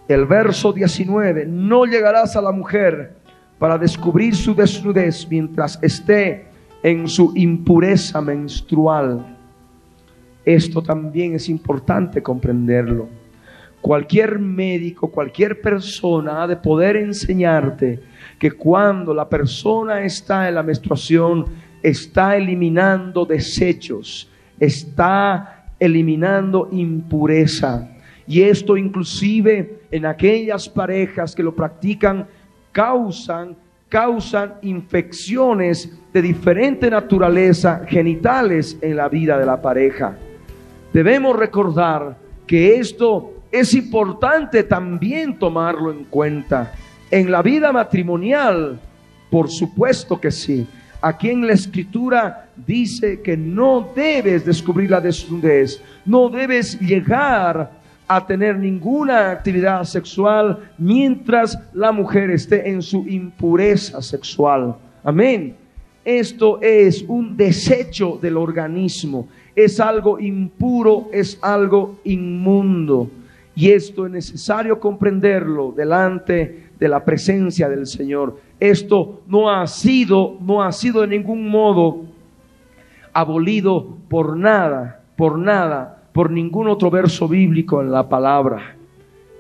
El 0.08 0.26
verso 0.26 0.74
19. 0.74 1.46
No 1.46 1.86
llegarás 1.86 2.36
a 2.36 2.42
la 2.42 2.52
mujer 2.52 3.16
para 3.60 3.78
descubrir 3.78 4.36
su 4.36 4.56
desnudez 4.56 5.28
mientras 5.30 5.78
esté 5.84 6.48
en 6.82 7.08
su 7.08 7.34
impureza 7.36 8.20
menstrual. 8.20 9.38
Esto 10.44 10.82
también 10.82 11.36
es 11.36 11.48
importante 11.50 12.24
comprenderlo 12.24 13.27
cualquier 13.82 14.40
médico, 14.40 15.10
cualquier 15.10 15.62
persona 15.62 16.44
ha 16.44 16.48
de 16.48 16.58
poder 16.58 16.98
enseñarte 16.98 18.00
que 18.40 18.52
cuando 18.52 19.14
la 19.14 19.28
persona 19.28 20.04
está 20.04 20.48
en 20.48 20.56
la 20.56 20.64
menstruación, 20.64 21.46
está 21.82 22.36
eliminando 22.36 23.26
desechos, 23.26 24.30
está 24.60 25.66
eliminando 25.80 26.70
impureza. 26.72 27.90
Y 28.28 28.42
esto 28.42 28.76
inclusive 28.76 29.82
en 29.90 30.06
aquellas 30.06 30.68
parejas 30.68 31.34
que 31.34 31.44
lo 31.44 31.56
practican, 31.56 32.28
causan, 32.72 33.56
causan 33.88 34.56
infecciones 34.64 35.98
de 36.12 36.22
diferente 36.22 36.90
naturaleza 36.90 37.84
genitales 37.88 38.78
en 38.82 38.98
la 38.98 39.08
vida 39.08 39.38
de 39.38 39.46
la 39.46 39.62
pareja. 39.62 40.18
Debemos 40.92 41.36
recordar 41.36 42.18
que 42.46 42.76
esto 42.76 43.37
es 43.52 43.74
importante 43.74 44.64
también 44.64 45.38
tomarlo 45.38 45.92
en 45.92 46.04
cuenta. 46.06 46.74
En 47.10 47.32
la 47.32 47.42
vida 47.42 47.72
matrimonial, 47.72 48.80
por 49.30 49.50
supuesto 49.50 50.20
que 50.20 50.32
sí. 50.32 50.68
Aquí 51.02 51.30
en 51.30 51.46
la 51.46 51.54
escritura 51.54 52.50
dice 52.56 53.22
que 53.22 53.38
no 53.38 53.88
debes 53.96 54.46
descubrir 54.46 54.90
la 54.90 55.00
desnudez, 55.00 55.82
no 56.06 56.28
debes 56.30 56.80
llegar 56.80 57.72
a 58.08 58.26
tener 58.26 58.58
ninguna 58.58 59.32
actividad 59.32 59.84
sexual 59.84 60.72
mientras 60.78 61.58
la 61.74 61.92
mujer 61.92 62.32
esté 62.32 62.70
en 62.70 62.82
su 62.82 63.08
impureza 63.08 64.02
sexual. 64.02 64.76
Amén. 65.04 65.56
Esto 66.04 66.62
es 66.62 67.04
un 67.08 67.36
desecho 67.36 68.18
del 68.22 68.38
organismo, 68.38 69.28
es 69.54 69.80
algo 69.80 70.20
impuro, 70.20 71.10
es 71.12 71.38
algo 71.42 72.00
inmundo. 72.06 73.10
Y 73.58 73.72
esto 73.72 74.06
es 74.06 74.12
necesario 74.12 74.80
comprenderlo 74.80 75.74
delante 75.76 76.68
de 76.80 76.88
la 76.88 77.04
presencia 77.04 77.68
del 77.68 77.88
Señor. 77.88 78.40
Esto 78.60 79.24
no 79.26 79.50
ha 79.50 79.66
sido, 79.66 80.38
no 80.42 80.62
ha 80.62 80.72
sido 80.72 81.02
de 81.02 81.08
ningún 81.08 81.50
modo 81.50 82.06
abolido 83.14 83.98
por 84.10 84.38
nada, 84.38 85.02
por 85.16 85.40
nada, 85.40 86.04
por 86.14 86.30
ningún 86.30 86.68
otro 86.68 86.92
verso 86.92 87.28
bíblico 87.28 87.82
en 87.82 87.90
la 87.90 88.08
palabra. 88.08 88.76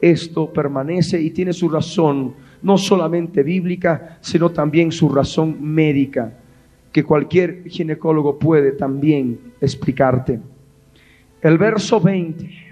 Esto 0.01 0.51
permanece 0.51 1.21
y 1.21 1.29
tiene 1.29 1.53
su 1.53 1.69
razón, 1.69 2.33
no 2.63 2.75
solamente 2.79 3.43
bíblica, 3.43 4.17
sino 4.21 4.49
también 4.49 4.91
su 4.91 5.09
razón 5.09 5.57
médica, 5.61 6.33
que 6.91 7.03
cualquier 7.03 7.69
ginecólogo 7.69 8.39
puede 8.39 8.71
también 8.71 9.53
explicarte. 9.61 10.39
El 11.39 11.59
verso 11.59 12.01
20 12.01 12.66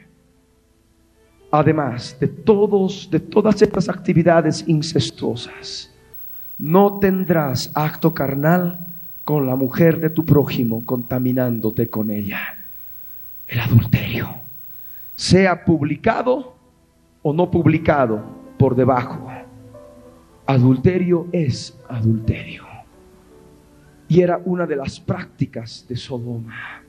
además 1.57 2.17
de 2.19 2.27
todos 2.27 3.09
de 3.11 3.19
todas 3.19 3.61
estas 3.61 3.89
actividades 3.89 4.67
incestuosas, 4.67 5.91
no 6.57 6.99
tendrás 6.99 7.71
acto 7.73 8.13
carnal 8.13 8.87
con 9.23 9.45
la 9.47 9.55
mujer 9.55 9.99
de 9.99 10.09
tu 10.09 10.25
prójimo 10.25 10.85
contaminándote 10.85 11.89
con 11.89 12.11
ella. 12.11 12.55
El 13.47 13.59
adulterio, 13.59 14.29
sea 15.15 15.65
publicado 15.65 16.55
o 17.21 17.33
no 17.33 17.49
publicado 17.49 18.23
por 18.57 18.75
debajo. 18.75 19.27
Adulterio 20.45 21.27
es 21.31 21.77
adulterio. 21.89 22.63
Y 24.07 24.21
era 24.21 24.39
una 24.45 24.67
de 24.67 24.75
las 24.75 24.99
prácticas 24.99 25.85
de 25.89 25.95
Sodoma. 25.95 26.83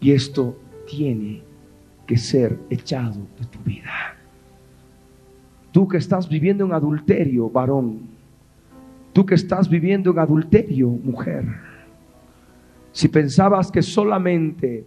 Y 0.00 0.10
esto 0.10 0.58
tiene 0.88 1.51
ser 2.16 2.58
echado 2.70 3.26
de 3.38 3.46
tu 3.46 3.58
vida. 3.60 4.16
Tú 5.72 5.88
que 5.88 5.96
estás 5.96 6.28
viviendo 6.28 6.64
en 6.64 6.72
adulterio, 6.72 7.48
varón. 7.48 8.00
Tú 9.12 9.24
que 9.24 9.34
estás 9.34 9.68
viviendo 9.68 10.10
en 10.10 10.18
adulterio, 10.18 10.88
mujer. 10.88 11.44
Si 12.92 13.08
pensabas 13.08 13.70
que 13.70 13.82
solamente 13.82 14.84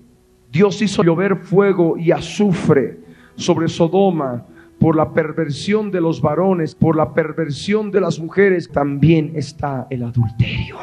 Dios 0.52 0.82
hizo 0.82 1.04
llover 1.04 1.38
fuego 1.38 1.98
y 1.98 2.12
azufre 2.12 3.00
sobre 3.36 3.68
Sodoma 3.68 4.46
por 4.80 4.96
la 4.96 5.12
perversión 5.12 5.90
de 5.90 6.02
los 6.02 6.22
varones, 6.22 6.76
por 6.76 6.96
la 6.96 7.14
perversión 7.14 7.92
de 7.92 8.02
las 8.02 8.20
mujeres, 8.20 8.70
también 8.70 9.32
está 9.36 9.88
el 9.90 10.04
adulterio. 10.04 10.78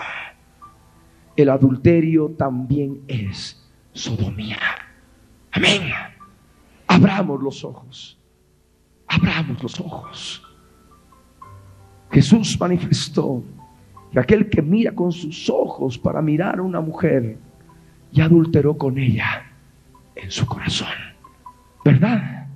El 1.36 1.49
adulterio 1.49 2.30
también 2.36 3.03
es 3.07 3.62
sodomía. 3.93 4.59
Amén. 5.53 5.82
Abramos 6.93 7.43
los 7.43 7.64
ojos. 7.64 8.18
Abramos 9.07 9.62
los 9.62 9.80
ojos. 9.80 10.43
Jesús 12.11 12.59
manifestó 12.61 13.43
que 14.11 14.20
aquel 14.20 14.51
que 14.51 14.61
mira 14.61 14.95
con 14.95 15.11
sus 15.11 15.49
ojos 15.49 15.97
para 15.97 16.20
mirar 16.20 16.59
a 16.59 16.62
una 16.62 16.82
mujer, 16.82 17.38
ya 18.12 18.26
adulteró 18.26 18.76
con 18.76 18.99
ella 18.99 19.51
en 20.14 20.30
su 20.30 20.45
corazón. 20.45 20.88
¿Verdad? 21.82 22.47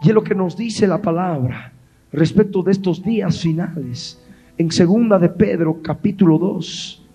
Y 0.00 0.08
es 0.08 0.14
lo 0.14 0.24
que 0.24 0.34
nos 0.34 0.56
dice 0.56 0.86
la 0.86 1.02
palabra 1.02 1.70
respecto 2.12 2.62
de 2.62 2.72
estos 2.72 3.02
días 3.02 3.42
finales. 3.42 4.24
En 4.56 4.72
segunda 4.72 5.18
de 5.18 5.28
Pedro 5.28 5.82
capítulo 5.82 6.38
2. 6.38 7.06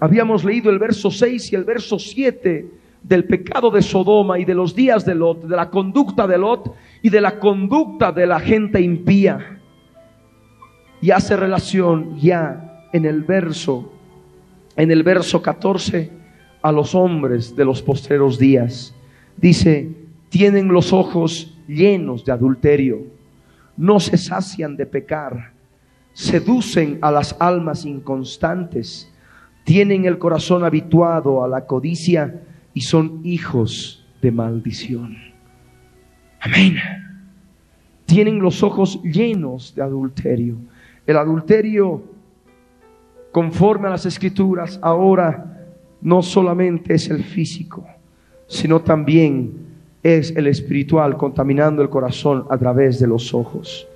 Habíamos 0.00 0.44
leído 0.44 0.68
el 0.70 0.80
verso 0.80 1.12
6 1.12 1.52
y 1.52 1.54
el 1.54 1.62
verso 1.62 2.00
7 2.00 2.82
del 3.04 3.24
pecado 3.24 3.70
de 3.70 3.82
Sodoma 3.82 4.38
y 4.38 4.44
de 4.44 4.54
los 4.54 4.74
días 4.74 5.04
de 5.04 5.14
Lot, 5.14 5.44
de 5.44 5.54
la 5.54 5.70
conducta 5.70 6.26
de 6.26 6.38
Lot 6.38 6.74
y 7.02 7.10
de 7.10 7.20
la 7.20 7.38
conducta 7.38 8.10
de 8.10 8.26
la 8.26 8.40
gente 8.40 8.80
impía. 8.80 9.60
Y 11.00 11.10
hace 11.10 11.36
relación 11.36 12.18
ya 12.18 12.88
en 12.92 13.04
el 13.04 13.22
verso, 13.22 13.92
en 14.74 14.90
el 14.90 15.02
verso 15.02 15.42
14, 15.42 16.10
a 16.62 16.72
los 16.72 16.94
hombres 16.94 17.54
de 17.54 17.64
los 17.66 17.82
postreros 17.82 18.38
días. 18.38 18.94
Dice, 19.36 19.92
tienen 20.30 20.68
los 20.68 20.94
ojos 20.94 21.54
llenos 21.68 22.24
de 22.24 22.32
adulterio, 22.32 23.02
no 23.76 24.00
se 24.00 24.16
sacian 24.16 24.76
de 24.76 24.86
pecar, 24.86 25.52
seducen 26.14 26.98
a 27.02 27.10
las 27.10 27.36
almas 27.38 27.84
inconstantes, 27.84 29.12
tienen 29.64 30.06
el 30.06 30.18
corazón 30.18 30.64
habituado 30.64 31.44
a 31.44 31.48
la 31.48 31.66
codicia, 31.66 32.40
y 32.74 32.82
son 32.82 33.20
hijos 33.24 34.04
de 34.20 34.30
maldición. 34.30 35.16
Amén. 36.40 36.76
Tienen 38.04 38.40
los 38.40 38.62
ojos 38.62 39.00
llenos 39.02 39.74
de 39.74 39.82
adulterio. 39.82 40.56
El 41.06 41.16
adulterio 41.16 42.14
conforme 43.34 43.88
a 43.88 43.90
las 43.90 44.06
escrituras, 44.06 44.78
ahora 44.80 45.66
no 46.00 46.22
solamente 46.22 46.94
es 46.94 47.10
el 47.10 47.24
físico, 47.24 47.84
sino 48.46 48.80
también 48.82 49.54
es 50.04 50.30
el 50.36 50.46
espiritual 50.46 51.16
contaminando 51.16 51.82
el 51.82 51.88
corazón 51.88 52.44
a 52.48 52.56
través 52.56 53.00
de 53.00 53.08
los 53.08 53.34
ojos. 53.34 53.88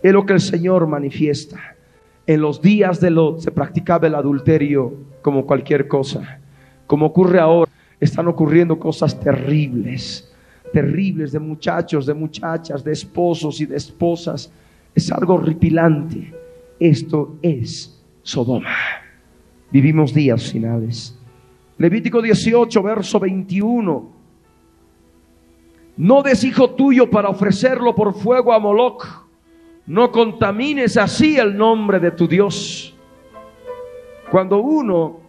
Es 0.00 0.12
lo 0.12 0.24
que 0.24 0.34
el 0.34 0.40
Señor 0.40 0.86
manifiesta. 0.86 1.74
En 2.24 2.40
los 2.40 2.62
días 2.62 3.00
de 3.00 3.10
Lot 3.10 3.40
se 3.40 3.50
practicaba 3.50 4.06
el 4.06 4.14
adulterio 4.14 4.94
como 5.22 5.44
cualquier 5.44 5.88
cosa. 5.88 6.38
Como 6.86 7.06
ocurre 7.06 7.40
ahora, 7.40 7.72
están 8.04 8.28
ocurriendo 8.28 8.78
cosas 8.78 9.18
terribles, 9.18 10.30
terribles 10.72 11.32
de 11.32 11.38
muchachos, 11.38 12.06
de 12.06 12.14
muchachas, 12.14 12.84
de 12.84 12.92
esposos 12.92 13.60
y 13.60 13.66
de 13.66 13.76
esposas. 13.76 14.52
Es 14.94 15.10
algo 15.10 15.34
horripilante. 15.34 16.32
Esto 16.78 17.36
es 17.42 18.00
Sodoma. 18.22 18.74
Vivimos 19.70 20.12
días 20.12 20.52
finales. 20.52 21.18
Levítico 21.78 22.22
18, 22.22 22.82
verso 22.82 23.18
21. 23.18 24.12
No 25.96 26.22
des 26.22 26.44
hijo 26.44 26.70
tuyo 26.70 27.08
para 27.08 27.28
ofrecerlo 27.28 27.94
por 27.94 28.14
fuego 28.14 28.52
a 28.52 28.58
Moloch. 28.58 29.04
No 29.86 30.10
contamines 30.10 30.96
así 30.96 31.36
el 31.36 31.56
nombre 31.56 32.00
de 32.00 32.10
tu 32.10 32.26
Dios. 32.26 32.94
Cuando 34.30 34.58
uno 34.58 35.23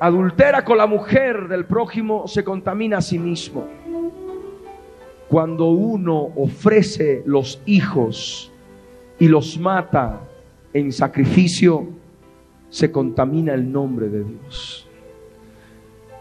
adultera 0.00 0.64
con 0.64 0.78
la 0.78 0.86
mujer 0.86 1.46
del 1.46 1.66
prójimo, 1.66 2.26
se 2.26 2.42
contamina 2.42 2.98
a 2.98 3.02
sí 3.02 3.18
mismo. 3.18 3.66
Cuando 5.28 5.68
uno 5.68 6.30
ofrece 6.36 7.22
los 7.26 7.60
hijos 7.66 8.50
y 9.18 9.28
los 9.28 9.58
mata 9.58 10.22
en 10.72 10.90
sacrificio, 10.90 11.86
se 12.70 12.90
contamina 12.90 13.52
el 13.52 13.70
nombre 13.70 14.08
de 14.08 14.24
Dios. 14.24 14.88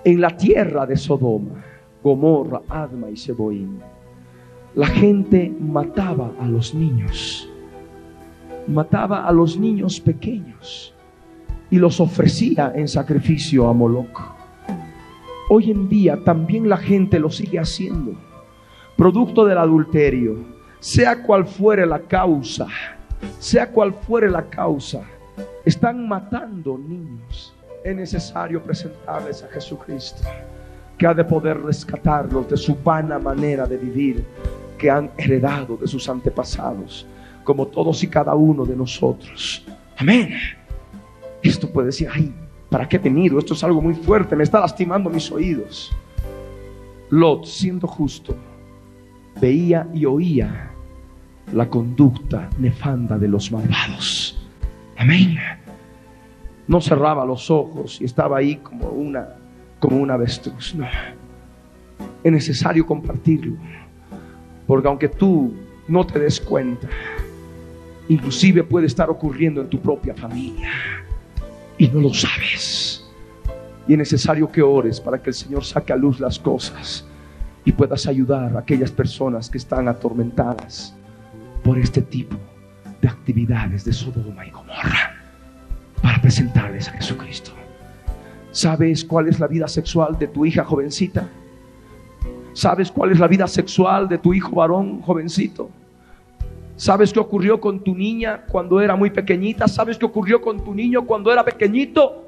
En 0.04 0.20
la 0.20 0.36
tierra 0.36 0.86
de 0.86 0.98
Sodoma, 0.98 1.64
Gomorra, 2.04 2.62
Adma 2.68 3.10
y 3.10 3.16
Seboín, 3.16 3.80
la 4.76 4.88
gente 4.88 5.54
mataba 5.58 6.32
a 6.40 6.48
los 6.48 6.76
niños, 6.76 7.50
mataba 8.68 9.26
a 9.26 9.32
los 9.32 9.58
niños 9.58 10.02
pequeños 10.02 10.94
y 11.72 11.78
los 11.78 12.00
ofrecía 12.00 12.72
en 12.76 12.88
sacrificio 12.88 13.68
a 13.68 13.74
Moloch. 13.74 14.20
Hoy 15.50 15.72
en 15.72 15.90
día 15.90 16.20
también 16.24 16.70
la 16.70 16.78
gente 16.78 17.20
lo 17.20 17.32
sigue 17.32 17.60
haciendo, 17.60 18.14
producto 18.96 19.46
del 19.46 19.58
adulterio, 19.58 20.38
sea 20.80 21.24
cual 21.24 21.46
fuere 21.46 21.86
la 21.86 22.00
causa, 22.00 22.68
sea 23.40 23.72
cual 23.72 23.94
fuere 23.94 24.30
la 24.30 24.44
causa, 24.44 25.02
están 25.66 26.08
matando 26.08 26.78
niños. 26.78 27.56
Es 27.84 27.96
necesario 27.96 28.62
presentarles 28.62 29.44
a 29.44 29.48
Jesucristo, 29.48 30.22
que 30.98 31.08
ha 31.08 31.14
de 31.14 31.24
poder 31.24 31.62
rescatarlos 31.62 32.50
de 32.50 32.58
su 32.58 32.76
vana 32.76 33.18
manera 33.18 33.66
de 33.66 33.78
vivir 33.78 34.26
que 34.78 34.90
han 34.90 35.12
heredado 35.18 35.78
de 35.78 35.88
sus 35.88 36.08
antepasados, 36.10 37.06
como 37.44 37.68
todos 37.68 38.04
y 38.04 38.08
cada 38.08 38.36
uno 38.36 38.66
de 38.66 38.76
nosotros. 38.76 39.66
Amén. 39.98 40.34
Esto 41.42 41.70
puede 41.70 41.88
decir, 41.88 42.08
ay, 42.12 42.34
¿para 42.70 42.88
qué 42.88 42.98
he 42.98 43.00
venido? 43.00 43.40
Esto 43.40 43.54
es 43.54 43.64
algo 43.64 43.82
muy 43.82 43.94
fuerte, 43.94 44.36
me 44.36 44.44
está 44.44 44.60
lastimando 44.60 45.10
mis 45.10 45.32
oídos. 45.32 45.92
Lot, 47.10 47.46
siendo 47.46 47.88
justo, 47.88 48.36
veía 49.40 49.88
y 49.94 50.06
oía 50.06 50.72
la 51.54 51.70
conducta 51.70 52.50
nefanda 52.60 53.18
de 53.18 53.28
los 53.28 53.52
malvados. 53.52 54.38
Amén. 54.98 55.38
No 56.68 56.82
cerraba 56.82 57.26
los 57.26 57.50
ojos 57.50 58.00
y 58.02 58.06
estaba 58.06 58.38
ahí 58.38 58.58
como 58.58 58.90
una, 58.90 59.30
como 59.80 59.98
una 59.98 60.16
avestruz. 60.16 60.76
No. 60.76 60.86
Es 62.24 62.32
necesario 62.32 62.86
compartirlo. 62.86 63.56
Porque 64.68 64.88
aunque 64.88 65.08
tú 65.08 65.54
no 65.88 66.06
te 66.06 66.20
des 66.20 66.40
cuenta, 66.40 66.88
inclusive 68.10 68.64
puede 68.64 68.86
estar 68.86 69.10
ocurriendo 69.10 69.62
en 69.62 69.70
tu 69.70 69.80
propia 69.80 70.14
familia 70.14 70.70
y 71.80 71.88
no 71.88 72.02
lo 72.02 72.14
sabes. 72.14 73.04
Y 73.88 73.94
es 73.94 73.98
necesario 73.98 74.52
que 74.52 74.62
ores 74.62 75.02
para 75.02 75.20
que 75.20 75.32
el 75.32 75.34
Señor 75.34 75.66
saque 75.66 75.94
a 75.94 75.96
luz 75.96 76.20
las 76.20 76.38
cosas 76.38 77.08
y 77.66 77.72
puedas 77.72 78.06
ayudar 78.06 78.56
a 78.56 78.60
aquellas 78.60 78.92
personas 78.92 79.50
que 79.50 79.58
están 79.58 79.88
atormentadas 79.88 80.94
por 81.64 81.80
este 81.80 82.02
tipo 82.02 82.38
de 83.02 83.08
actividades 83.08 83.86
de 83.86 83.94
Sodoma 83.94 84.46
y 84.46 84.52
Gomorra 84.52 85.16
para 86.04 86.22
presentarles 86.22 86.90
a 86.90 86.92
Jesucristo. 86.92 87.52
¿Sabes 88.52 89.04
cuál 89.06 89.28
es 89.28 89.40
la 89.40 89.48
vida 89.48 89.68
sexual 89.68 90.18
de 90.20 90.28
tu 90.28 90.46
hija 90.46 90.64
jovencita? 90.64 91.28
¿Sabes 92.54 92.92
cuál 92.92 93.12
es 93.12 93.20
la 93.20 93.28
vida 93.28 93.48
sexual 93.48 94.10
de 94.10 94.18
tu 94.18 94.34
hijo 94.34 94.52
varón 94.52 95.02
jovencito? 95.02 95.70
¿Sabes 96.80 97.12
qué 97.12 97.20
ocurrió 97.20 97.60
con 97.60 97.84
tu 97.84 97.94
niña 97.94 98.46
cuando 98.50 98.80
era 98.80 98.96
muy 98.96 99.10
pequeñita? 99.10 99.68
¿Sabes 99.68 99.98
qué 99.98 100.06
ocurrió 100.06 100.40
con 100.40 100.64
tu 100.64 100.74
niño 100.74 101.06
cuando 101.06 101.30
era 101.30 101.44
pequeñito? 101.44 102.24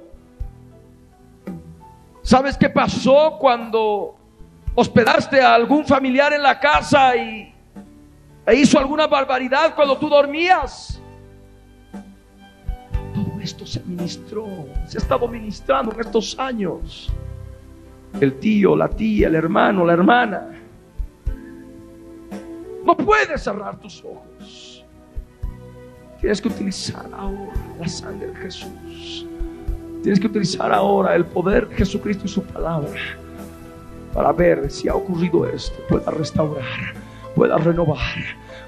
¿Sabes 2.21 2.57
qué 2.57 2.69
pasó 2.69 3.37
cuando 3.39 4.17
hospedaste 4.75 5.39
a 5.39 5.55
algún 5.55 5.85
familiar 5.85 6.33
en 6.33 6.43
la 6.43 6.59
casa 6.59 7.15
y 7.15 7.55
e 8.45 8.55
hizo 8.55 8.77
alguna 8.77 9.07
barbaridad 9.07 9.73
cuando 9.73 9.97
tú 9.97 10.09
dormías? 10.09 11.01
Todo 13.13 13.39
esto 13.39 13.65
se 13.65 13.81
ministró, 13.85 14.45
se 14.85 14.97
ha 14.97 15.01
estado 15.01 15.29
ministrando 15.29 15.93
en 15.93 16.01
estos 16.01 16.37
años. 16.37 17.09
El 18.19 18.37
tío, 18.37 18.75
la 18.75 18.89
tía, 18.89 19.29
el 19.29 19.35
hermano, 19.35 19.85
la 19.85 19.93
hermana. 19.93 20.49
No 22.83 22.97
puedes 22.97 23.41
cerrar 23.41 23.79
tus 23.79 24.03
ojos. 24.03 24.30
Tienes 26.21 26.39
que 26.39 26.49
utilizar 26.49 27.09
ahora 27.13 27.51
la 27.79 27.87
sangre 27.87 28.27
de 28.27 28.35
Jesús. 28.35 29.25
Tienes 30.03 30.19
que 30.19 30.27
utilizar 30.27 30.71
ahora 30.71 31.15
el 31.15 31.25
poder 31.25 31.67
de 31.67 31.75
Jesucristo 31.75 32.25
y 32.25 32.29
su 32.29 32.43
palabra 32.43 32.99
para 34.13 34.31
ver 34.31 34.69
si 34.69 34.87
ha 34.87 34.93
ocurrido 34.93 35.47
esto. 35.47 35.75
Puedas 35.89 36.13
restaurar, 36.13 36.93
puedas 37.35 37.63
renovar, 37.63 37.97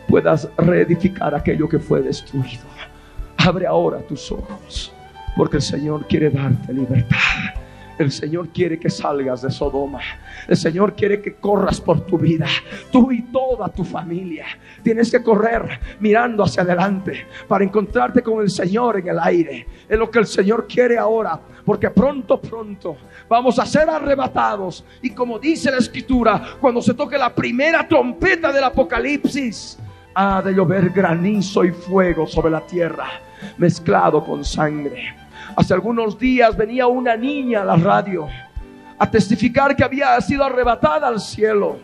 puedas 0.07 0.49
reedificar 0.57 1.35
aquello 1.35 1.69
que 1.69 1.77
fue 1.77 2.01
destruido. 2.01 2.63
Abre 3.37 3.67
ahora 3.67 3.99
tus 3.99 4.31
ojos, 4.31 4.91
porque 5.37 5.57
el 5.57 5.61
Señor 5.61 6.07
quiere 6.07 6.31
darte 6.31 6.73
libertad. 6.73 7.17
El 7.97 8.11
Señor 8.11 8.49
quiere 8.49 8.79
que 8.79 8.89
salgas 8.89 9.43
de 9.43 9.51
Sodoma. 9.51 9.99
El 10.47 10.57
Señor 10.57 10.95
quiere 10.95 11.21
que 11.21 11.35
corras 11.35 11.79
por 11.79 12.05
tu 12.05 12.17
vida, 12.17 12.47
tú 12.91 13.11
y 13.11 13.21
toda 13.23 13.69
tu 13.69 13.83
familia. 13.83 14.45
Tienes 14.81 15.11
que 15.11 15.21
correr 15.21 15.79
mirando 15.99 16.43
hacia 16.43 16.63
adelante 16.63 17.27
para 17.47 17.63
encontrarte 17.63 18.21
con 18.21 18.41
el 18.41 18.49
Señor 18.49 18.99
en 18.99 19.09
el 19.09 19.19
aire. 19.19 19.67
Es 19.87 19.97
lo 19.97 20.09
que 20.09 20.19
el 20.19 20.25
Señor 20.25 20.67
quiere 20.67 20.97
ahora, 20.97 21.39
porque 21.63 21.89
pronto, 21.91 22.41
pronto 22.41 22.97
vamos 23.29 23.59
a 23.59 23.65
ser 23.65 23.89
arrebatados. 23.89 24.83
Y 25.01 25.11
como 25.11 25.37
dice 25.39 25.71
la 25.71 25.77
Escritura, 25.77 26.55
cuando 26.59 26.81
se 26.81 26.93
toque 26.93 27.17
la 27.17 27.33
primera 27.33 27.87
trompeta 27.87 28.51
del 28.51 28.63
Apocalipsis, 28.63 29.77
ha 30.15 30.41
de 30.41 30.53
llover 30.53 30.89
granizo 30.89 31.63
y 31.63 31.71
fuego 31.71 32.27
sobre 32.27 32.51
la 32.51 32.61
tierra, 32.61 33.07
mezclado 33.57 34.23
con 34.23 34.43
sangre. 34.43 35.22
Hace 35.55 35.73
algunos 35.73 36.17
días 36.17 36.57
venía 36.57 36.87
una 36.87 37.15
niña 37.15 37.61
a 37.61 37.65
la 37.65 37.75
radio 37.75 38.27
a 38.97 39.09
testificar 39.09 39.75
que 39.75 39.83
había 39.83 40.19
sido 40.21 40.43
arrebatada 40.43 41.07
al 41.07 41.19
cielo. 41.19 41.77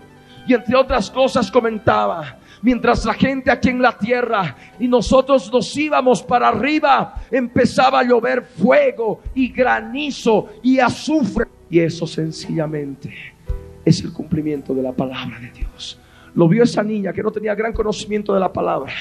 Y 0.47 0.53
entre 0.53 0.75
otras 0.75 1.11
cosas 1.11 1.51
comentaba, 1.51 2.39
mientras 2.63 3.05
la 3.05 3.13
gente 3.13 3.51
aquí 3.51 3.69
en 3.69 3.81
la 3.81 3.95
tierra 3.95 4.55
y 4.79 4.87
nosotros 4.87 5.51
nos 5.51 5.75
íbamos 5.77 6.23
para 6.23 6.47
arriba, 6.47 7.15
empezaba 7.29 7.99
a 7.99 8.03
llover 8.03 8.41
fuego 8.43 9.21
y 9.35 9.49
granizo 9.49 10.47
y 10.63 10.79
azufre. 10.79 11.45
Y 11.69 11.79
eso 11.79 12.07
sencillamente 12.07 13.13
es 13.85 14.03
el 14.03 14.11
cumplimiento 14.11 14.73
de 14.73 14.81
la 14.81 14.93
palabra 14.93 15.39
de 15.39 15.51
Dios. 15.51 15.99
Lo 16.33 16.47
vio 16.47 16.63
esa 16.63 16.81
niña 16.81 17.13
que 17.13 17.21
no 17.21 17.31
tenía 17.31 17.53
gran 17.53 17.73
conocimiento 17.73 18.33
de 18.33 18.39
la 18.39 18.51
palabra. 18.51 18.93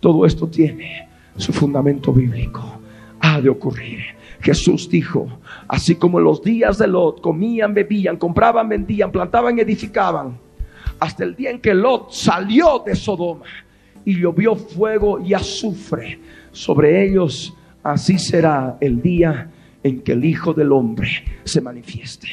Todo 0.00 0.26
esto 0.26 0.46
tiene 0.48 1.08
su 1.36 1.52
fundamento 1.52 2.12
bíblico 2.12 2.81
ha 3.22 3.40
de 3.40 3.48
ocurrir. 3.48 4.00
Jesús 4.40 4.88
dijo, 4.90 5.38
así 5.68 5.94
como 5.94 6.18
en 6.18 6.24
los 6.24 6.42
días 6.42 6.76
de 6.76 6.88
Lot 6.88 7.20
comían, 7.20 7.72
bebían, 7.72 8.16
compraban, 8.16 8.68
vendían, 8.68 9.12
plantaban, 9.12 9.58
edificaban, 9.58 10.36
hasta 10.98 11.24
el 11.24 11.36
día 11.36 11.50
en 11.50 11.60
que 11.60 11.72
Lot 11.72 12.12
salió 12.12 12.82
de 12.84 12.96
Sodoma 12.96 13.46
y 14.04 14.20
llovió 14.20 14.56
fuego 14.56 15.20
y 15.20 15.32
azufre 15.32 16.18
sobre 16.50 17.06
ellos, 17.06 17.54
así 17.84 18.18
será 18.18 18.76
el 18.80 19.00
día 19.00 19.50
en 19.84 20.00
que 20.00 20.12
el 20.12 20.24
Hijo 20.24 20.52
del 20.52 20.72
Hombre 20.72 21.24
se 21.44 21.60
manifieste. 21.60 22.28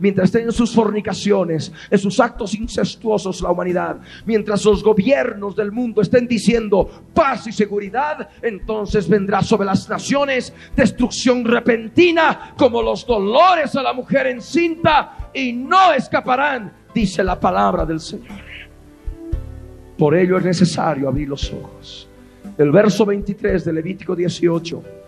Mientras 0.00 0.26
estén 0.26 0.44
en 0.44 0.52
sus 0.52 0.74
fornicaciones, 0.74 1.72
en 1.90 1.98
sus 1.98 2.18
actos 2.18 2.54
incestuosos 2.54 3.40
la 3.40 3.50
humanidad, 3.50 3.98
mientras 4.26 4.64
los 4.64 4.82
gobiernos 4.82 5.54
del 5.54 5.70
mundo 5.70 6.02
estén 6.02 6.26
diciendo 6.26 7.04
paz 7.14 7.46
y 7.46 7.52
seguridad, 7.52 8.28
entonces 8.42 9.08
vendrá 9.08 9.42
sobre 9.42 9.66
las 9.66 9.88
naciones 9.88 10.52
destrucción 10.74 11.44
repentina 11.44 12.54
como 12.56 12.82
los 12.82 13.06
dolores 13.06 13.76
a 13.76 13.82
la 13.82 13.92
mujer 13.92 14.26
encinta 14.26 15.30
y 15.32 15.52
no 15.52 15.92
escaparán, 15.92 16.72
dice 16.94 17.22
la 17.22 17.38
palabra 17.38 17.84
del 17.84 18.00
Señor. 18.00 18.40
Por 19.96 20.16
ello 20.16 20.38
es 20.38 20.44
necesario 20.44 21.08
abrir 21.08 21.28
los 21.28 21.52
ojos. 21.52 22.08
El 22.56 22.70
verso 22.70 23.04
23 23.04 23.64
de 23.64 23.72
Levítico 23.72 24.16
18 24.16 24.99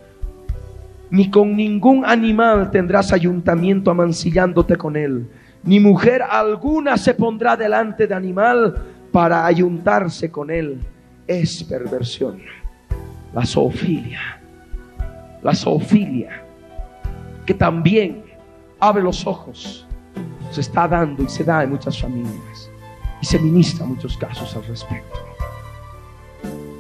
ni 1.12 1.28
con 1.28 1.54
ningún 1.54 2.06
animal 2.06 2.70
tendrás 2.70 3.12
ayuntamiento 3.12 3.90
amancillándote 3.90 4.76
con 4.76 4.96
él, 4.96 5.28
ni 5.62 5.78
mujer 5.78 6.22
alguna 6.22 6.96
se 6.96 7.12
pondrá 7.12 7.54
delante 7.54 8.06
de 8.06 8.14
animal 8.14 8.82
para 9.12 9.44
ayuntarse 9.44 10.30
con 10.30 10.50
él. 10.50 10.80
Es 11.26 11.62
perversión. 11.64 12.40
La 13.34 13.44
zoofilia. 13.44 14.40
La 15.42 15.54
zoofilia. 15.54 16.44
Que 17.44 17.52
también 17.52 18.24
abre 18.80 19.02
los 19.02 19.26
ojos. 19.26 19.86
Se 20.50 20.62
está 20.62 20.88
dando 20.88 21.24
y 21.24 21.28
se 21.28 21.44
da 21.44 21.62
en 21.62 21.70
muchas 21.70 22.00
familias. 22.00 22.70
Y 23.20 23.26
se 23.26 23.38
ministra 23.38 23.84
muchos 23.84 24.16
casos 24.16 24.56
al 24.56 24.64
respecto. 24.64 25.20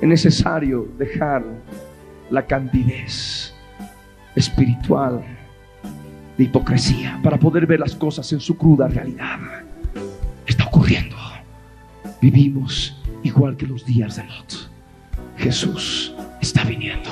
Es 0.00 0.08
necesario 0.08 0.88
dejar 0.96 1.44
la 2.30 2.46
candidez 2.46 3.52
espiritual 4.34 5.22
de 6.36 6.44
hipocresía 6.44 7.20
para 7.22 7.38
poder 7.38 7.66
ver 7.66 7.80
las 7.80 7.94
cosas 7.94 8.32
en 8.32 8.40
su 8.40 8.56
cruda 8.56 8.88
realidad. 8.88 9.38
Está 10.46 10.64
ocurriendo. 10.64 11.16
Vivimos 12.20 12.96
igual 13.22 13.56
que 13.56 13.66
los 13.66 13.84
días 13.84 14.16
de 14.16 14.24
Lot. 14.24 14.70
Jesús 15.36 16.14
está 16.40 16.64
viniendo. 16.64 17.10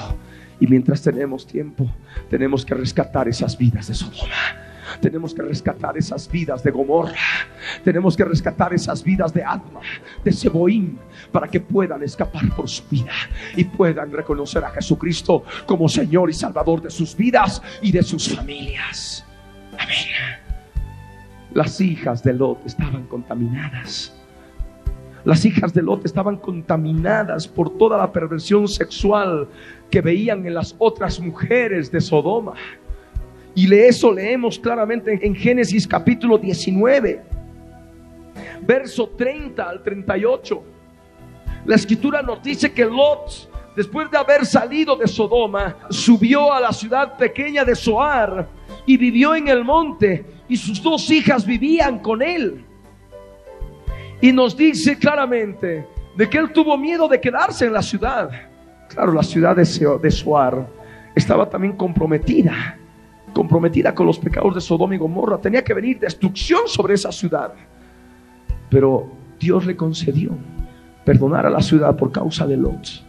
Y 0.60 0.66
mientras 0.66 1.02
tenemos 1.02 1.46
tiempo, 1.46 1.90
tenemos 2.28 2.64
que 2.64 2.74
rescatar 2.74 3.28
esas 3.28 3.56
vidas 3.56 3.88
de 3.88 3.94
Sodoma 3.94 4.69
tenemos 5.00 5.34
que 5.34 5.42
rescatar 5.42 5.96
esas 5.96 6.30
vidas 6.30 6.62
de 6.62 6.70
Gomorra. 6.70 7.14
Tenemos 7.82 8.16
que 8.16 8.24
rescatar 8.24 8.72
esas 8.74 9.02
vidas 9.02 9.32
de 9.32 9.42
Adma, 9.42 9.80
de 10.24 10.32
Seboín, 10.32 10.98
para 11.32 11.48
que 11.48 11.60
puedan 11.60 12.02
escapar 12.02 12.48
por 12.54 12.68
su 12.68 12.82
vida 12.88 13.12
y 13.56 13.64
puedan 13.64 14.12
reconocer 14.12 14.64
a 14.64 14.70
Jesucristo 14.70 15.44
como 15.66 15.88
Señor 15.88 16.30
y 16.30 16.34
Salvador 16.34 16.82
de 16.82 16.90
sus 16.90 17.16
vidas 17.16 17.62
y 17.82 17.92
de 17.92 18.02
sus 18.02 18.34
familias. 18.34 19.24
Amén. 19.78 20.40
Las 21.52 21.80
hijas 21.80 22.22
de 22.22 22.32
Lot 22.32 22.64
estaban 22.64 23.06
contaminadas. 23.06 24.16
Las 25.24 25.44
hijas 25.44 25.74
de 25.74 25.82
Lot 25.82 26.06
estaban 26.06 26.36
contaminadas 26.36 27.46
por 27.46 27.76
toda 27.76 27.98
la 27.98 28.12
perversión 28.12 28.68
sexual 28.68 29.48
que 29.90 30.00
veían 30.00 30.46
en 30.46 30.54
las 30.54 30.74
otras 30.78 31.20
mujeres 31.20 31.90
de 31.90 32.00
Sodoma. 32.00 32.54
Y 33.54 33.72
eso 33.74 34.12
leemos 34.12 34.58
claramente 34.58 35.18
en 35.22 35.34
Génesis 35.34 35.86
capítulo 35.86 36.38
19, 36.38 37.22
verso 38.62 39.08
30 39.08 39.68
al 39.68 39.82
38. 39.82 40.62
La 41.64 41.74
escritura 41.74 42.22
nos 42.22 42.42
dice 42.42 42.72
que 42.72 42.84
Lot, 42.84 43.50
después 43.76 44.10
de 44.10 44.18
haber 44.18 44.46
salido 44.46 44.96
de 44.96 45.08
Sodoma, 45.08 45.76
subió 45.90 46.52
a 46.52 46.60
la 46.60 46.72
ciudad 46.72 47.16
pequeña 47.16 47.64
de 47.64 47.74
Zoar 47.74 48.48
y 48.86 48.96
vivió 48.96 49.34
en 49.34 49.48
el 49.48 49.64
monte 49.64 50.24
y 50.48 50.56
sus 50.56 50.80
dos 50.80 51.10
hijas 51.10 51.44
vivían 51.44 51.98
con 51.98 52.22
él. 52.22 52.64
Y 54.20 54.32
nos 54.32 54.56
dice 54.56 54.96
claramente 54.96 55.86
de 56.16 56.30
que 56.30 56.38
él 56.38 56.52
tuvo 56.52 56.78
miedo 56.78 57.08
de 57.08 57.20
quedarse 57.20 57.66
en 57.66 57.72
la 57.72 57.82
ciudad. 57.82 58.30
Claro, 58.88 59.12
la 59.12 59.22
ciudad 59.22 59.56
de 59.56 60.10
Zoar 60.10 60.68
estaba 61.14 61.48
también 61.48 61.76
comprometida 61.76 62.79
comprometida 63.32 63.94
con 63.94 64.06
los 64.06 64.18
pecados 64.18 64.54
de 64.54 64.60
Sodoma 64.60 64.94
y 64.94 64.98
Gomorra. 64.98 65.38
Tenía 65.38 65.64
que 65.64 65.74
venir 65.74 65.98
destrucción 65.98 66.62
sobre 66.66 66.94
esa 66.94 67.12
ciudad. 67.12 67.52
Pero 68.68 69.10
Dios 69.38 69.66
le 69.66 69.76
concedió 69.76 70.32
perdonar 71.04 71.46
a 71.46 71.50
la 71.50 71.60
ciudad 71.60 71.96
por 71.96 72.12
causa 72.12 72.46
de 72.46 72.56
Lot. 72.56 73.04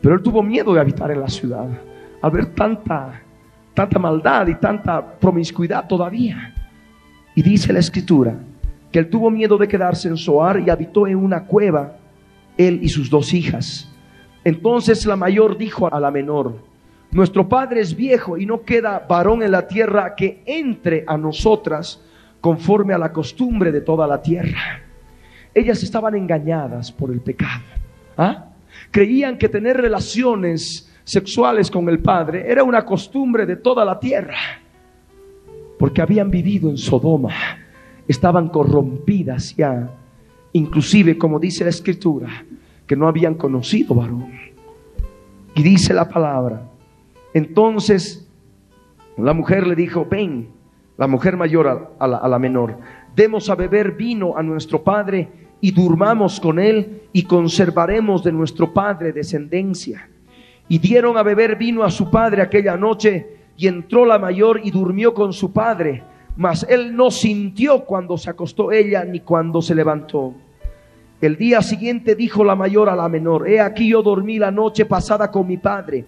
Pero 0.00 0.14
él 0.14 0.22
tuvo 0.22 0.42
miedo 0.42 0.74
de 0.74 0.80
habitar 0.80 1.10
en 1.10 1.20
la 1.20 1.28
ciudad 1.28 1.68
al 2.20 2.30
ver 2.30 2.46
tanta, 2.54 3.22
maldad 4.00 4.46
y 4.46 4.54
tanta 4.54 5.18
promiscuidad 5.18 5.86
todavía. 5.86 6.54
Y 7.34 7.42
dice 7.42 7.72
la 7.72 7.80
escritura 7.80 8.36
que 8.90 8.98
él 8.98 9.08
tuvo 9.08 9.30
miedo 9.30 9.56
de 9.58 9.68
quedarse 9.68 10.08
en 10.08 10.16
Soar 10.16 10.60
y 10.60 10.70
habitó 10.70 11.06
en 11.06 11.16
una 11.16 11.46
cueva, 11.46 11.96
él 12.56 12.80
y 12.82 12.88
sus 12.88 13.08
dos 13.08 13.32
hijas. 13.32 13.90
Entonces 14.44 15.06
la 15.06 15.16
mayor 15.16 15.56
dijo 15.56 15.92
a 15.92 15.98
la 15.98 16.10
menor, 16.10 16.71
nuestro 17.12 17.46
Padre 17.46 17.82
es 17.82 17.94
viejo 17.94 18.38
y 18.38 18.46
no 18.46 18.62
queda 18.62 19.04
varón 19.06 19.42
en 19.42 19.52
la 19.52 19.68
tierra 19.68 20.14
que 20.14 20.42
entre 20.46 21.04
a 21.06 21.18
nosotras 21.18 22.02
conforme 22.40 22.94
a 22.94 22.98
la 22.98 23.12
costumbre 23.12 23.70
de 23.70 23.82
toda 23.82 24.06
la 24.06 24.22
tierra. 24.22 24.80
Ellas 25.54 25.82
estaban 25.82 26.14
engañadas 26.14 26.90
por 26.90 27.10
el 27.10 27.20
pecado. 27.20 27.62
¿ah? 28.16 28.46
Creían 28.90 29.36
que 29.36 29.50
tener 29.50 29.76
relaciones 29.76 30.90
sexuales 31.04 31.70
con 31.70 31.86
el 31.90 31.98
Padre 31.98 32.50
era 32.50 32.64
una 32.64 32.82
costumbre 32.84 33.44
de 33.44 33.56
toda 33.56 33.84
la 33.84 34.00
tierra. 34.00 34.38
Porque 35.78 36.00
habían 36.00 36.30
vivido 36.30 36.70
en 36.70 36.78
Sodoma. 36.78 37.34
Estaban 38.08 38.48
corrompidas 38.48 39.54
ya. 39.54 39.90
Inclusive, 40.54 41.18
como 41.18 41.38
dice 41.38 41.64
la 41.64 41.70
Escritura, 41.70 42.44
que 42.86 42.96
no 42.96 43.06
habían 43.06 43.34
conocido 43.34 43.94
varón. 43.94 44.32
Y 45.54 45.62
dice 45.62 45.92
la 45.92 46.08
palabra 46.08 46.71
entonces 47.34 48.28
la 49.16 49.32
mujer 49.34 49.66
le 49.66 49.74
dijo, 49.74 50.06
ven, 50.10 50.48
la 50.96 51.06
mujer 51.06 51.36
mayor 51.36 51.92
a, 51.98 52.06
la, 52.06 52.38
menor, 52.38 52.78
demos 53.14 53.50
a 53.50 53.54
beber 53.54 53.92
vino 53.92 54.36
a 54.36 54.42
nuestro 54.42 54.82
padre 54.82 55.28
y 55.60 55.70
durmamos 55.70 56.40
con 56.40 56.58
él 56.58 57.02
y 57.12 57.24
conservaremos 57.24 58.24
de 58.24 58.32
nuestro 58.32 58.72
padre 58.72 59.12
descendencia. 59.12 60.08
Y 60.68 60.78
dieron 60.78 61.16
a 61.16 61.22
beber 61.22 61.56
vino 61.56 61.82
a 61.82 61.90
su 61.90 62.10
padre 62.10 62.42
aquella 62.42 62.76
noche 62.76 63.36
y 63.56 63.66
entró 63.66 64.06
la 64.06 64.18
mayor 64.18 64.60
y 64.62 64.70
durmió 64.70 65.12
con 65.12 65.32
su 65.32 65.52
padre, 65.52 66.02
mas 66.36 66.66
él 66.68 66.96
no 66.96 67.10
sintió 67.10 67.84
cuando 67.84 68.16
se 68.16 68.30
acostó 68.30 68.72
ella 68.72 69.04
ni 69.04 69.20
cuando 69.20 69.60
se 69.60 69.74
levantó. 69.74 70.34
El 71.20 71.36
día 71.36 71.62
siguiente 71.62 72.14
dijo 72.14 72.44
la 72.44 72.56
mayor 72.56 72.88
a 72.88 72.96
la 72.96 73.08
menor, 73.08 73.48
he 73.48 73.60
aquí 73.60 73.88
yo 73.88 74.02
dormí 74.02 74.38
la 74.38 74.50
noche 74.50 74.86
pasada 74.86 75.30
con 75.30 75.46
mi 75.46 75.58
padre 75.58 76.04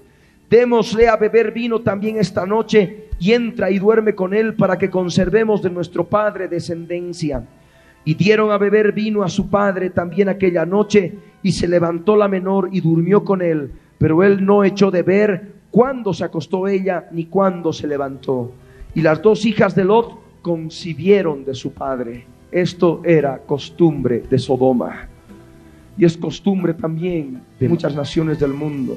Démosle 0.48 1.08
a 1.08 1.16
beber 1.16 1.52
vino 1.52 1.80
también 1.80 2.18
esta 2.18 2.46
noche 2.46 3.08
y 3.18 3.32
entra 3.32 3.70
y 3.70 3.78
duerme 3.78 4.14
con 4.14 4.34
él 4.34 4.54
para 4.54 4.76
que 4.78 4.90
conservemos 4.90 5.62
de 5.62 5.70
nuestro 5.70 6.04
padre 6.04 6.48
descendencia. 6.48 7.44
Y 8.04 8.14
dieron 8.14 8.50
a 8.50 8.58
beber 8.58 8.92
vino 8.92 9.22
a 9.22 9.28
su 9.28 9.48
padre 9.48 9.90
también 9.90 10.28
aquella 10.28 10.66
noche 10.66 11.14
y 11.42 11.52
se 11.52 11.66
levantó 11.66 12.16
la 12.16 12.28
menor 12.28 12.68
y 12.70 12.80
durmió 12.80 13.24
con 13.24 13.40
él, 13.40 13.72
pero 13.98 14.22
él 14.22 14.44
no 14.44 14.62
echó 14.64 14.90
de 14.90 15.02
ver 15.02 15.52
cuándo 15.70 16.12
se 16.12 16.24
acostó 16.24 16.68
ella 16.68 17.08
ni 17.10 17.24
cuándo 17.24 17.72
se 17.72 17.86
levantó. 17.86 18.52
Y 18.94 19.00
las 19.00 19.22
dos 19.22 19.44
hijas 19.46 19.74
de 19.74 19.84
Lot 19.84 20.18
concibieron 20.42 21.44
de 21.44 21.54
su 21.54 21.72
padre. 21.72 22.26
Esto 22.52 23.00
era 23.04 23.38
costumbre 23.38 24.20
de 24.30 24.38
Sodoma. 24.38 25.08
Y 25.96 26.04
es 26.04 26.16
costumbre 26.16 26.74
también 26.74 27.40
de 27.58 27.68
muchas 27.68 27.94
naciones 27.94 28.38
del 28.38 28.52
mundo. 28.52 28.96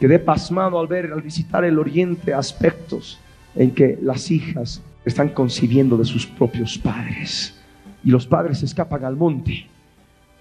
Quedé 0.00 0.18
pasmado 0.18 0.80
al 0.80 0.86
ver, 0.86 1.12
al 1.12 1.20
visitar 1.20 1.62
el 1.62 1.78
oriente, 1.78 2.32
aspectos 2.32 3.20
en 3.54 3.72
que 3.72 3.98
las 4.00 4.30
hijas 4.30 4.82
están 5.04 5.28
concibiendo 5.28 5.98
de 5.98 6.06
sus 6.06 6.26
propios 6.26 6.78
padres. 6.78 7.60
Y 8.02 8.10
los 8.10 8.26
padres 8.26 8.62
escapan 8.62 9.04
al 9.04 9.16
monte 9.16 9.66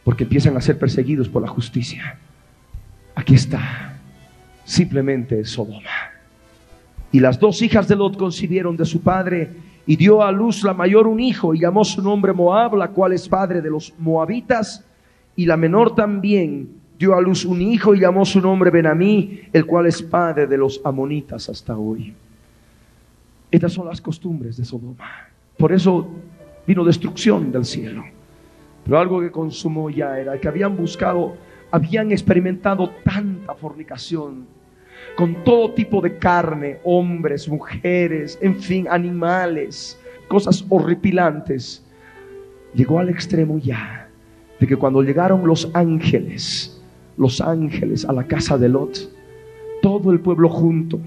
porque 0.05 0.23
empiezan 0.23 0.55
a 0.55 0.61
ser 0.61 0.79
perseguidos 0.79 1.27
por 1.27 1.41
la 1.41 1.49
justicia. 1.49 2.17
Aquí 3.15 3.35
está, 3.35 3.99
simplemente 4.63 5.43
Sodoma. 5.43 6.13
Y 7.11 7.19
las 7.19 7.37
dos 7.37 7.61
hijas 7.61 7.87
de 7.89 7.97
Lot 7.97 8.17
concibieron 8.17 8.77
de 8.77 8.85
su 8.85 9.01
padre 9.01 9.51
y 9.85 9.97
dio 9.97 10.23
a 10.23 10.31
luz 10.31 10.63
la 10.63 10.73
mayor 10.73 11.05
un 11.05 11.19
hijo 11.19 11.53
y 11.53 11.59
llamó 11.59 11.83
su 11.83 12.01
nombre 12.01 12.31
Moab, 12.31 12.75
la 12.75 12.89
cual 12.89 13.11
es 13.11 13.27
padre 13.27 13.61
de 13.61 13.69
los 13.69 13.93
moabitas, 13.97 14.85
y 15.35 15.45
la 15.45 15.57
menor 15.57 15.95
también 15.95 16.78
dio 16.99 17.15
a 17.15 17.21
luz 17.21 17.45
un 17.45 17.61
hijo 17.61 17.95
y 17.95 18.01
llamó 18.01 18.25
su 18.25 18.41
nombre 18.41 18.69
Benamí, 18.69 19.39
el 19.53 19.65
cual 19.65 19.85
es 19.85 20.01
padre 20.01 20.45
de 20.45 20.57
los 20.57 20.81
amonitas 20.83 21.47
hasta 21.47 21.77
hoy. 21.77 22.13
Estas 23.49 23.71
son 23.71 23.87
las 23.87 24.01
costumbres 24.01 24.57
de 24.57 24.65
Sodoma. 24.65 25.29
Por 25.57 25.71
eso 25.71 26.09
vino 26.67 26.83
destrucción 26.83 27.53
del 27.53 27.63
cielo. 27.63 28.03
Pero 28.83 28.99
algo 28.99 29.21
que 29.21 29.31
consumó 29.31 29.89
ya 29.89 30.19
era 30.19 30.37
que 30.41 30.49
habían 30.49 30.75
buscado, 30.75 31.37
habían 31.71 32.11
experimentado 32.11 32.89
tanta 33.05 33.55
fornicación, 33.55 34.45
con 35.15 35.41
todo 35.45 35.71
tipo 35.71 36.01
de 36.01 36.17
carne, 36.17 36.79
hombres, 36.83 37.47
mujeres, 37.47 38.37
en 38.41 38.59
fin, 38.59 38.87
animales, 38.89 39.97
cosas 40.27 40.65
horripilantes. 40.67 41.81
Llegó 42.73 42.99
al 42.99 43.09
extremo 43.09 43.57
ya 43.57 44.09
de 44.59 44.67
que 44.67 44.75
cuando 44.75 45.01
llegaron 45.01 45.47
los 45.47 45.71
ángeles, 45.73 46.78
los 47.19 47.41
ángeles 47.41 48.05
a 48.05 48.13
la 48.13 48.23
casa 48.23 48.57
de 48.57 48.69
Lot, 48.69 48.97
todo 49.81 50.11
el 50.11 50.21
pueblo 50.21 50.49
junto, 50.49 50.99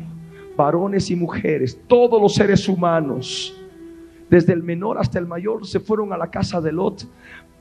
varones 0.57 1.11
y 1.11 1.17
mujeres, 1.17 1.81
todos 1.89 2.21
los 2.21 2.35
seres 2.35 2.69
humanos, 2.69 3.57
desde 4.29 4.53
el 4.53 4.63
menor 4.63 4.99
hasta 4.99 5.19
el 5.19 5.27
mayor, 5.27 5.67
se 5.67 5.81
fueron 5.81 6.13
a 6.13 6.19
la 6.19 6.31
casa 6.31 6.61
de 6.61 6.71
Lot 6.71 7.09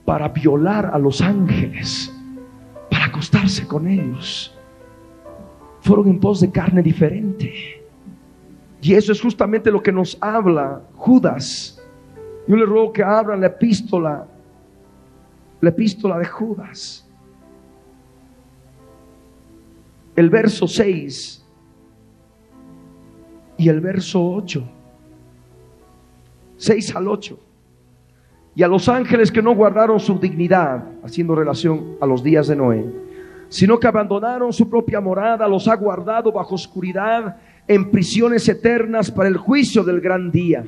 para 0.03 0.27
violar 0.27 0.91
a 0.93 0.99
los 0.99 1.21
ángeles, 1.21 2.13
para 2.89 3.05
acostarse 3.05 3.65
con 3.65 3.87
ellos. 3.87 4.53
Fueron 5.79 6.09
en 6.09 6.19
pos 6.19 6.41
de 6.41 6.51
carne 6.51 6.83
diferente. 6.83 7.53
Y 8.81 8.93
eso 8.93 9.13
es 9.13 9.21
justamente 9.21 9.71
lo 9.71 9.81
que 9.81 9.93
nos 9.93 10.17
habla 10.19 10.81
Judas. 10.95 11.81
Yo 12.47 12.57
le 12.57 12.65
ruego 12.65 12.91
que 12.91 13.03
abran 13.03 13.39
la 13.39 13.47
epístola, 13.47 14.27
la 15.61 15.69
epístola 15.69 16.17
de 16.19 16.25
Judas. 16.25 17.00
El 20.21 20.29
verso 20.29 20.67
6 20.67 21.43
y 23.57 23.69
el 23.69 23.81
verso 23.81 24.23
8. 24.23 24.63
6 26.57 26.95
al 26.95 27.07
8. 27.07 27.39
Y 28.53 28.61
a 28.61 28.67
los 28.67 28.87
ángeles 28.87 29.31
que 29.31 29.41
no 29.41 29.55
guardaron 29.55 29.99
su 29.99 30.19
dignidad, 30.19 30.83
haciendo 31.03 31.33
relación 31.33 31.95
a 31.99 32.05
los 32.05 32.21
días 32.21 32.45
de 32.45 32.55
Noé, 32.55 32.85
sino 33.49 33.79
que 33.79 33.87
abandonaron 33.87 34.53
su 34.53 34.69
propia 34.69 35.01
morada, 35.01 35.47
los 35.47 35.67
ha 35.67 35.75
guardado 35.75 36.31
bajo 36.31 36.53
oscuridad 36.53 37.37
en 37.67 37.89
prisiones 37.89 38.47
eternas 38.47 39.09
para 39.09 39.27
el 39.27 39.37
juicio 39.37 39.83
del 39.83 40.01
gran 40.01 40.29
día, 40.29 40.63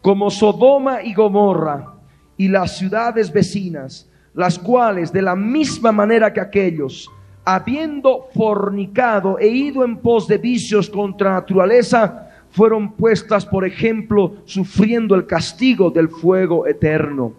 como 0.00 0.30
Sodoma 0.30 1.02
y 1.02 1.12
Gomorra 1.12 1.92
y 2.38 2.48
las 2.48 2.78
ciudades 2.78 3.30
vecinas, 3.30 4.10
las 4.32 4.58
cuales 4.58 5.12
de 5.12 5.20
la 5.20 5.36
misma 5.36 5.92
manera 5.92 6.32
que 6.32 6.40
aquellos, 6.40 7.10
habiendo 7.44 8.28
fornicado 8.34 9.38
e 9.38 9.48
ido 9.48 9.84
en 9.84 9.96
pos 9.96 10.28
de 10.28 10.38
vicios 10.38 10.88
contra 10.88 11.32
naturaleza, 11.32 12.28
fueron 12.50 12.92
puestas, 12.92 13.46
por 13.46 13.66
ejemplo, 13.66 14.34
sufriendo 14.44 15.14
el 15.14 15.26
castigo 15.26 15.90
del 15.90 16.08
fuego 16.08 16.66
eterno. 16.66 17.32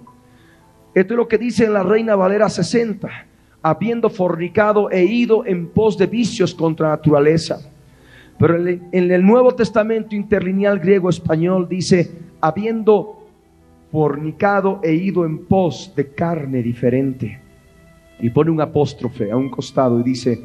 Esto 0.94 1.14
es 1.14 1.18
lo 1.18 1.28
que 1.28 1.38
dice 1.38 1.70
la 1.70 1.84
Reina 1.84 2.16
Valera 2.16 2.50
60, 2.50 3.10
habiendo 3.62 4.10
fornicado 4.10 4.90
e 4.92 5.04
ido 5.06 5.46
en 5.46 5.68
pos 5.68 5.98
de 5.98 6.08
vicios 6.08 6.54
contra 6.54 6.90
naturaleza. 6.90 7.60
Pero 8.38 8.58
en 8.68 9.12
el 9.12 9.26
Nuevo 9.26 9.54
Testamento 9.54 10.16
interlineal 10.16 10.80
griego 10.80 11.10
español 11.10 11.68
dice, 11.70 12.12
habiendo 12.42 13.28
fornicado 13.92 14.80
e 14.84 14.94
ido 14.94 15.24
en 15.24 15.46
pos 15.46 15.94
de 15.96 16.08
carne 16.10 16.64
diferente. 16.64 17.43
Y 18.19 18.30
pone 18.30 18.52
un 18.52 18.61
apóstrofe 18.61 19.31
a 19.31 19.38
un 19.38 19.49
costado 19.49 19.99
y 19.99 20.03
dice, 20.03 20.41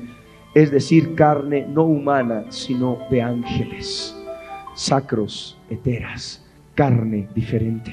es 0.55 0.71
decir, 0.71 1.15
carne 1.15 1.67
no 1.69 1.85
humana, 1.85 2.45
sino 2.49 2.99
de 3.11 3.23
ángeles 3.23 4.15
sacros, 4.79 5.59
heteras, 5.69 6.41
carne 6.75 7.29
diferente. 7.35 7.93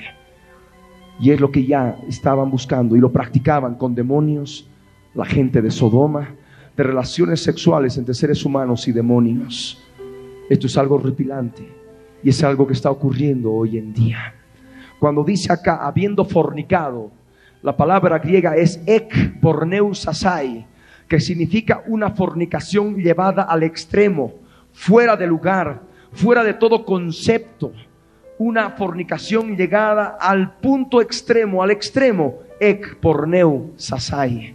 Y 1.20 1.32
es 1.32 1.42
lo 1.42 1.50
que 1.52 1.66
ya 1.66 1.98
estaban 2.08 2.52
buscando 2.52 2.96
y 2.96 3.00
lo 3.00 3.12
practicaban 3.12 3.76
con 3.76 3.96
demonios, 3.96 4.70
la 5.16 5.26
gente 5.26 5.64
de 5.64 5.72
Sodoma, 5.72 6.36
de 6.78 6.84
relaciones 6.84 7.42
sexuales 7.42 7.98
entre 7.98 8.14
seres 8.14 8.46
humanos 8.46 8.88
y 8.88 8.92
demonios. 8.92 9.82
Esto 10.48 10.68
es 10.68 10.78
algo 10.78 11.00
repilante 11.00 11.68
y 12.22 12.30
es 12.30 12.44
algo 12.44 12.68
que 12.68 12.74
está 12.74 12.92
ocurriendo 12.92 13.52
hoy 13.52 13.80
en 13.80 13.92
día. 13.92 14.36
Cuando 15.00 15.24
dice 15.24 15.52
acá, 15.52 15.78
habiendo 15.88 16.24
fornicado, 16.24 17.10
la 17.66 17.76
palabra 17.76 18.20
griega 18.20 18.56
es 18.56 18.80
ek 18.86 19.42
porneusasai, 19.42 20.68
que 21.08 21.20
significa 21.20 21.82
una 21.88 22.12
fornicación 22.12 22.96
llevada 22.96 23.42
al 23.42 23.64
extremo, 23.64 24.34
fuera 24.72 25.18
de 25.18 25.26
lugar, 25.26 25.82
fuera 26.12 26.44
de 26.44 26.54
todo 26.54 26.86
concepto, 26.86 27.74
una 28.38 28.70
fornicación 28.70 29.58
llegada 29.58 30.16
al 30.22 30.58
punto 30.58 31.02
extremo, 31.02 31.64
al 31.64 31.72
extremo, 31.72 32.36
ek 32.60 33.00
porneu 33.02 33.74
sasai. 33.78 34.54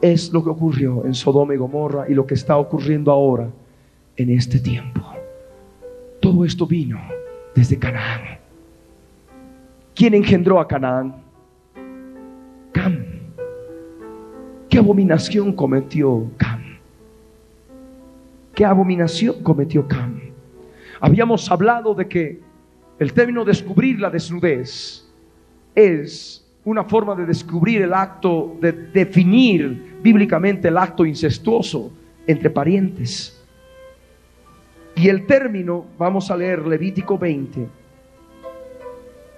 Es 0.00 0.32
lo 0.32 0.42
que 0.42 0.50
ocurrió 0.50 1.04
en 1.04 1.12
Sodoma 1.12 1.52
y 1.52 1.58
Gomorra 1.58 2.06
y 2.08 2.14
lo 2.14 2.24
que 2.24 2.32
está 2.32 2.56
ocurriendo 2.56 3.12
ahora 3.12 3.50
en 4.16 4.30
este 4.30 4.58
tiempo. 4.58 5.02
Todo 6.18 6.46
esto 6.46 6.66
vino 6.66 6.98
desde 7.54 7.78
Canaán. 7.78 8.38
¿Quién 9.94 10.14
engendró 10.14 10.58
a 10.58 10.66
Canaán? 10.66 11.21
Abominación 14.82 15.52
cometió 15.52 16.28
Cam? 16.36 16.60
¿Qué 18.52 18.64
abominación 18.64 19.40
cometió 19.42 19.86
Cam? 19.86 20.20
Habíamos 21.00 21.48
hablado 21.50 21.94
de 21.94 22.08
que 22.08 22.40
el 22.98 23.12
término 23.12 23.44
descubrir 23.44 24.00
la 24.00 24.10
desnudez 24.10 25.08
es 25.74 26.44
una 26.64 26.84
forma 26.84 27.14
de 27.14 27.26
descubrir 27.26 27.82
el 27.82 27.94
acto, 27.94 28.56
de 28.60 28.72
definir 28.72 29.98
bíblicamente 30.02 30.66
el 30.66 30.76
acto 30.76 31.06
incestuoso 31.06 31.92
entre 32.26 32.50
parientes. 32.50 33.40
Y 34.96 35.08
el 35.08 35.26
término, 35.26 35.86
vamos 35.96 36.28
a 36.30 36.36
leer 36.36 36.66
Levítico 36.66 37.16
20, 37.16 37.68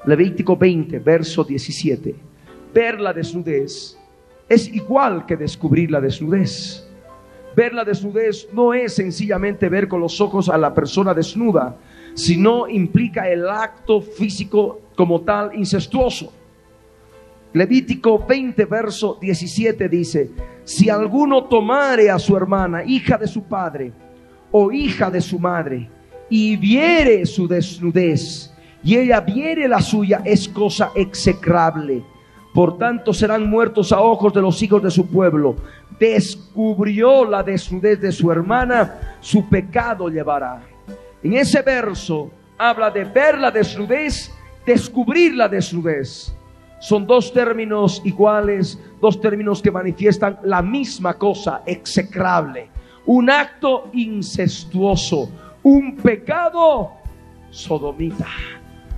Levítico 0.07 0.57
20, 0.57 0.99
verso 1.01 1.45
17. 1.45 2.15
Ver 2.75 3.01
la 3.01 3.12
desnudez 3.12 3.99
es 4.49 4.69
igual 4.69 5.27
que 5.27 5.37
descubrir 5.37 5.91
la 5.91 6.01
desnudez. 6.01 6.87
Ver 7.57 7.73
la 7.73 7.85
desnudez 7.85 8.49
no 8.53 8.75
es 8.75 8.95
sencillamente 8.95 9.69
ver 9.69 9.89
con 9.89 10.01
los 10.01 10.21
ojos 10.21 10.49
a 10.49 10.59
la 10.59 10.75
persona 10.75 11.15
desnuda, 11.15 11.77
sino 12.15 12.69
implica 12.69 13.29
el 13.29 13.49
acto 13.49 14.01
físico 14.01 14.81
como 14.97 15.21
tal 15.23 15.55
incestuoso. 15.55 16.33
Levítico 17.53 18.25
20, 18.27 18.65
verso 18.65 19.16
17 19.21 19.89
dice, 19.89 20.31
si 20.65 20.91
alguno 20.91 21.45
tomare 21.45 22.11
a 22.11 22.19
su 22.19 22.37
hermana, 22.37 22.83
hija 22.85 23.16
de 23.16 23.29
su 23.29 23.45
padre 23.45 23.93
o 24.51 24.73
hija 24.73 25.11
de 25.11 25.21
su 25.21 25.39
madre, 25.39 25.89
y 26.29 26.57
viere 26.57 27.27
su 27.27 27.47
desnudez, 27.47 28.53
y 28.83 28.97
ella 28.97 29.21
viere 29.21 29.69
la 29.69 29.81
suya, 29.81 30.23
es 30.25 30.49
cosa 30.49 30.91
execrable. 30.95 32.03
Por 32.55 32.78
tanto 32.78 33.12
serán 33.12 33.51
muertos 33.51 33.93
a 33.93 34.01
ojos 34.01 34.32
de 34.32 34.40
los 34.40 34.62
hijos 34.62 34.82
de 34.82 34.90
su 34.90 35.06
pueblo 35.09 35.56
descubrió 35.98 37.24
la 37.24 37.43
desnudez 37.43 38.01
de 38.01 38.12
su 38.12 38.31
hermana, 38.31 39.16
su 39.20 39.48
pecado 39.48 40.09
llevará. 40.09 40.62
En 41.22 41.35
ese 41.35 41.62
verso 41.62 42.31
habla 42.59 42.90
de 42.90 43.05
ver 43.05 43.39
la 43.39 43.51
desnudez, 43.51 44.32
descubrir 44.66 45.35
la 45.35 45.48
desnudez. 45.48 46.35
Son 46.81 47.06
dos 47.06 47.32
términos 47.32 48.02
iguales, 48.05 48.78
dos 49.01 49.20
términos 49.20 49.62
que 49.62 49.70
manifiestan 49.70 50.39
la 50.43 50.60
misma 50.60 51.14
cosa, 51.14 51.62
execrable. 51.64 52.68
Un 53.06 53.31
acto 53.31 53.89
incestuoso, 53.93 55.31
un 55.62 55.97
pecado 55.97 56.93
sodomita, 57.51 58.28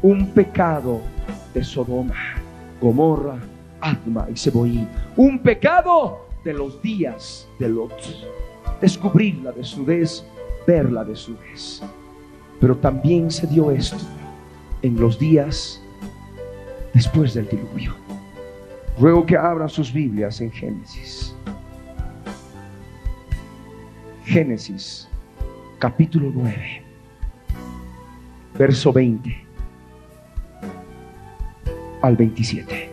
un 0.03 0.31
pecado 0.31 1.01
de 1.55 1.63
Sodoma, 1.63 2.15
Gomorra, 2.81 3.39
Adma 3.81 4.27
y 4.33 4.37
Seboín. 4.37 4.89
Un 5.17 5.39
pecado 5.39 6.27
de 6.45 6.53
los 6.53 6.81
días 6.83 7.49
de 7.59 7.69
Lot. 7.69 7.93
Descubrir 8.81 9.37
la 9.43 9.53
desnudez, 9.53 10.25
ver 10.67 10.91
la 10.91 11.05
desnudez. 11.05 11.83
Pero 12.61 12.77
también 12.77 13.31
se 13.31 13.47
dio 13.47 13.71
esto 13.71 14.05
en 14.83 14.99
los 15.01 15.19
días 15.19 15.83
después 16.95 17.35
del 17.35 17.49
diluvio. 17.49 17.95
Ruego 18.99 19.27
que 19.27 19.37
abran 19.37 19.69
sus 19.69 19.93
Biblias 19.93 20.41
en 20.41 20.51
Génesis. 20.51 21.35
Génesis 24.25 25.09
capítulo 25.79 26.31
9, 26.35 26.83
verso 28.59 28.93
20 28.93 29.46
al 32.07 32.17
27. 32.17 32.91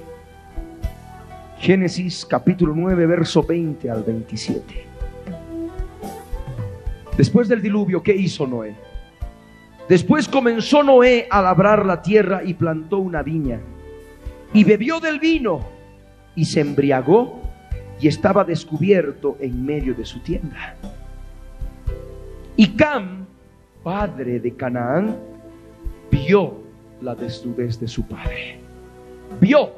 Génesis 1.59 2.25
capítulo 2.25 2.73
9, 2.75 3.05
verso 3.05 3.43
20 3.43 3.89
al 3.89 4.03
27. 4.03 4.85
Después 7.15 7.47
del 7.47 7.61
diluvio, 7.61 8.01
¿qué 8.01 8.15
hizo 8.15 8.47
Noé? 8.47 8.75
Después 9.87 10.27
comenzó 10.27 10.81
Noé 10.81 11.27
a 11.29 11.41
labrar 11.41 11.85
la 11.85 12.01
tierra 12.01 12.41
y 12.43 12.55
plantó 12.55 12.97
una 12.97 13.21
viña. 13.21 13.59
Y 14.51 14.63
bebió 14.63 14.99
del 14.99 15.19
vino 15.19 15.61
y 16.35 16.45
se 16.45 16.61
embriagó 16.61 17.39
y 17.99 18.07
estaba 18.07 18.43
descubierto 18.43 19.37
en 19.39 19.63
medio 19.63 19.93
de 19.93 20.05
su 20.05 20.19
tienda. 20.21 20.75
Y 22.55 22.69
Cam, 22.69 23.25
padre 23.83 24.39
de 24.39 24.55
Canaán, 24.55 25.17
vio 26.09 26.55
la 27.01 27.13
desnudez 27.13 27.79
de 27.79 27.87
su 27.87 28.07
padre. 28.07 28.62
Vio 29.39 29.71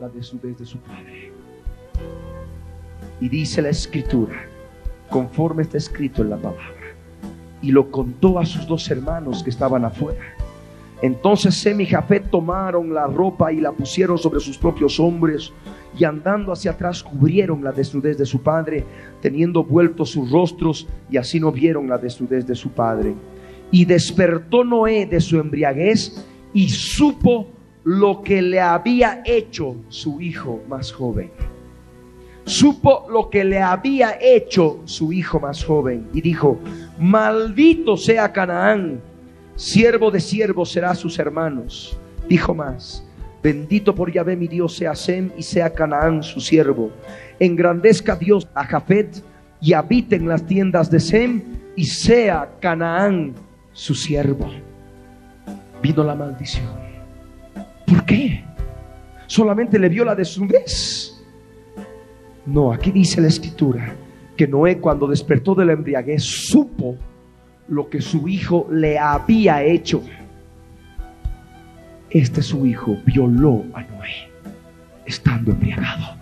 la 0.00 0.08
desnudez 0.08 0.58
de 0.58 0.66
su 0.66 0.78
padre. 0.78 1.32
Y 3.20 3.28
dice 3.28 3.60
la 3.60 3.68
escritura, 3.68 4.34
conforme 5.10 5.62
está 5.62 5.76
escrito 5.76 6.22
en 6.22 6.30
la 6.30 6.36
palabra, 6.36 6.94
y 7.60 7.70
lo 7.70 7.90
contó 7.90 8.38
a 8.38 8.46
sus 8.46 8.66
dos 8.66 8.90
hermanos 8.90 9.42
que 9.42 9.50
estaban 9.50 9.84
afuera. 9.84 10.34
Entonces 11.02 11.54
Sem 11.54 11.80
y 11.80 11.86
Jafet 11.86 12.30
tomaron 12.30 12.92
la 12.92 13.06
ropa 13.06 13.52
y 13.52 13.60
la 13.60 13.72
pusieron 13.72 14.18
sobre 14.18 14.40
sus 14.40 14.58
propios 14.58 15.00
hombres 15.00 15.50
y 15.98 16.04
andando 16.04 16.52
hacia 16.52 16.72
atrás 16.72 17.02
cubrieron 17.02 17.64
la 17.64 17.72
desnudez 17.72 18.18
de 18.18 18.26
su 18.26 18.42
padre, 18.42 18.84
teniendo 19.22 19.64
vueltos 19.64 20.10
sus 20.10 20.30
rostros 20.30 20.86
y 21.10 21.16
así 21.16 21.40
no 21.40 21.52
vieron 21.52 21.88
la 21.88 21.96
desnudez 21.96 22.46
de 22.46 22.54
su 22.54 22.70
padre. 22.70 23.14
Y 23.70 23.84
despertó 23.84 24.62
Noé 24.62 25.06
de 25.06 25.20
su 25.20 25.38
embriaguez 25.38 26.24
y 26.52 26.68
supo 26.68 27.48
lo 27.84 28.22
que 28.22 28.42
le 28.42 28.60
había 28.60 29.22
hecho 29.24 29.76
su 29.88 30.20
hijo 30.20 30.60
más 30.68 30.92
joven. 30.92 31.30
Supo 32.44 33.06
lo 33.10 33.30
que 33.30 33.44
le 33.44 33.60
había 33.60 34.18
hecho 34.20 34.80
su 34.84 35.12
hijo 35.12 35.38
más 35.38 35.64
joven 35.64 36.08
y 36.12 36.20
dijo, 36.20 36.58
maldito 36.98 37.96
sea 37.96 38.32
Canaán, 38.32 39.00
siervo 39.54 40.10
de 40.10 40.20
siervos 40.20 40.72
será 40.72 40.94
sus 40.94 41.18
hermanos. 41.18 41.96
Dijo 42.28 42.54
más, 42.54 43.04
bendito 43.42 43.94
por 43.94 44.10
Yahvé 44.10 44.36
mi 44.36 44.48
Dios 44.48 44.76
sea 44.76 44.94
Sem 44.94 45.30
y 45.36 45.42
sea 45.42 45.72
Canaán 45.72 46.22
su 46.22 46.40
siervo. 46.40 46.90
Engrandezca 47.38 48.16
Dios 48.16 48.48
a 48.54 48.64
Jafet 48.64 49.22
y 49.60 49.72
habite 49.74 50.16
en 50.16 50.28
las 50.28 50.44
tiendas 50.46 50.90
de 50.90 51.00
Sem 51.00 51.42
y 51.76 51.84
sea 51.84 52.50
Canaán 52.60 53.34
su 53.72 53.94
siervo. 53.94 54.50
Vino 55.82 56.02
la 56.02 56.14
maldición. 56.14 56.89
¿Por 57.90 58.04
qué? 58.04 58.44
Solamente 59.26 59.76
le 59.76 59.88
vio 59.88 60.04
la 60.04 60.14
desnudez. 60.14 61.20
No, 62.46 62.72
aquí 62.72 62.92
dice 62.92 63.20
la 63.20 63.26
escritura 63.26 63.92
que 64.36 64.46
Noé 64.46 64.78
cuando 64.78 65.08
despertó 65.08 65.56
de 65.56 65.64
la 65.64 65.72
embriaguez 65.72 66.22
supo 66.22 66.96
lo 67.66 67.90
que 67.90 68.00
su 68.00 68.28
hijo 68.28 68.68
le 68.70 68.96
había 68.96 69.64
hecho. 69.64 70.02
Este 72.10 72.42
su 72.42 72.64
hijo 72.64 72.96
violó 73.04 73.64
a 73.74 73.82
Noé 73.82 74.30
estando 75.04 75.50
embriagado. 75.50 76.16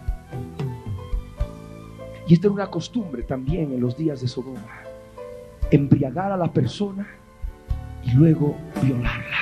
Y 2.27 2.32
esta 2.32 2.47
era 2.47 2.55
una 2.55 2.70
costumbre 2.70 3.24
también 3.24 3.73
en 3.74 3.81
los 3.81 3.95
días 3.95 4.23
de 4.23 4.28
Sodoma. 4.28 4.81
Embriagar 5.70 6.32
a 6.32 6.36
la 6.39 6.51
persona 6.51 7.07
y 8.05 8.12
luego 8.12 8.57
violarla. 8.82 9.36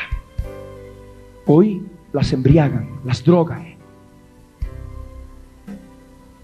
Hoy 1.47 1.85
las 2.17 2.33
embriagan, 2.33 2.89
las 3.05 3.23
drogan 3.23 3.75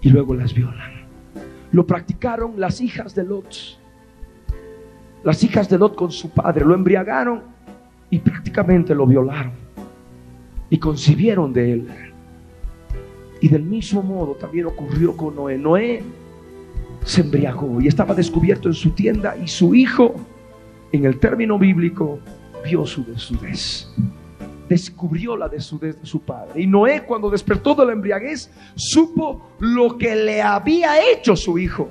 y 0.01 0.09
luego 0.09 0.35
las 0.35 0.53
violan. 0.53 1.07
Lo 1.71 1.87
practicaron 1.87 2.59
las 2.59 2.79
hijas 2.79 3.15
de 3.15 3.23
Lot. 3.23 3.79
Las 5.23 5.43
hijas 5.43 5.67
de 5.69 5.79
Lot 5.79 5.95
con 5.95 6.11
su 6.11 6.29
padre 6.29 6.63
lo 6.63 6.75
embriagaron 6.75 7.41
y 8.11 8.19
prácticamente 8.19 8.93
lo 8.93 9.07
violaron 9.07 9.53
y 10.69 10.77
concibieron 10.77 11.51
de 11.51 11.73
él. 11.73 11.87
Y 13.41 13.49
del 13.49 13.63
mismo 13.63 14.03
modo 14.03 14.35
también 14.35 14.67
ocurrió 14.67 15.17
con 15.17 15.35
Noé. 15.35 15.57
Noé 15.57 16.03
se 17.03 17.21
embriagó 17.21 17.81
y 17.81 17.87
estaba 17.87 18.13
descubierto 18.13 18.67
en 18.67 18.75
su 18.75 18.91
tienda 18.91 19.35
y 19.35 19.47
su 19.47 19.73
hijo, 19.73 20.13
en 20.91 21.05
el 21.05 21.19
término 21.19 21.57
bíblico, 21.57 22.19
vio 22.63 22.85
su 22.85 23.03
desnudez. 23.03 23.91
Descubrió 24.69 25.35
la 25.35 25.49
desnudez 25.49 25.99
de 25.99 26.05
su 26.05 26.21
padre. 26.21 26.61
Y 26.61 26.67
Noé 26.67 27.03
cuando 27.05 27.29
despertó 27.29 27.75
de 27.75 27.85
la 27.85 27.91
embriaguez, 27.93 28.51
supo 28.75 29.49
lo 29.59 29.97
que 29.97 30.15
le 30.15 30.41
había 30.41 31.11
hecho 31.11 31.35
su 31.35 31.57
hijo. 31.57 31.89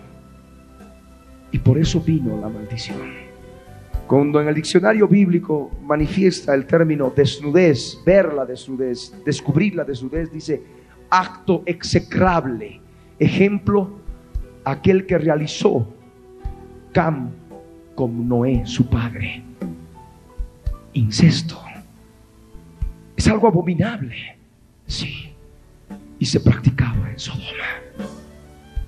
Y 1.51 1.59
por 1.59 1.79
eso 1.79 2.01
vino 2.01 2.41
la 2.41 2.49
maldición. 2.49 2.99
Cuando 4.07 4.41
en 4.41 4.49
el 4.49 4.55
diccionario 4.55 5.07
bíblico 5.07 5.71
manifiesta 5.83 6.55
el 6.55 6.67
término 6.67 7.13
desnudez, 7.15 7.99
ver 8.05 8.33
la 8.33 8.45
desnudez, 8.45 9.13
descubrir 9.25 9.75
la 9.75 9.85
desnudez, 9.85 10.31
dice 10.33 10.63
acto 11.11 11.63
execrable. 11.67 12.81
Ejemplo, 13.19 13.91
aquel 14.65 15.07
que 15.07 15.19
realizó 15.19 15.87
Cam 16.93 17.31
con 17.95 18.29
Noé, 18.29 18.63
su 18.67 18.87
padre. 18.87 19.43
Incesto. 20.95 21.72
Es 23.23 23.29
algo 23.29 23.47
abominable. 23.47 24.17
Sí. 24.85 25.29
Y 26.19 26.27
se 26.27 26.41
practicaba 26.41 27.09
en 27.09 27.17
Sodoma. 27.21 27.71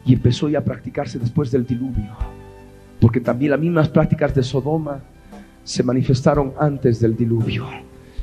Y 0.05 0.13
empezó 0.13 0.49
ya 0.49 0.59
a 0.59 0.65
practicarse 0.65 1.21
después 1.21 1.53
del 1.53 1.65
diluvio. 1.65 2.11
Porque 3.01 3.21
también 3.21 3.53
las 3.53 3.61
mismas 3.61 3.89
prácticas 3.89 4.35
de 4.35 4.43
Sodoma 4.43 5.05
se 5.63 5.85
manifestaron 5.85 6.53
antes 6.59 6.99
del 6.99 7.17
diluvio. 7.17 7.65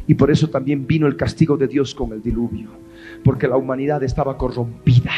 Y 0.05 0.15
por 0.15 0.29
eso 0.29 0.49
también 0.49 0.85
vino 0.85 1.07
el 1.07 1.15
castigo 1.15 1.55
de 1.55 1.69
Dios 1.69 1.95
con 1.95 2.11
el 2.11 2.21
diluvio. 2.21 2.67
Porque 3.23 3.47
la 3.47 3.55
humanidad 3.55 4.03
estaba 4.03 4.38
corrompida. 4.38 5.13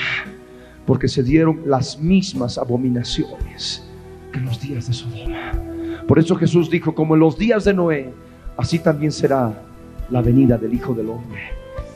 Porque 0.86 1.08
se 1.08 1.24
dieron 1.24 1.64
las 1.66 2.00
mismas 2.00 2.60
abominaciones 2.60 3.84
que 4.32 4.38
en 4.38 4.46
los 4.46 4.62
días 4.62 4.86
de 4.86 4.94
Sodoma. 4.94 5.54
Por 6.08 6.20
eso 6.20 6.36
Jesús 6.36 6.70
dijo, 6.70 6.94
como 6.94 7.16
en 7.16 7.22
los 7.22 7.36
días 7.36 7.64
de 7.64 7.74
Noé, 7.74 8.14
así 8.58 8.78
también 8.78 9.12
será 9.12 9.73
la 10.14 10.22
venida 10.22 10.60
del 10.60 10.76
Hijo 10.76 10.94
del 10.94 11.10
Hombre. 11.10 11.42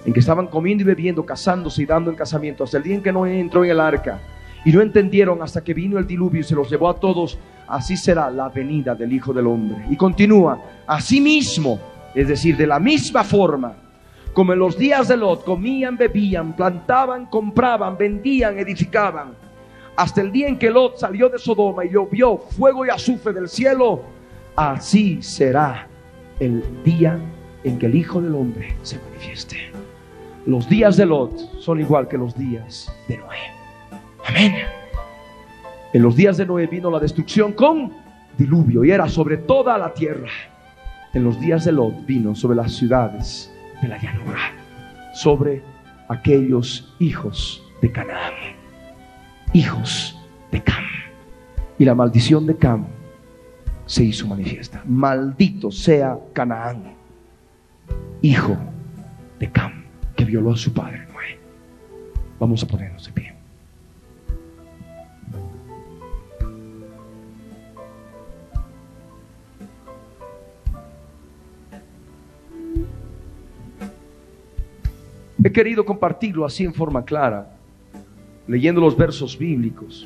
En 0.04 0.12
que 0.12 0.22
estaban 0.22 0.48
comiendo 0.48 0.82
y 0.82 0.88
bebiendo, 0.88 1.24
casándose 1.24 1.84
y 1.84 1.86
dando 1.86 2.10
en 2.10 2.16
casamiento, 2.16 2.64
hasta 2.64 2.78
el 2.78 2.84
día 2.84 2.96
en 2.96 3.04
que 3.04 3.12
Noé 3.12 3.40
entró 3.40 3.64
en 3.64 3.70
el 3.70 3.80
arca. 3.80 4.20
Y 4.66 4.72
no 4.72 4.82
entendieron 4.82 5.44
hasta 5.44 5.64
que 5.64 5.76
vino 5.76 6.00
el 6.00 6.08
diluvio 6.08 6.42
y 6.42 6.44
se 6.44 6.56
los 6.56 6.68
llevó 6.68 6.90
a 6.90 6.96
todos. 6.96 7.38
Así 7.68 7.96
será 7.96 8.32
la 8.32 8.50
venida 8.50 8.96
del 8.96 9.14
Hijo 9.14 9.34
del 9.34 9.46
Hombre. 9.46 9.86
Y 9.92 9.96
continúa, 9.96 10.60
así 10.88 11.22
mismo, 11.22 11.80
es 12.16 12.28
decir, 12.28 12.58
de 12.58 12.66
la 12.66 12.80
misma 12.80 13.24
forma, 13.24 13.76
como 14.34 14.52
en 14.52 14.60
los 14.60 14.76
días 14.76 15.10
de 15.10 15.18
Lot, 15.18 15.44
comían, 15.44 15.96
bebían, 15.96 16.56
plantaban, 16.56 17.28
compraban, 17.28 17.98
vendían, 17.98 18.58
edificaban. 18.58 19.36
Hasta 19.96 20.22
el 20.22 20.32
día 20.32 20.48
en 20.48 20.58
que 20.58 20.72
Lot 20.72 20.98
salió 20.98 21.30
de 21.30 21.38
Sodoma 21.38 21.86
y 21.86 21.92
llovió 21.92 22.38
fuego 22.38 22.84
y 22.84 22.90
azufre 22.90 23.32
del 23.32 23.48
cielo, 23.48 24.02
así 24.56 25.22
será 25.22 25.88
el 26.40 26.84
día 26.84 27.20
en 27.68 27.78
que 27.78 27.86
el 27.86 27.96
Hijo 27.96 28.22
del 28.22 28.36
Hombre 28.36 28.76
se 28.84 29.00
manifieste. 29.00 29.58
Los 30.46 30.70
días 30.70 30.96
de 30.98 31.06
Lot 31.06 31.60
son 31.60 31.80
igual 31.80 32.08
que 32.08 32.18
los 32.18 32.36
días 32.38 32.92
de 33.08 33.18
Noé. 33.18 33.38
Amén. 34.28 34.56
En 35.94 36.02
los 36.02 36.16
días 36.16 36.38
de 36.38 36.46
Noé 36.46 36.68
vino 36.68 36.90
la 36.90 37.00
destrucción 37.00 37.54
con 37.54 37.92
diluvio 38.38 38.86
y 38.86 38.92
era 38.92 39.10
sobre 39.10 39.38
toda 39.38 39.78
la 39.78 39.94
tierra. 39.94 40.30
En 41.14 41.24
los 41.24 41.40
días 41.40 41.66
de 41.66 41.72
Lot 41.72 42.06
vino 42.06 42.36
sobre 42.36 42.56
las 42.56 42.74
ciudades 42.74 43.54
de 43.82 43.88
la 43.88 43.98
llanura, 43.98 44.54
sobre 45.14 45.64
aquellos 46.08 46.96
hijos 47.00 47.64
de 47.82 47.92
Canaán, 47.92 48.34
hijos 49.54 50.18
de 50.52 50.62
Cam. 50.62 50.84
Y 51.80 51.86
la 51.86 51.96
maldición 51.96 52.46
de 52.46 52.56
Cam 52.56 52.86
se 53.86 54.04
hizo 54.04 54.28
manifiesta. 54.28 54.84
Maldito 54.86 55.72
sea 55.72 56.18
Canaán, 56.34 56.97
hijo 58.22 58.58
de 59.40 59.52
Cam, 59.52 59.84
que 60.16 60.26
violó 60.26 60.54
a 60.54 60.58
su 60.58 60.74
padre 60.74 61.06
Noé. 61.14 61.40
Vamos 62.40 62.64
a 62.64 62.68
ponernos 62.68 63.06
de 63.06 63.12
pie. 63.12 63.38
He 75.48 75.52
querido 75.54 75.86
compartirlo 75.86 76.46
así 76.46 76.66
en 76.66 76.74
forma 76.74 77.06
clara, 77.06 77.56
leyendo 78.48 78.82
los 78.82 78.98
versos 78.98 79.38
bíblicos, 79.38 80.06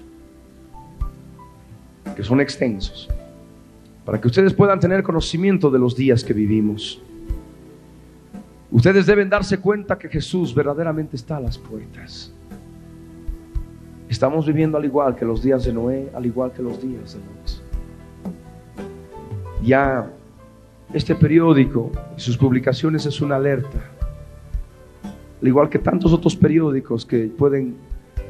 que 2.15 2.21
son 2.21 2.39
extensos, 2.39 3.09
para 4.05 4.21
que 4.21 4.27
ustedes 4.27 4.53
puedan 4.53 4.79
tener 4.79 5.01
conocimiento 5.01 5.71
de 5.71 5.79
los 5.79 5.95
días 5.95 6.23
que 6.23 6.33
vivimos. 6.33 7.01
Ustedes 8.72 9.06
deben 9.06 9.30
darse 9.30 9.60
cuenta 9.60 9.98
que 9.98 10.07
Jesús 10.07 10.56
verdaderamente 10.56 11.15
está 11.15 11.38
a 11.38 11.41
las 11.41 11.57
puertas. 11.57 12.34
Estamos 14.10 14.45
viviendo 14.45 14.77
al 14.77 14.85
igual 14.85 15.15
que 15.15 15.26
los 15.26 15.43
días 15.43 15.65
de 15.65 15.73
Noé, 15.73 16.10
al 16.14 16.26
igual 16.26 16.52
que 16.52 16.61
los 16.61 16.81
días 16.81 17.14
de 17.14 17.19
Lot. 17.19 17.64
Ya 19.64 20.10
este 20.93 21.15
periódico 21.15 21.91
y 22.18 22.19
sus 22.19 22.38
publicaciones 22.38 23.06
es 23.06 23.22
una 23.22 23.35
alerta 23.35 23.80
al 25.41 25.48
igual 25.48 25.69
que 25.69 25.80
tantos 25.80 26.14
otros 26.14 26.35
periódicos 26.35 27.06
que 27.06 27.26
pueden 27.26 27.76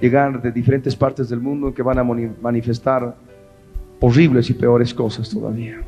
llegar 0.02 0.42
de 0.42 0.52
diferentes 0.52 0.96
partes 0.96 1.30
del 1.30 1.42
mundo 1.42 1.74
que 1.74 1.84
van 1.84 2.00
a 2.00 2.04
manifestar 2.04 3.16
horribles 4.00 4.50
y 4.50 4.54
peores 4.54 4.94
cosas 4.94 5.30
todavía. 5.30 5.82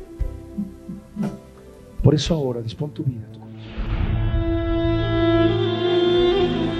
Por 2.02 2.14
eso 2.14 2.34
ahora 2.34 2.60
dispón 2.60 2.90
tu 2.90 3.02
vida. 3.02 3.22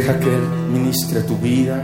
Deja 0.00 0.20
que 0.20 0.32
Él 0.32 0.48
ministre 0.70 1.22
tu 1.22 1.36
vida. 1.38 1.82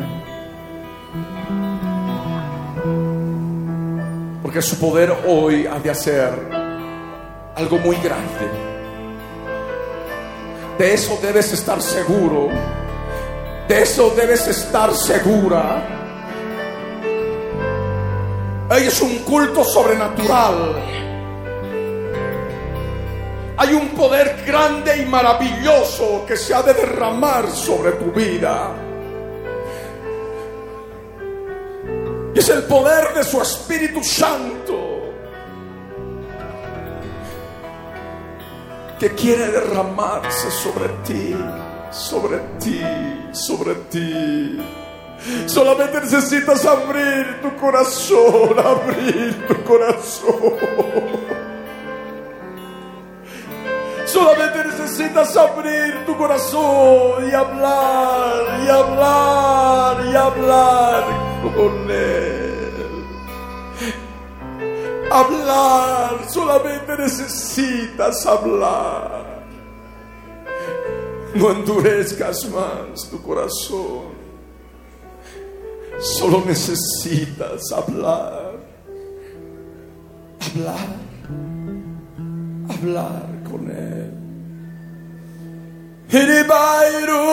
Porque 4.40 4.62
su 4.62 4.78
poder 4.78 5.12
hoy 5.26 5.66
ha 5.66 5.80
de 5.80 5.90
hacer 5.90 6.30
algo 7.56 7.78
muy 7.78 7.96
grande. 7.96 8.46
De 10.78 10.94
eso 10.94 11.18
debes 11.20 11.52
estar 11.52 11.82
seguro. 11.82 12.50
De 13.66 13.82
eso 13.82 14.14
debes 14.16 14.46
estar 14.46 14.94
segura. 14.94 15.82
Es 18.70 19.00
un 19.00 19.18
culto 19.30 19.64
sobrenatural. 19.64 21.03
Hay 23.64 23.72
un 23.72 23.88
poder 23.90 24.44
grande 24.46 24.98
y 24.98 25.06
maravilloso 25.06 26.26
que 26.26 26.36
se 26.36 26.52
ha 26.52 26.60
de 26.60 26.74
derramar 26.74 27.48
sobre 27.50 27.92
tu 27.92 28.12
vida. 28.12 28.74
Y 32.34 32.38
es 32.38 32.48
el 32.50 32.64
poder 32.64 33.14
de 33.14 33.24
su 33.24 33.40
Espíritu 33.40 34.04
Santo 34.04 34.74
que 39.00 39.14
quiere 39.14 39.46
derramarse 39.46 40.50
sobre 40.50 40.88
ti, 41.02 41.34
sobre 41.90 42.38
ti, 42.60 42.82
sobre 43.32 43.74
ti. 43.88 44.60
Solamente 45.46 46.02
necesitas 46.02 46.66
abrir 46.66 47.40
tu 47.40 47.56
corazón, 47.56 48.58
abrir 48.58 49.46
tu 49.46 49.64
corazón. 49.64 51.13
Solamente 54.14 54.64
necesitas 54.64 55.36
abrir 55.36 56.06
tu 56.06 56.16
corazón 56.16 57.28
y 57.28 57.34
hablar, 57.34 58.60
y 58.64 58.68
hablar, 58.68 60.06
y 60.06 60.14
hablar 60.14 61.04
con 61.42 61.90
Él. 61.90 63.04
Hablar, 65.10 66.30
solamente 66.30 66.96
necesitas 66.96 68.24
hablar. 68.24 69.44
No 71.34 71.50
endurezcas 71.50 72.48
más 72.50 73.10
tu 73.10 73.20
corazón. 73.20 74.14
Solo 75.98 76.40
necesitas 76.46 77.72
hablar. 77.72 78.60
Hablar. 80.38 80.86
Hablar 82.68 83.42
con 83.50 83.68
Él. 83.72 84.03
Hiribayru 86.14 87.26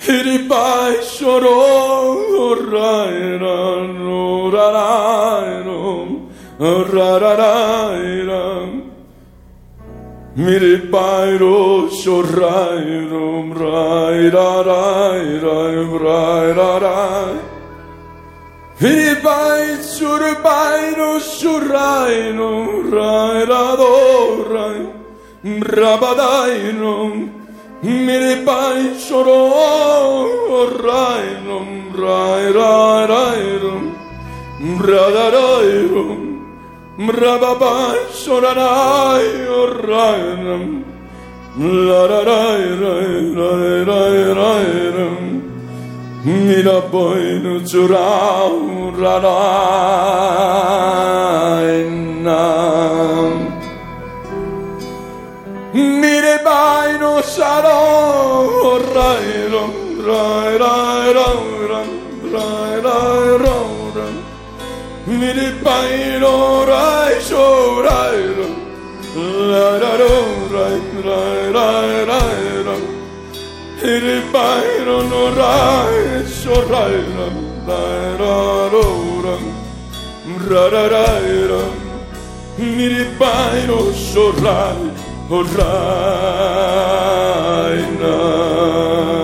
Hiribay 0.00 0.94
Shoronan 1.04 2.34
Rararanum 4.54 6.08
Rararanum 6.58 8.23
Miri 10.36 10.90
pairo 10.90 11.88
shorairum 11.88 13.54
rai 13.54 14.30
rai 14.36 15.26
rai 15.44 15.76
rai 16.04 16.48
rai. 16.84 17.34
Miri 18.80 19.14
pai 19.22 19.64
surbairo 19.92 21.12
shurairum 21.20 22.90
rai 22.90 23.46
rado 23.46 23.94
rai. 24.52 24.80
Rabadairum 25.44 27.44
Miri 27.84 28.42
pai 28.46 28.96
shoro 28.96 30.64
rairum 30.84 31.92
rai 31.92 32.44
rai 32.56 33.04
rairum 33.12 33.82
radarairum 34.80 36.23
Mrababai 36.96 38.06
sorarai 38.12 39.46
orairam 39.50 40.84
Lararai 41.58 42.64
rai 42.82 43.14
rai 43.38 43.84
rai 43.88 44.18
rai 44.38 44.70
ram. 44.96 45.42
Mira 46.24 46.78
boy 46.92 47.24
no 47.42 47.54
churau 47.60 48.92
rarai 48.94 49.34
nam. 52.22 53.32
Mire 55.74 56.36
bai 56.44 56.90
no 56.98 57.12
saro 57.20 58.78
rai 58.94 59.26
ram. 59.52 59.72
Rai 60.06 60.52
rai 60.62 61.12
rai 61.18 61.42
ram 61.70 61.90
rai 62.32 62.74
rai 62.82 62.82
rai 62.86 63.28
ram 63.42 63.53
Miri 65.20 65.50
pairo 65.62 66.64
rai 66.66 67.14
shorai 67.26 68.20
la 69.50 69.68
la 69.82 69.92
ro 70.00 70.14
rai 70.54 70.78
rai 71.06 71.40
rai 71.56 71.92
rai 72.10 72.42
rai 72.66 72.84
Miri 73.82 74.18
pairo 74.32 74.96
no 75.10 75.22
rai 75.38 76.24
shorai 76.38 76.96
la 77.16 77.28
la 77.70 78.68
ro 78.72 78.86
rai. 79.26 79.46
Ra 80.48 80.64
ra 80.74 80.84
rai 80.94 81.28
rai 81.52 81.74
Miri 82.76 83.04
pairo 83.18 83.80
shorai 84.08 84.82
rai 85.58 86.54
na 88.00 89.23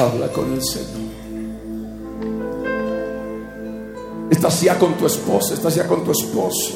Habla 0.00 0.28
con 0.32 0.50
el 0.50 0.62
Señor. 0.62 1.10
Estás 4.30 4.62
ya 4.62 4.78
con 4.78 4.94
tu 4.94 5.04
esposa, 5.04 5.52
estás 5.52 5.74
ya 5.74 5.86
con 5.86 6.02
tu 6.02 6.12
esposo. 6.12 6.72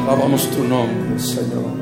Alabamos 0.00 0.50
tu 0.50 0.64
nombre, 0.64 1.20
Señor. 1.20 1.81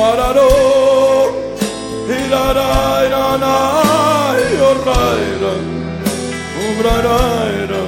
sararo 0.00 0.50
hiraraira 2.08 3.24
na 3.42 3.56
yoraira 4.58 5.52
ubraraira 6.66 7.82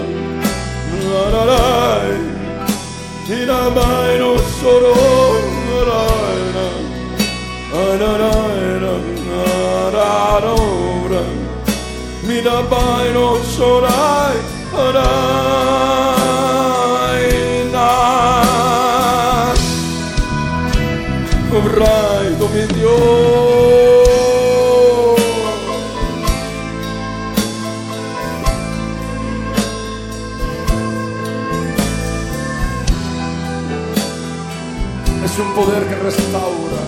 nararai 1.04 2.18
hiramairo 3.28 4.32
soro 4.58 4.94
naraira 5.68 6.66
naraira 8.02 8.94
nararora 9.28 11.24
mirabairo 12.28 13.28
sorai. 13.56 14.31
Restaura 36.02 36.82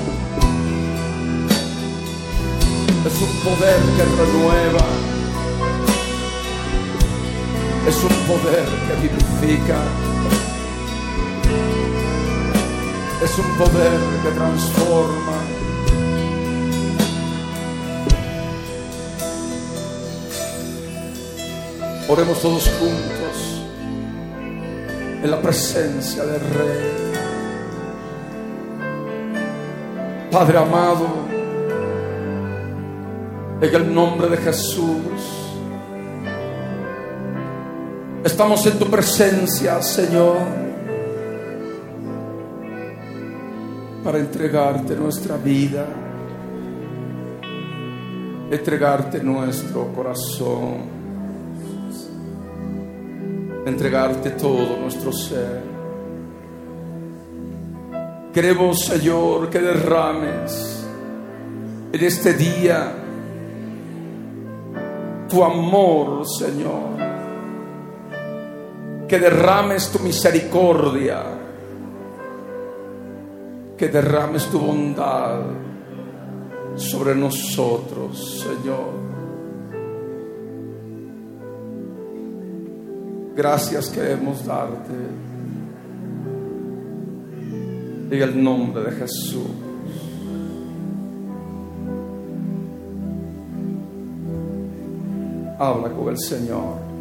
Es 3.07 3.23
un 3.23 3.33
poder 3.45 3.81
que 3.97 4.05
renueva 4.23 5.15
es 7.87 7.97
un 7.97 8.09
poder 8.27 8.65
que 8.65 9.09
vivifica, 9.09 9.79
es 13.23 13.39
un 13.39 13.59
poder 13.59 14.01
que 14.23 14.31
transforma. 14.31 15.39
Oremos 22.09 22.41
todos 22.41 22.71
juntos 22.79 23.63
en 25.23 25.31
la 25.31 25.43
presencia 25.43 26.25
del 26.25 26.41
Rey. 26.41 27.04
Padre 30.35 30.59
amado, 30.59 31.07
en 33.61 33.73
el 33.73 33.95
nombre 33.95 34.29
de 34.31 34.37
Jesús. 34.39 34.99
Estamos 38.25 38.67
en 38.67 38.77
tu 38.77 38.87
presencia, 38.87 39.81
Señor, 39.81 40.39
para 44.03 44.19
entregarte 44.19 44.97
nuestra 44.97 45.37
vida, 45.37 45.87
entregarte 48.51 49.23
nuestro 49.23 49.93
corazón, 49.93 50.79
entregarte 53.65 54.31
todo 54.31 54.79
nuestro 54.81 55.13
ser. 55.13 55.74
Queremos, 58.35 58.87
Señor, 58.87 59.49
que 59.49 59.61
derrames 59.61 60.85
en 61.93 62.05
este 62.05 62.35
día 62.35 62.93
tu 65.29 65.45
amor, 65.45 66.25
Señor. 66.27 66.99
Que 69.07 69.21
derrames 69.21 69.89
tu 69.93 70.01
misericordia, 70.01 71.23
que 73.79 73.89
derrames 73.89 74.47
tu 74.47 74.59
bondad 74.59 75.43
sobre 76.75 77.15
nosotros, 77.15 78.43
Señor. 78.43 78.95
Gracias 83.37 83.91
queremos 83.91 84.45
darte 84.45 85.34
en 88.11 88.23
el 88.23 88.43
nombre 88.43 88.83
de 88.85 88.93
Jesús. 88.93 89.49
Habla 95.59 95.91
con 95.91 96.09
el 96.09 96.19
Señor. 96.19 96.94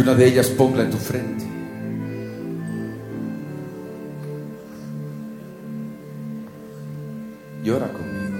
Y 0.00 0.02
una 0.02 0.14
de 0.14 0.28
ellas 0.28 0.48
ponla 0.48 0.82
en 0.82 0.90
tu 0.90 0.96
frente. 0.96 1.44
Llora 7.62 7.92
conmigo. 7.92 8.38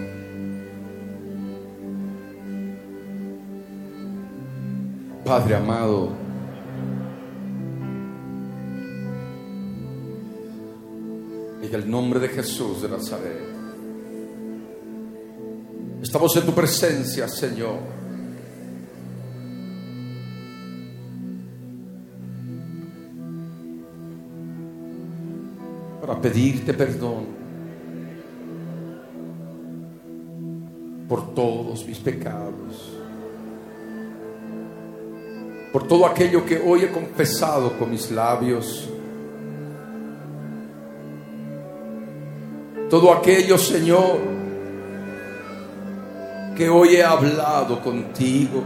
Padre 5.23 5.57
amado, 5.57 6.13
en 11.63 11.75
el 11.75 11.91
nombre 11.91 12.21
de 12.21 12.29
Jesús 12.29 12.81
de 12.81 12.89
Nazaret, 12.89 13.39
estamos 16.01 16.35
en 16.37 16.47
tu 16.47 16.55
presencia, 16.55 17.29
Señor. 17.29 18.00
Pedirte 26.21 26.75
perdón 26.75 27.27
por 31.09 31.35
todos 31.35 31.85
mis 31.87 31.99
pecados, 31.99 32.93
por 35.73 35.89
todo 35.89 36.07
aquello 36.07 36.45
que 36.45 36.63
hoy 36.65 36.85
he 36.85 36.91
confesado 36.91 37.77
con 37.79 37.91
mis 37.91 38.11
labios, 38.11 38.89
todo 42.89 43.13
aquello, 43.13 43.59
Señor, 43.59 44.19
que 46.57 46.69
hoy 46.69 46.97
he 46.97 47.03
hablado 47.03 47.81
contigo. 47.83 48.63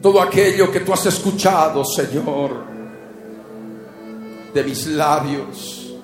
todo 0.00 0.20
aquello 0.20 0.70
que 0.70 0.80
tú 0.80 0.92
has 0.92 1.06
escuchado, 1.06 1.84
Señor, 1.84 2.79
de 4.54 4.64
mis 4.64 4.86
labios. 4.86 5.94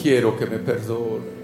Quiero 0.00 0.36
que 0.36 0.46
me 0.46 0.58
perdones. 0.58 1.36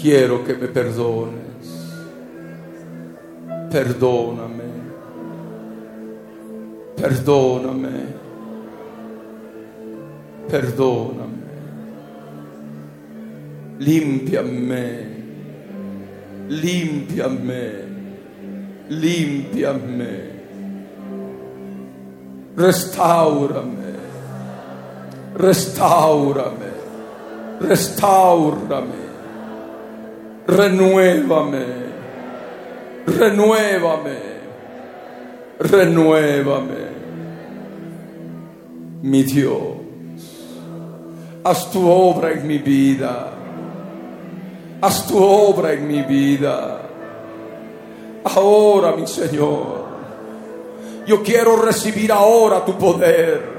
Quiero 0.00 0.44
que 0.44 0.54
me 0.54 0.68
perdones. 0.68 1.46
Perdóname. 3.70 4.64
Perdóname. 6.96 8.26
Perdóname. 10.48 11.36
Límpiame, 13.78 15.05
límpiame, 16.48 17.72
límpiame, 18.88 20.30
restaurame, 22.56 23.94
restaurame, 25.34 26.72
restaurame, 27.60 29.06
renuévame, 30.46 31.66
renuévame, 33.06 34.18
renuévame, 35.58 36.86
mi 39.02 39.22
Dios, 39.24 39.76
haz 41.44 41.70
tu 41.70 41.88
obra 41.88 42.32
en 42.32 42.46
mi 42.46 42.58
vida 42.58 43.35
haz 44.80 45.06
tu 45.06 45.22
obra 45.22 45.72
en 45.72 45.86
mi 45.86 46.02
vida. 46.02 46.78
Ahora, 48.24 48.92
mi 48.92 49.06
Señor, 49.06 49.86
yo 51.06 51.22
quiero 51.22 51.56
recibir 51.56 52.12
ahora 52.12 52.64
tu 52.64 52.76
poder. 52.76 53.56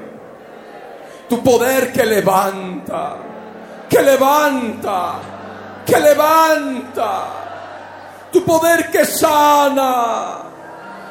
Tu 1.30 1.42
poder 1.44 1.92
que 1.92 2.06
levanta, 2.06 3.18
que 3.90 4.02
levanta, 4.02 5.14
que 5.86 6.00
levanta. 6.00 7.24
Tu 8.32 8.44
poder 8.44 8.92
que 8.92 9.06
sana, 9.06 10.40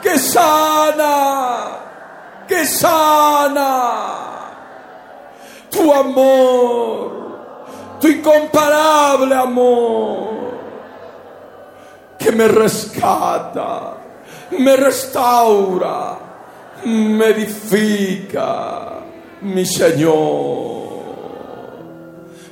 que 0.03 0.19
sana, 0.19 1.67
que 2.47 2.65
sana. 2.67 3.93
Tu 5.71 5.93
amor 5.93 7.26
incomparable 8.09 9.35
amor 9.35 10.37
que 12.19 12.33
me 12.33 12.49
rescata, 12.49 13.97
me 14.59 14.77
restaura, 14.77 16.19
me 16.85 17.27
edifica, 17.27 19.01
mi 19.43 19.65
Señor. 19.65 20.87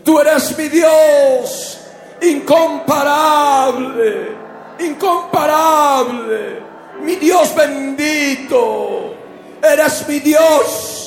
Tú 0.05 0.21
eres 0.21 0.57
mi 0.57 0.69
Dios 0.69 1.81
incomparable, 2.23 4.37
incomparable, 4.79 6.63
mi 7.01 7.17
Dios 7.17 7.55
bendito. 7.55 9.15
Eres 9.63 10.07
mi 10.07 10.21
Dios 10.21 11.04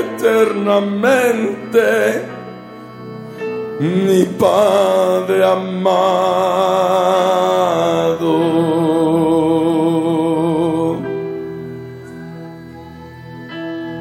eternamente 0.00 2.32
mi 3.82 4.24
Padre 4.38 5.44
amado. 5.44 5.82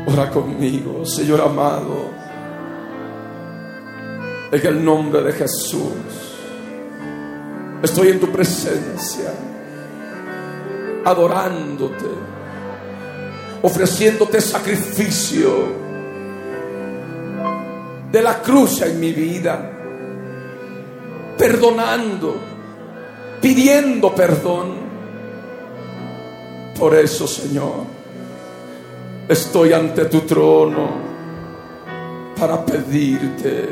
Ora 0.05 0.29
conmigo, 0.29 1.03
Señor 1.05 1.41
amado, 1.41 2.11
en 4.51 4.67
el 4.67 4.85
nombre 4.85 5.23
de 5.23 5.33
Jesús. 5.33 6.37
Estoy 7.81 8.09
en 8.09 8.19
tu 8.19 8.27
presencia, 8.27 9.33
adorándote, 11.05 12.09
ofreciéndote 13.61 14.41
sacrificio 14.41 15.81
de 18.11 18.21
la 18.21 18.41
cruz 18.41 18.81
en 18.81 18.99
mi 18.99 19.11
vida, 19.13 19.71
perdonando, 21.37 22.35
pidiendo 23.41 24.13
perdón. 24.13 24.91
Por 26.77 26.95
eso, 26.95 27.27
Señor, 27.27 27.85
estoy 29.27 29.73
ante 29.73 30.05
tu 30.05 30.21
trono 30.21 31.11
para 32.37 32.65
pedirte 32.65 33.69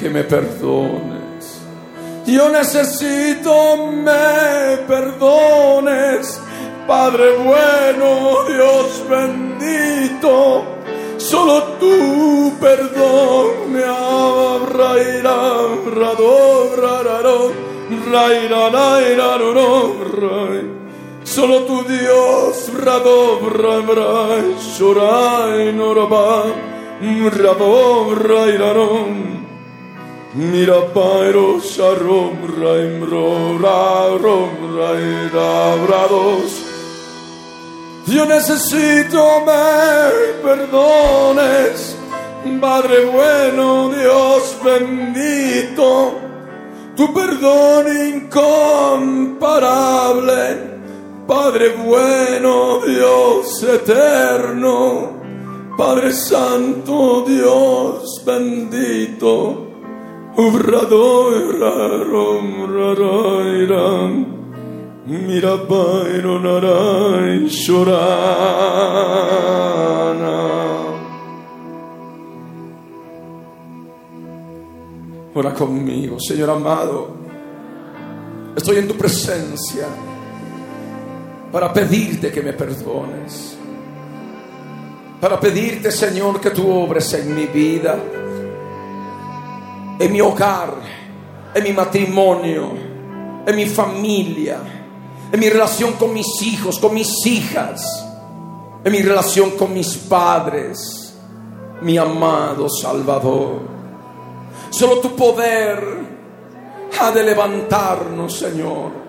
que 0.00 0.10
me 0.10 0.24
perdones. 0.24 1.23
Yo 2.26 2.48
necesito 2.48 3.86
me 3.92 4.78
perdones, 4.88 6.40
Padre 6.86 7.36
bueno, 7.36 8.44
Dios 8.48 9.02
bendito 9.08 10.74
Solo 11.16 11.62
tu 11.80 12.52
perdón 12.60 13.72
me. 13.72 13.82
Solo 21.24 21.60
tu 21.64 21.82
Dios, 21.84 22.70
Rado, 22.74 23.40
Bra, 23.40 24.42
Shorai, 24.60 25.72
Noraba, 25.72 26.44
Rabo, 27.00 28.14
Rairaron. 28.14 29.43
Mira 30.36 30.80
pairo 30.92 31.60
sharom 31.60 32.36
raim 32.58 33.08
ra 33.08 34.18
rom. 34.18 34.50
Yo 38.08 38.24
necesito 38.26 39.44
me 39.46 40.10
perdones, 40.42 41.94
Padre 42.60 43.04
bueno, 43.04 43.90
Dios 43.90 44.56
bendito, 44.64 46.14
tu 46.96 47.14
perdón 47.14 47.86
incomparable, 48.14 50.58
Padre 51.28 51.76
bueno, 51.76 52.80
Dios 52.84 53.62
eterno, 53.62 55.12
Padre 55.78 56.12
santo, 56.12 57.22
Dios 57.24 58.20
bendito. 58.26 59.73
Ora 75.36 75.54
conmigo, 75.54 76.18
Señor 76.18 76.50
amado. 76.50 77.08
Estoy 78.56 78.78
en 78.78 78.88
tu 78.88 78.94
presencia 78.94 79.86
para 81.52 81.72
pedirte 81.72 82.32
que 82.32 82.42
me 82.42 82.54
perdones. 82.54 83.56
Para 85.20 85.38
pedirte, 85.38 85.92
Señor, 85.92 86.40
que 86.40 86.50
tú 86.50 86.68
obres 86.68 87.14
en 87.14 87.34
mi 87.34 87.46
vida 87.46 87.98
en 89.98 90.12
mi 90.12 90.20
hogar, 90.20 90.74
en 91.54 91.64
mi 91.64 91.72
matrimonio, 91.72 92.72
en 93.46 93.56
mi 93.56 93.66
familia, 93.66 94.58
en 95.30 95.40
mi 95.40 95.48
relación 95.48 95.92
con 95.92 96.12
mis 96.12 96.42
hijos, 96.42 96.78
con 96.78 96.94
mis 96.94 97.26
hijas, 97.26 98.06
en 98.84 98.92
mi 98.92 99.02
relación 99.02 99.52
con 99.52 99.72
mis 99.72 99.96
padres, 99.96 101.14
mi 101.82 101.96
amado 101.98 102.68
Salvador. 102.68 103.60
Solo 104.70 104.98
tu 104.98 105.14
poder 105.14 105.82
ha 107.00 107.10
de 107.10 107.22
levantarnos, 107.22 108.36
Señor. 108.36 109.04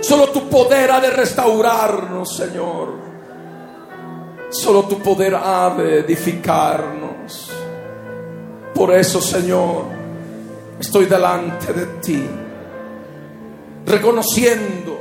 Solo 0.00 0.28
tu 0.28 0.48
poder 0.48 0.90
ha 0.90 1.00
de 1.00 1.10
restaurarnos, 1.10 2.36
Señor. 2.36 2.88
Solo 4.50 4.84
tu 4.84 4.98
poder 4.98 5.34
ha 5.34 5.70
de 5.70 6.00
edificarnos. 6.00 7.50
Por 8.74 8.94
eso, 8.94 9.20
Señor, 9.20 9.84
estoy 10.80 11.04
delante 11.04 11.72
de 11.72 11.86
ti, 12.00 12.22
reconociendo, 13.84 15.00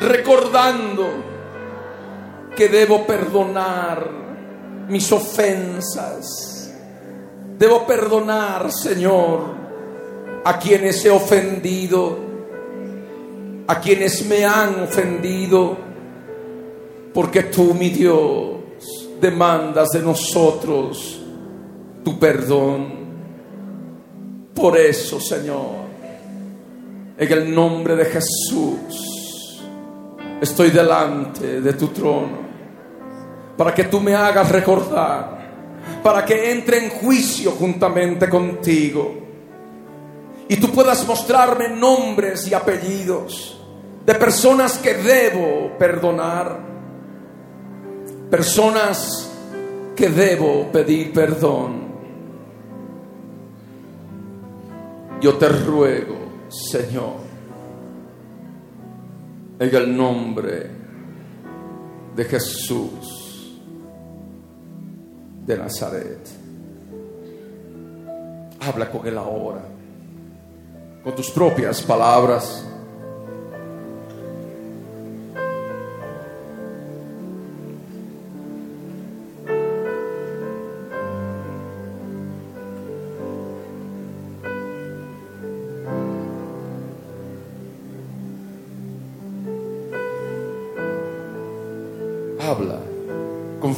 recordando 0.00 1.06
que 2.56 2.68
debo 2.68 3.06
perdonar 3.06 4.10
mis 4.88 5.10
ofensas. 5.12 6.72
Debo 7.58 7.86
perdonar, 7.86 8.72
Señor, 8.72 9.40
a 10.44 10.58
quienes 10.58 11.04
he 11.04 11.10
ofendido, 11.10 12.18
a 13.68 13.80
quienes 13.80 14.26
me 14.26 14.44
han 14.44 14.82
ofendido, 14.82 15.76
porque 17.14 17.44
tú, 17.44 17.74
mi 17.74 17.90
Dios, 17.90 19.08
demandas 19.20 19.90
de 19.90 20.00
nosotros 20.00 21.21
tu 22.04 22.18
perdón. 22.18 23.02
Por 24.54 24.76
eso, 24.76 25.20
Señor, 25.20 25.82
en 27.16 27.32
el 27.32 27.54
nombre 27.54 27.96
de 27.96 28.04
Jesús, 28.06 29.62
estoy 30.40 30.70
delante 30.70 31.60
de 31.60 31.72
tu 31.74 31.88
trono 31.88 32.42
para 33.56 33.74
que 33.74 33.84
tú 33.84 34.00
me 34.00 34.14
hagas 34.14 34.50
recordar, 34.50 35.38
para 36.02 36.24
que 36.24 36.50
entre 36.50 36.84
en 36.84 36.90
juicio 36.90 37.52
juntamente 37.52 38.28
contigo 38.28 39.22
y 40.48 40.56
tú 40.56 40.70
puedas 40.70 41.06
mostrarme 41.06 41.68
nombres 41.68 42.46
y 42.48 42.54
apellidos 42.54 43.58
de 44.04 44.14
personas 44.16 44.78
que 44.78 44.94
debo 44.94 45.78
perdonar, 45.78 46.58
personas 48.30 49.30
que 49.94 50.08
debo 50.08 50.70
pedir 50.72 51.12
perdón. 51.12 51.81
Yo 55.22 55.38
te 55.38 55.48
ruego, 55.48 56.16
Señor, 56.48 57.14
en 59.56 59.76
el 59.76 59.96
nombre 59.96 60.68
de 62.16 62.24
Jesús 62.24 63.56
de 65.46 65.56
Nazaret. 65.56 66.28
Habla 68.62 68.90
con 68.90 69.06
Él 69.06 69.16
ahora, 69.16 69.62
con 71.04 71.14
tus 71.14 71.30
propias 71.30 71.82
palabras. 71.82 72.66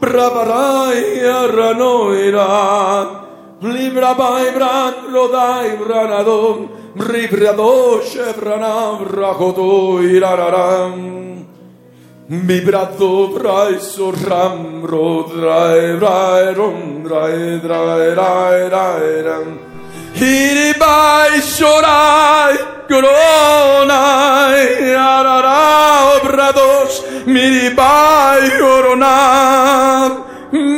Praparaya 0.00 1.50
Ranoira 1.50 3.26
libra 3.62 4.14
Bran 4.14 4.94
Rodai 5.10 5.76
Branadon 5.76 6.68
Ribradoshe 6.94 8.32
Branam 8.34 9.04
Rakoto 9.04 9.98
Irararam 9.98 11.44
Vibrato 12.28 13.28
Braiso 13.34 14.12
Ram 14.28 14.82
Rodrai 14.86 15.98
Rai 16.00 16.54
Rom 16.54 17.02
Rai 17.04 17.58
Rai 17.58 18.14
Rai 18.14 18.68
Rai 18.68 19.67
Hiri 20.20 20.70
bai 20.80 21.38
shorai 21.54 22.54
koronai 22.90 24.62
arara 25.08 25.58
obrados 26.14 26.94
miri 27.34 27.68
bai 27.78 28.40
koronam 28.60 30.10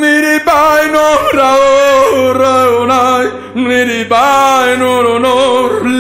miri 0.01 0.37
bai 0.49 0.83
no 0.95 1.07
raoronai 1.39 3.27
miri 3.69 4.03
bai 4.13 4.77
no 4.83 4.93
rono 5.07 5.37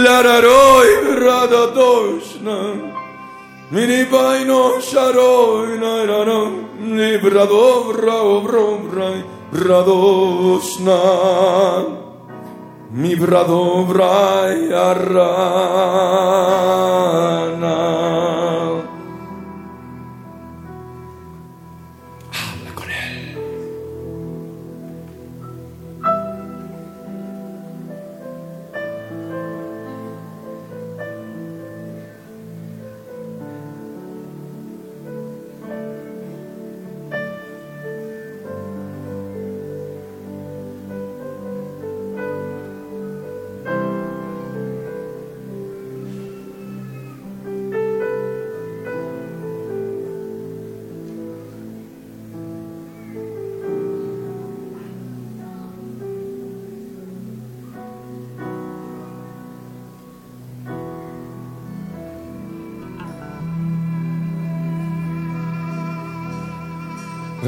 lararoi 0.04 0.90
radatoshna 1.22 2.58
miri 3.72 4.02
bai 4.12 4.38
no 4.50 4.60
sharoi 4.90 5.78
narano 5.84 6.40
ni 6.98 7.10
bradovra 7.24 8.18
obrom 8.36 8.80
rai 8.98 9.18
radosna 9.64 11.00
Thank 11.80 12.09
mi 12.92 13.14
brado 13.14 13.84
brai 13.86 14.72
arrana 14.72 15.30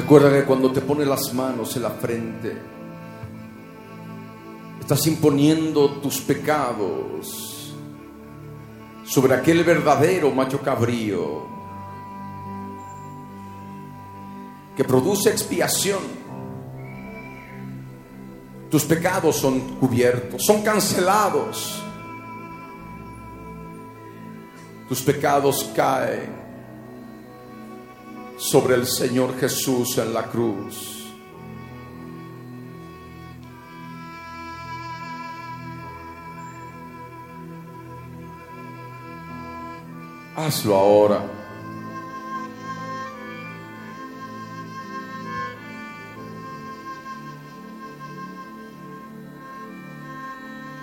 Recuerda 0.03 0.33
que 0.33 0.45
cuando 0.45 0.73
te 0.73 0.81
pones 0.81 1.07
las 1.07 1.33
manos 1.33 1.77
en 1.77 1.83
la 1.85 1.91
frente, 1.91 2.61
estás 4.81 5.07
imponiendo 5.07 5.93
tus 6.01 6.21
pecados 6.21 7.73
sobre 9.05 9.35
aquel 9.35 9.63
verdadero 9.63 10.33
macho 10.33 10.61
cabrío 10.61 11.47
que 14.77 14.83
produce 14.83 15.31
expiación. 15.31 16.01
Tus 18.73 18.83
pecados 18.83 19.37
son 19.37 19.61
cubiertos, 19.77 20.45
son 20.45 20.63
cancelados. 20.63 21.81
Tus 24.89 25.01
pecados 25.01 25.71
caen 25.77 26.42
sobre 28.43 28.75
el 28.75 28.89
Señor 28.89 29.39
Jesús 29.39 29.99
en 29.99 30.13
la 30.13 30.25
cruz. 30.25 31.07
Hazlo 40.35 40.77
ahora. 40.77 41.25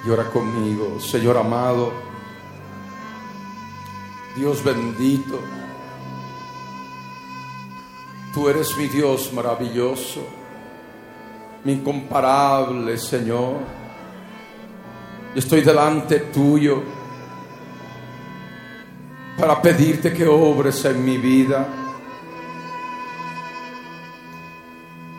Y 0.06 0.10
ora 0.10 0.30
conmigo, 0.30 0.98
Señor 1.02 1.36
amado, 1.36 1.91
Dios 4.38 4.64
bendito. 4.64 5.41
Tú 8.39 8.47
eres 8.47 8.77
mi 8.77 8.87
Dios 8.87 9.33
maravilloso, 9.33 10.25
mi 11.65 11.73
incomparable 11.73 12.97
Señor. 12.97 13.57
Estoy 15.35 15.59
delante 15.59 16.21
tuyo 16.21 16.81
para 19.37 19.61
pedirte 19.61 20.13
que 20.13 20.25
obres 20.25 20.85
en 20.85 21.03
mi 21.03 21.17
vida. 21.17 21.67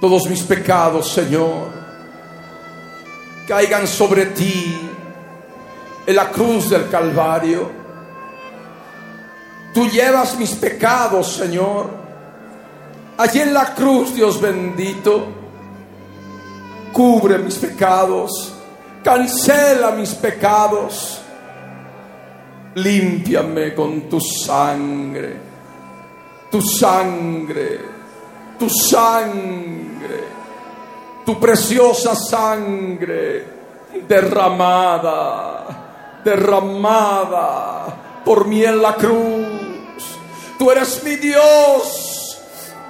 Todos 0.01 0.27
mis 0.27 0.43
pecados, 0.43 1.13
Señor, 1.13 1.69
caigan 3.47 3.87
sobre 3.87 4.27
ti 4.29 4.81
en 6.07 6.17
la 6.17 6.31
cruz 6.31 6.71
del 6.71 6.89
Calvario. 6.89 7.71
Tú 9.75 9.87
llevas 9.91 10.39
mis 10.39 10.53
pecados, 10.53 11.35
Señor 11.35 12.00
Allí 13.21 13.41
en 13.41 13.53
la 13.53 13.75
cruz, 13.75 14.15
Dios 14.15 14.41
bendito, 14.41 15.27
cubre 16.91 17.37
mis 17.37 17.57
pecados, 17.57 18.55
cancela 19.05 19.91
mis 19.91 20.15
pecados, 20.15 21.21
límpiame 22.77 23.75
con 23.75 24.09
tu 24.09 24.19
sangre, 24.23 25.37
tu 26.51 26.63
sangre, 26.63 27.81
tu 28.59 28.71
sangre, 28.71 30.25
tu 31.27 31.39
preciosa 31.39 32.15
sangre 32.15 33.45
derramada, 34.09 35.67
derramada 36.25 38.23
por 38.25 38.47
mí 38.47 38.65
en 38.65 38.81
la 38.81 38.95
cruz. 38.95 40.17
Tú 40.59 40.71
eres 40.71 41.05
mi 41.05 41.17
Dios 41.17 42.10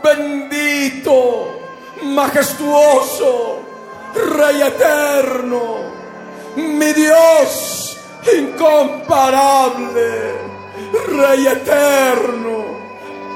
bendito, 0.03 1.61
majestuoso, 2.03 3.61
Rey 4.15 4.63
eterno, 4.63 5.79
mi 6.57 6.93
Dios 6.93 7.97
incomparable, 8.37 10.35
Rey 11.09 11.47
eterno, 11.47 12.65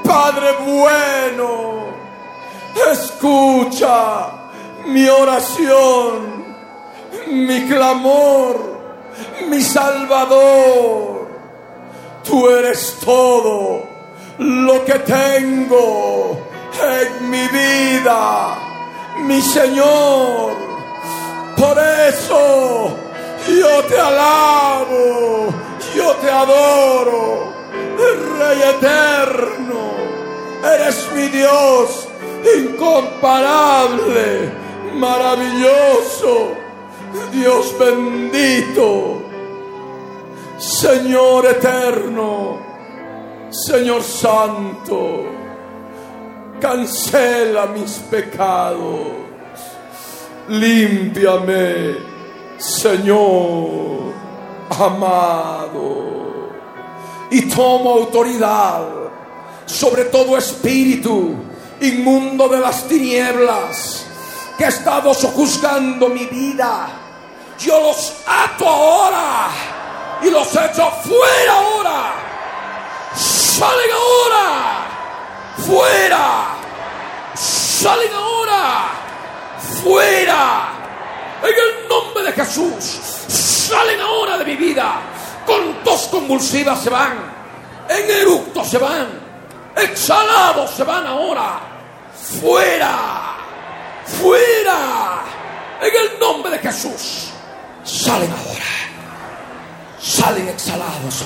Padre 0.03 0.53
bueno, 0.67 1.87
escucha 2.93 4.31
mi 4.87 5.09
oración, 5.09 6.45
mi 7.29 7.67
clamor, 7.67 8.57
mi 9.49 9.63
Salvador. 9.63 11.25
Tú 12.25 12.49
eres 12.49 12.97
todo 13.05 13.83
lo 14.39 14.85
que 14.85 14.95
tengo 15.01 16.54
en 16.81 17.31
mi 17.31 17.47
vida, 17.49 18.57
mi 19.23 19.41
Señor. 19.41 20.53
Por 21.57 21.79
eso 21.79 22.97
yo 23.49 23.85
te 23.85 23.99
alabo, 23.99 25.47
yo 25.95 26.13
te 26.17 26.31
adoro, 26.31 27.53
Rey 28.39 28.63
eterno. 28.77 29.95
Eres 30.65 31.09
mi 31.15 31.29
Dios 31.29 32.09
incomparable, 32.59 34.53
maravilloso, 34.95 36.53
Dios 37.33 37.79
bendito, 37.79 39.23
Señor 40.59 41.47
eterno, 41.47 42.59
Señor 43.51 44.03
santo 44.03 45.44
cancela 46.65 47.67
mis 47.67 47.99
pecados, 48.11 49.07
límpiame, 50.49 51.99
Señor 52.57 54.15
amado, 54.71 56.49
y 57.31 57.43
tomo 57.51 57.91
autoridad 57.91 58.83
sobre 59.67 60.07
todo 60.07 60.39
espíritu 60.39 61.35
inmundo 61.83 62.49
de 62.49 62.61
las 62.61 62.89
tinieblas 62.89 64.07
que 64.57 64.65
ha 64.65 64.69
estado 64.69 65.13
sojuzgando 65.13 66.09
mi 66.09 66.25
vida. 66.25 66.89
Yo 67.59 67.79
los 67.79 68.15
ato 68.27 68.67
ahora 68.67 69.49
y 70.23 70.31
los 70.31 70.49
echo 70.49 70.91
fuera 71.03 71.59
ahora. 71.59 72.13
Salen 73.15 73.91
ahora 73.93 74.85
fuera, 75.59 76.54
salen 77.75 78.13
ahora, 78.15 78.91
fuera, 79.83 80.69
en 81.43 81.49
el 81.49 81.89
nombre 81.89 82.23
de 82.23 82.33
Jesús, 82.33 82.85
salen 83.29 84.01
ahora 84.01 84.39
de 84.39 84.45
mi 84.45 84.57
vida, 84.57 85.01
con 85.45 85.83
tos 85.83 86.03
convulsivas 86.09 86.83
se 86.83 86.91
van, 86.91 87.19
en 87.89 88.11
eructo 88.11 88.65
se 88.65 88.79
van, 88.79 89.09
exhalados 89.77 90.71
se 90.71 90.85
van 90.85 91.07
ahora, 91.07 91.61
fuera, 92.41 93.37
fuera, 94.21 95.23
en 95.83 95.93
el 95.95 96.19
nombre 96.21 96.53
de 96.53 96.59
Jesús, 96.61 97.31
salen 97.83 98.31
ahora, 98.31 98.71
salen 100.01 100.49
exhalados. 100.49 101.25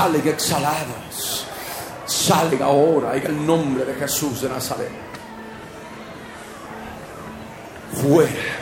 Salen 0.00 0.26
exhalados, 0.26 1.44
salen 2.06 2.62
ahora 2.62 3.14
en 3.16 3.26
el 3.26 3.46
nombre 3.46 3.84
de 3.84 3.94
Jesús 3.94 4.40
de 4.40 4.48
Nazaret. 4.48 4.90
Fuera. 8.00 8.59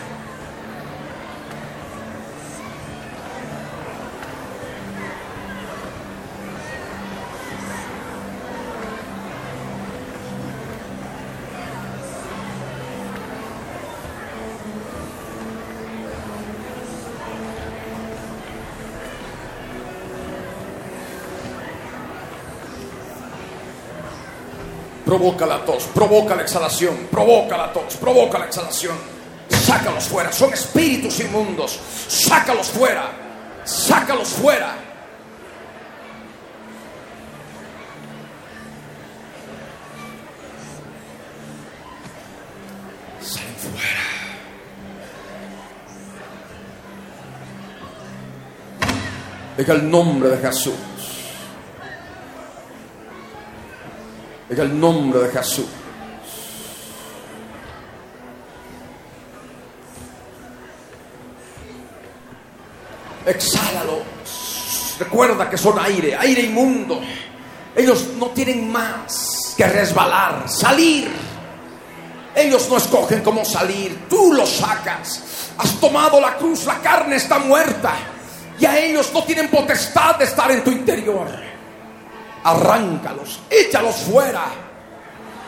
Provoca 25.19 25.47
la 25.47 25.65
tos, 25.65 25.83
provoca 25.93 26.37
la 26.37 26.43
exhalación, 26.43 27.09
provoca 27.11 27.57
la 27.57 27.73
tos, 27.73 27.97
provoca 27.97 28.39
la 28.39 28.45
exhalación. 28.45 28.95
Sácalos 29.49 30.05
fuera, 30.05 30.31
son 30.31 30.53
espíritus 30.53 31.19
inmundos. 31.19 31.77
Sácalos 32.07 32.69
fuera, 32.69 33.11
sácalos 33.65 34.29
fuera. 34.29 34.77
Salen 43.21 43.57
fuera. 43.57 44.05
En 49.59 49.69
el 49.69 49.91
nombre 49.91 50.29
de 50.29 50.39
Jesús. 50.47 50.75
En 54.51 54.59
el 54.59 54.81
nombre 54.81 55.21
de 55.21 55.31
Jesús. 55.31 55.67
Exhálalos. 63.27 64.97
Recuerda 64.99 65.51
que 65.51 65.59
son 65.59 65.79
aire, 65.79 66.17
aire 66.17 66.43
inmundo. 66.43 67.01
Ellos 67.77 68.09
no 68.19 68.29
tienen 68.29 68.73
más 68.73 69.55
que 69.57 69.67
resbalar, 69.67 70.49
salir. 70.49 71.11
Ellos 72.35 72.69
no 72.71 72.79
escogen 72.79 73.23
cómo 73.23 73.45
salir, 73.45 74.07
tú 74.09 74.33
los 74.33 74.49
sacas. 74.49 75.23
Has 75.59 75.79
tomado 75.81 76.21
la 76.21 76.37
cruz, 76.37 76.65
la 76.65 76.79
carne 76.81 77.17
está 77.17 77.39
muerta. 77.39 77.95
Y 78.59 78.65
a 78.65 78.79
ellos 78.79 79.11
no 79.13 79.23
tienen 79.25 79.49
potestad 79.49 80.17
de 80.17 80.25
estar 80.25 80.51
en 80.51 80.65
tu 80.65 80.71
interior. 80.71 81.29
Arráncalos, 82.49 83.41
échalos 83.51 83.95
fuera. 83.97 84.47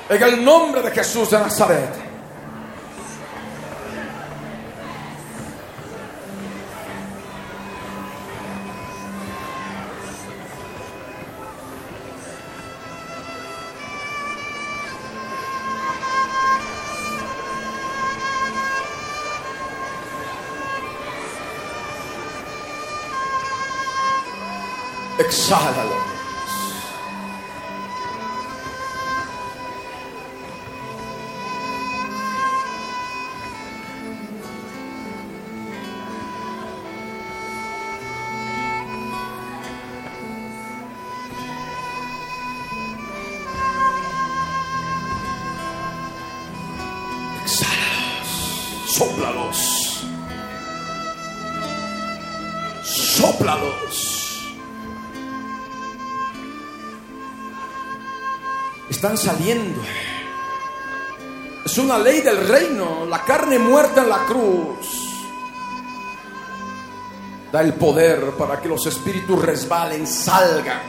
En 0.06 0.22
el 0.22 0.44
nombre 0.44 0.82
de 0.82 0.90
Jesús 0.90 1.31
de 1.31 1.39
Nazaret. 1.39 1.94
Exhálalo. 25.18 25.99
Están 58.89 59.17
saliendo. 59.17 59.81
Es 61.65 61.79
una 61.79 61.99
ley 61.99 62.21
del 62.21 62.47
reino. 62.47 63.07
La 63.07 63.25
carne 63.25 63.59
muerta 63.59 64.03
en 64.03 64.09
la 64.11 64.25
cruz 64.27 64.87
da 67.51 67.62
el 67.62 67.75
poder 67.75 68.33
para 68.39 68.61
que 68.61 68.69
los 68.69 68.87
espíritus 68.87 69.41
resbalen, 69.43 70.07
salgan. 70.07 70.83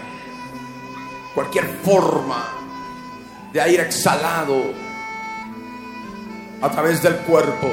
Cualquier 1.33 1.79
forma 1.83 2.49
de 3.53 3.61
aire 3.61 3.83
exhalado 3.83 4.61
a 6.61 6.69
través 6.69 7.01
del 7.01 7.15
cuerpo, 7.19 7.67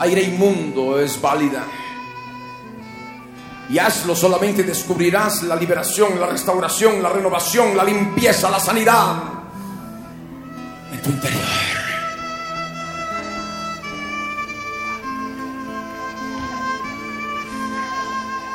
aire 0.00 0.22
inmundo 0.22 0.98
es 0.98 1.20
válida. 1.20 1.64
Y 3.70 3.78
hazlo 3.78 4.16
solamente 4.16 4.62
descubrirás 4.62 5.42
la 5.42 5.54
liberación, 5.54 6.18
la 6.18 6.26
restauración, 6.26 7.02
la 7.02 7.10
renovación, 7.10 7.76
la 7.76 7.84
limpieza, 7.84 8.50
la 8.50 8.58
sanidad 8.58 9.16
en 10.92 11.02
tu 11.02 11.10
interior. 11.10 11.42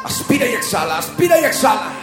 Aspira 0.03 0.48
y 0.48 0.53
exhala, 0.53 0.98
aspira 0.98 1.40
y 1.40 1.44
exhala. 1.45 2.02